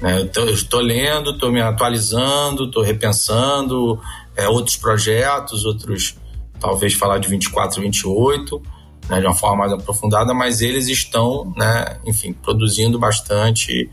Né? 0.00 0.28
Eu 0.34 0.50
estou 0.50 0.80
lendo, 0.80 1.30
estou 1.30 1.50
me 1.50 1.60
atualizando, 1.60 2.64
estou 2.64 2.82
repensando 2.82 4.00
é, 4.36 4.48
outros 4.48 4.76
projetos, 4.76 5.64
outros, 5.64 6.16
talvez 6.58 6.94
falar 6.94 7.18
de 7.18 7.28
24 7.28 7.80
e 7.80 7.82
28, 7.84 8.62
né, 9.10 9.20
de 9.20 9.26
uma 9.26 9.34
forma 9.34 9.56
mais 9.56 9.72
aprofundada, 9.72 10.32
mas 10.32 10.60
eles 10.60 10.86
estão, 10.86 11.52
né, 11.56 11.96
enfim, 12.06 12.32
produzindo 12.32 12.96
bastante 12.96 13.90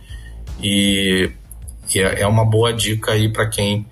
e, 0.61 1.31
e 1.93 1.99
é, 1.99 2.21
é 2.21 2.27
uma 2.27 2.45
boa 2.45 2.71
dica 2.71 3.13
aí 3.13 3.27
para 3.27 3.47
quem 3.47 3.85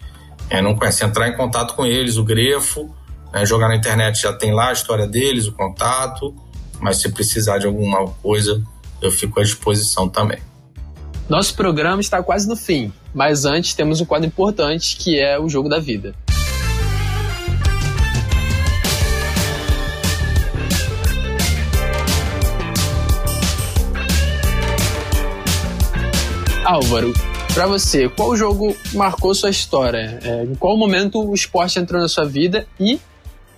é, 0.51 0.61
não 0.61 0.75
conhece. 0.75 1.03
Entrar 1.03 1.27
em 1.27 1.35
contato 1.35 1.73
com 1.73 1.83
eles, 1.83 2.17
o 2.17 2.23
Grefo, 2.23 2.93
né, 3.33 3.43
jogar 3.43 3.67
na 3.67 3.75
internet 3.75 4.21
já 4.21 4.31
tem 4.31 4.53
lá 4.53 4.69
a 4.69 4.73
história 4.73 5.07
deles, 5.07 5.47
o 5.47 5.51
contato, 5.51 6.33
mas 6.79 7.01
se 7.01 7.11
precisar 7.11 7.57
de 7.57 7.65
alguma 7.65 8.05
coisa, 8.21 8.63
eu 9.01 9.11
fico 9.11 9.39
à 9.39 9.43
disposição 9.43 10.07
também. 10.07 10.37
Nosso 11.27 11.55
programa 11.55 12.01
está 12.01 12.21
quase 12.21 12.47
no 12.47 12.55
fim, 12.55 12.93
mas 13.11 13.45
antes 13.45 13.73
temos 13.73 13.99
um 13.99 14.05
quadro 14.05 14.27
importante 14.27 14.95
que 14.95 15.19
é 15.19 15.39
o 15.39 15.49
jogo 15.49 15.67
da 15.67 15.79
vida. 15.79 16.13
Álvaro, 26.65 27.13
para 27.53 27.67
você, 27.67 28.09
qual 28.09 28.35
jogo 28.35 28.75
marcou 28.91 29.35
sua 29.35 29.51
história? 29.51 30.19
É, 30.23 30.43
em 30.43 30.55
qual 30.55 30.75
momento 30.75 31.23
o 31.23 31.33
esporte 31.35 31.77
entrou 31.77 32.01
na 32.01 32.07
sua 32.07 32.25
vida 32.25 32.67
e 32.79 32.99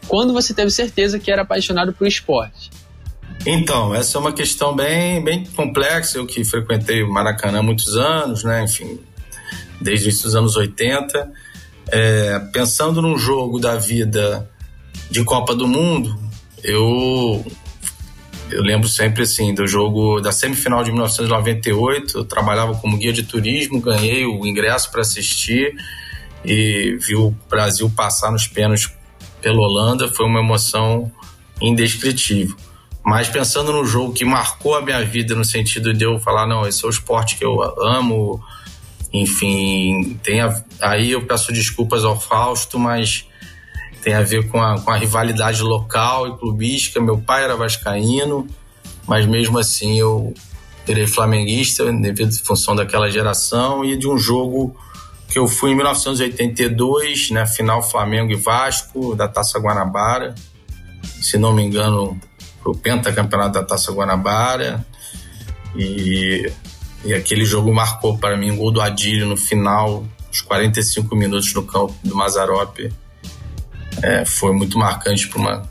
quando 0.10 0.34
você 0.34 0.53
teve 0.53 0.70
certeza 0.70 1.18
que 1.18 1.32
era 1.32 1.43
apaixonado 1.43 1.93
por 1.93 2.05
esporte? 2.05 2.70
Então, 3.45 3.95
essa 3.95 4.18
é 4.18 4.20
uma 4.20 4.34
questão 4.34 4.76
bem, 4.76 5.24
bem 5.24 5.45
complexa. 5.45 6.18
Eu 6.18 6.28
que 6.28 6.43
frequentei 6.43 7.01
o 7.01 7.10
Maracanã 7.10 7.60
há 7.60 7.64
muitos 7.64 7.95
anos, 7.95 8.43
né? 8.43 8.66
Enfim, 8.66 8.99
desde 9.80 10.10
os 10.10 10.36
anos 10.36 10.58
80. 10.58 11.32
É, 11.89 12.39
pensando 12.51 13.01
num 13.01 13.18
jogo 13.18 13.58
da 13.58 13.78
vida 13.78 14.49
de 15.10 15.24
Copa 15.24 15.55
do 15.55 15.66
Mundo, 15.66 16.20
eu 16.62 17.45
eu 18.52 18.62
lembro 18.62 18.88
sempre 18.88 19.24
assim 19.24 19.54
do 19.54 19.68
jogo 19.68 20.20
da 20.22 20.32
semifinal 20.32 20.84
de 20.84 20.91
1998. 20.91 22.18
Eu 22.18 22.26
trabalhava 22.26 22.76
como 22.76 22.98
guia 22.98 23.14
de 23.14 23.24
turismo, 23.24 23.82
ganhei 23.82 24.26
o 24.26 24.45
ingresso 24.45 24.91
para 24.91 25.02
assistir 25.02 25.76
e 26.45 26.98
vi 27.00 27.16
o 27.16 27.32
Brasil 27.50 27.89
passar 27.89 28.32
nos 28.32 28.48
pênaltis 28.48 28.91
pela 29.41 29.60
Holanda. 29.60 30.08
Foi 30.08 30.26
uma 30.26 30.39
emoção 30.39 31.12
indescritível. 31.62 32.56
Mas 33.04 33.30
pensando 33.30 33.72
no 33.72 33.86
jogo 33.86 34.14
que 34.14 34.26
marcou 34.26 34.76
a 34.76 34.82
minha 34.82 35.04
vida 35.04 35.34
no 35.34 35.45
sentido 35.45 35.93
de 35.93 36.04
eu 36.04 36.20
falar 36.20 36.45
não, 36.45 36.68
esse 36.68 36.84
é 36.84 36.88
o 36.88 36.91
esporte 36.91 37.38
que 37.38 37.45
eu 37.45 37.62
amo. 37.82 38.43
Enfim, 39.14 40.20
tem 40.22 40.41
a, 40.41 40.62
aí 40.82 41.12
eu 41.12 41.26
peço 41.26 41.54
desculpas 41.54 42.04
ao 42.04 42.20
Fausto, 42.20 42.78
mas 42.78 43.26
tem 44.08 44.14
a 44.14 44.22
ver 44.22 44.47
com 44.47 44.62
a, 44.62 44.80
com 44.80 44.89
a 44.89 44.95
rivalidade 44.95 45.62
local 45.62 46.30
e 46.30 46.38
clubística. 46.38 47.01
Meu 47.01 47.18
pai 47.18 47.43
era 47.43 47.58
vascaíno, 47.58 48.47
mas 49.05 49.26
mesmo 49.26 49.60
assim 49.60 49.99
eu 49.99 50.34
virei 50.86 51.05
flamenguista 51.05 51.91
devido 51.91 52.30
à 52.30 52.45
função 52.45 52.74
daquela 52.74 53.12
geração 53.12 53.84
e 53.84 53.97
de 53.97 54.08
um 54.08 54.18
jogo 54.18 54.74
que 55.28 55.38
eu 55.38 55.45
fui 55.45 55.72
em 55.72 55.76
1982, 55.76 57.32
né, 57.32 57.45
final 57.45 57.84
Flamengo 57.84 58.32
e 58.32 58.38
Vasco 58.38 59.14
da 59.14 59.28
Taça 59.28 59.60
Guanabara. 59.60 60.34
Se 61.22 61.38
não 61.38 61.51
me 61.51 61.62
engano, 61.62 62.18
foi 62.64 62.72
o 62.72 62.78
pentacampeonato 62.78 63.55
da 63.55 63.64
Taça 63.66 63.91
Guanabara. 63.91 64.88
E, 65.76 66.49
e 67.03 67.14
aquele 67.14 67.43
jogo 67.43 67.74
marcou 67.74 68.18
para 68.18 68.38
mim 68.38 68.51
o 68.51 68.55
gol 68.55 68.72
do 68.72 68.80
Adílio 68.80 69.28
no 69.28 69.36
final, 69.36 70.05
os 70.32 70.39
45 70.39 71.14
minutos 71.14 71.53
no 71.53 71.64
campo 71.64 71.93
do 72.05 72.16
Mazarope 72.16 72.89
é, 74.02 74.26
foi 74.26 74.54
muito 74.54 74.78
marcante 74.78 75.28
para 75.28 75.64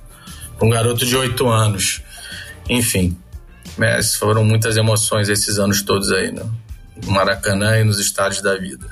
um 0.62 0.70
garoto 0.70 1.04
de 1.04 1.16
oito 1.16 1.48
anos. 1.48 2.02
Enfim, 2.68 3.16
mas 3.76 4.16
foram 4.16 4.44
muitas 4.44 4.76
emoções 4.76 5.28
esses 5.28 5.58
anos 5.58 5.82
todos 5.82 6.10
aí 6.12 6.32
no, 6.32 6.50
no 7.04 7.12
Maracanã 7.12 7.78
e 7.78 7.84
nos 7.84 8.00
estádios 8.00 8.42
da 8.42 8.56
vida. 8.56 8.86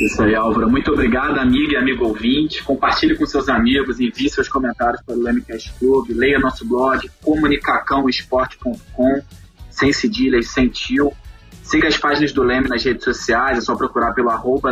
Isso 0.00 0.22
aí, 0.22 0.34
Álvaro. 0.34 0.68
Muito 0.68 0.92
obrigado, 0.92 1.38
amiga 1.38 1.72
e 1.72 1.76
amigo 1.76 2.06
ouvinte. 2.06 2.62
Compartilhe 2.62 3.16
com 3.16 3.24
seus 3.24 3.48
amigos, 3.48 3.98
envie 3.98 4.28
seus 4.28 4.46
comentários 4.48 5.00
para 5.02 5.14
o 5.14 5.22
Lemcast 5.22 5.72
Club, 5.78 6.10
leia 6.10 6.38
nosso 6.38 6.66
blog 6.66 7.10
comunicacãoesporte.com, 7.22 9.22
sem 9.70 9.94
cedilhas, 9.94 10.50
sem 10.50 10.68
tio. 10.68 11.14
Siga 11.66 11.88
as 11.88 11.96
páginas 11.96 12.30
do 12.30 12.44
Leme 12.44 12.68
nas 12.68 12.84
redes 12.84 13.02
sociais, 13.02 13.58
é 13.58 13.60
só 13.60 13.74
procurar 13.74 14.12
pelo 14.12 14.30
arroba 14.30 14.70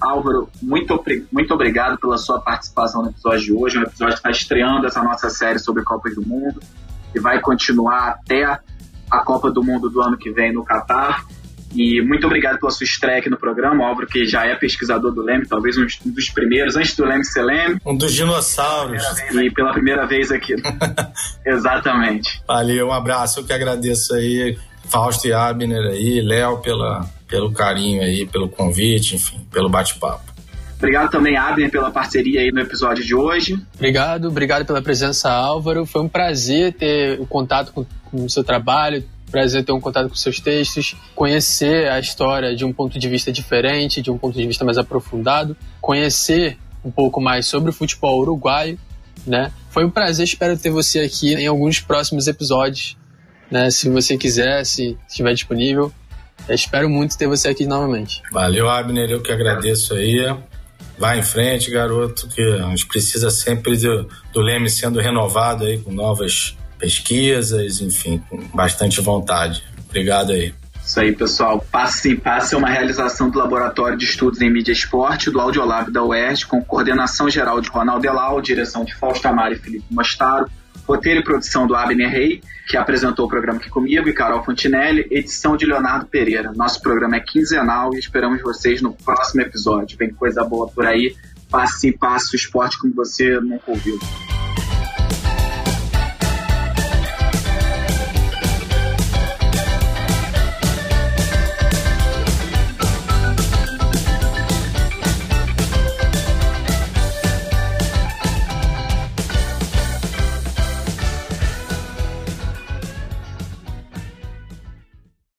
Álvaro, 0.00 0.50
muito, 0.60 1.04
muito 1.30 1.54
obrigado 1.54 1.96
pela 1.98 2.18
sua 2.18 2.40
participação 2.40 3.02
no 3.02 3.10
episódio 3.10 3.40
de 3.40 3.52
hoje. 3.52 3.78
Um 3.78 3.82
episódio 3.82 4.14
que 4.14 4.18
está 4.18 4.30
estreando 4.30 4.88
essa 4.88 5.00
nossa 5.04 5.30
série 5.30 5.60
sobre 5.60 5.84
Copas 5.84 6.16
do 6.16 6.26
Mundo 6.26 6.60
e 7.14 7.20
vai 7.20 7.40
continuar 7.40 8.08
até 8.08 8.42
a 8.44 9.18
Copa 9.20 9.52
do 9.52 9.62
Mundo 9.62 9.88
do 9.88 10.02
ano 10.02 10.18
que 10.18 10.32
vem 10.32 10.52
no 10.52 10.64
Catar. 10.64 11.24
E 11.72 12.02
muito 12.02 12.26
obrigado 12.26 12.58
pela 12.58 12.72
sua 12.72 12.82
estreia 12.82 13.18
aqui 13.18 13.30
no 13.30 13.36
programa, 13.36 13.86
Álvaro, 13.86 14.08
que 14.08 14.26
já 14.26 14.44
é 14.46 14.56
pesquisador 14.56 15.12
do 15.12 15.22
Leme, 15.22 15.46
talvez 15.46 15.78
um 15.78 15.86
dos 16.06 16.28
primeiros, 16.30 16.74
antes 16.74 16.96
do 16.96 17.04
Leme 17.04 17.24
ser 17.24 17.42
Leme. 17.42 17.80
Um 17.86 17.96
dos 17.96 18.12
dinossauros. 18.12 19.00
E 19.30 19.48
pela 19.52 19.72
primeira 19.72 20.04
vez 20.06 20.32
aqui. 20.32 20.56
Exatamente. 21.46 22.42
Valeu, 22.48 22.88
um 22.88 22.92
abraço, 22.92 23.38
eu 23.38 23.44
que 23.44 23.52
agradeço 23.52 24.12
aí 24.12 24.58
Fausto 24.88 25.26
e 25.26 25.32
Abner 25.32 25.86
aí, 25.86 26.20
Léo 26.20 26.58
pela, 26.58 27.08
pelo 27.28 27.52
carinho 27.52 28.02
aí, 28.02 28.26
pelo 28.26 28.48
convite, 28.48 29.16
enfim, 29.16 29.46
pelo 29.50 29.68
bate-papo. 29.68 30.36
Obrigado 30.78 31.10
também, 31.10 31.36
Abner, 31.36 31.70
pela 31.70 31.90
parceria 31.90 32.40
aí 32.40 32.52
no 32.52 32.60
episódio 32.60 33.02
de 33.02 33.14
hoje. 33.14 33.58
Obrigado, 33.74 34.28
obrigado 34.28 34.66
pela 34.66 34.82
presença, 34.82 35.30
Álvaro. 35.30 35.86
Foi 35.86 36.02
um 36.02 36.08
prazer 36.08 36.74
ter 36.74 37.18
o 37.18 37.26
contato 37.26 37.72
com, 37.72 37.86
com 38.10 38.24
o 38.24 38.30
seu 38.30 38.44
trabalho, 38.44 39.02
prazer 39.30 39.64
ter 39.64 39.72
um 39.72 39.80
contato 39.80 40.08
com 40.08 40.14
seus 40.14 40.38
textos, 40.38 40.94
conhecer 41.14 41.88
a 41.90 41.98
história 41.98 42.54
de 42.54 42.64
um 42.64 42.72
ponto 42.72 42.98
de 42.98 43.08
vista 43.08 43.32
diferente, 43.32 44.02
de 44.02 44.10
um 44.10 44.18
ponto 44.18 44.38
de 44.38 44.46
vista 44.46 44.64
mais 44.64 44.76
aprofundado, 44.76 45.56
conhecer 45.80 46.58
um 46.84 46.90
pouco 46.90 47.20
mais 47.20 47.46
sobre 47.46 47.70
o 47.70 47.72
futebol 47.72 48.20
uruguaio, 48.20 48.78
né? 49.26 49.50
Foi 49.70 49.84
um 49.84 49.90
prazer, 49.90 50.24
espero 50.24 50.58
ter 50.58 50.70
você 50.70 51.00
aqui 51.00 51.34
em 51.34 51.46
alguns 51.46 51.80
próximos 51.80 52.28
episódios 52.28 52.96
né? 53.50 53.70
Se 53.70 53.88
você 53.88 54.16
quiser, 54.16 54.64
se 54.64 54.96
estiver 55.08 55.34
disponível. 55.34 55.92
Eu 56.48 56.54
espero 56.54 56.88
muito 56.88 57.18
ter 57.18 57.26
você 57.26 57.48
aqui 57.48 57.66
novamente. 57.66 58.22
Valeu, 58.30 58.68
Abner. 58.68 59.10
Eu 59.10 59.22
que 59.22 59.32
agradeço 59.32 59.94
aí. 59.94 60.36
Vai 60.98 61.18
em 61.18 61.22
frente, 61.22 61.70
garoto, 61.70 62.28
que 62.28 62.40
a 62.40 62.68
gente 62.68 62.86
precisa 62.86 63.30
sempre 63.30 63.76
do, 63.76 64.08
do 64.32 64.40
Leme 64.40 64.70
sendo 64.70 65.00
renovado 65.00 65.64
aí 65.64 65.78
com 65.78 65.92
novas 65.92 66.56
pesquisas, 66.78 67.80
enfim, 67.80 68.22
com 68.30 68.38
bastante 68.54 69.00
vontade. 69.00 69.62
Obrigado 69.88 70.32
aí. 70.32 70.54
Isso 70.82 71.00
aí, 71.00 71.12
pessoal. 71.12 71.66
Passe 71.70 72.12
em 72.12 72.16
Passe 72.16 72.54
é 72.54 72.58
uma 72.58 72.68
realização 72.68 73.28
do 73.28 73.38
Laboratório 73.38 73.98
de 73.98 74.04
Estudos 74.04 74.40
em 74.40 74.48
Mídia 74.48 74.70
e 74.70 74.74
Esporte 74.74 75.30
do 75.30 75.40
Audiolab 75.40 75.90
da 75.90 76.02
UERJ, 76.04 76.46
com 76.46 76.62
coordenação 76.62 77.28
geral 77.28 77.60
de 77.60 77.68
Ronaldo 77.68 78.06
Elal, 78.06 78.40
direção 78.40 78.84
de 78.84 78.94
Fausto 78.94 79.26
Amaro 79.26 79.54
e 79.54 79.58
Felipe 79.58 79.84
Mostaro, 79.90 80.48
roteiro 80.86 81.20
e 81.20 81.24
produção 81.24 81.66
do 81.66 81.74
Abner 81.74 82.10
Rey, 82.10 82.40
que 82.68 82.76
apresentou 82.76 83.26
o 83.26 83.28
programa 83.28 83.58
aqui 83.58 83.68
comigo, 83.68 84.08
e 84.08 84.12
Carol 84.12 84.44
Fontinelli, 84.44 85.06
edição 85.10 85.56
de 85.56 85.66
Leonardo 85.66 86.06
Pereira. 86.06 86.52
Nosso 86.54 86.80
programa 86.80 87.16
é 87.16 87.20
quinzenal 87.20 87.94
e 87.94 87.98
esperamos 87.98 88.40
vocês 88.40 88.80
no 88.80 88.92
próximo 88.92 89.42
episódio. 89.42 89.98
Vem 89.98 90.12
coisa 90.12 90.44
boa 90.44 90.68
por 90.68 90.86
aí. 90.86 91.14
Passe 91.50 91.88
em 91.88 91.92
passe 91.92 92.34
o 92.34 92.36
esporte 92.36 92.78
como 92.78 92.94
você 92.94 93.40
nunca 93.40 93.70
ouviu. 93.70 93.98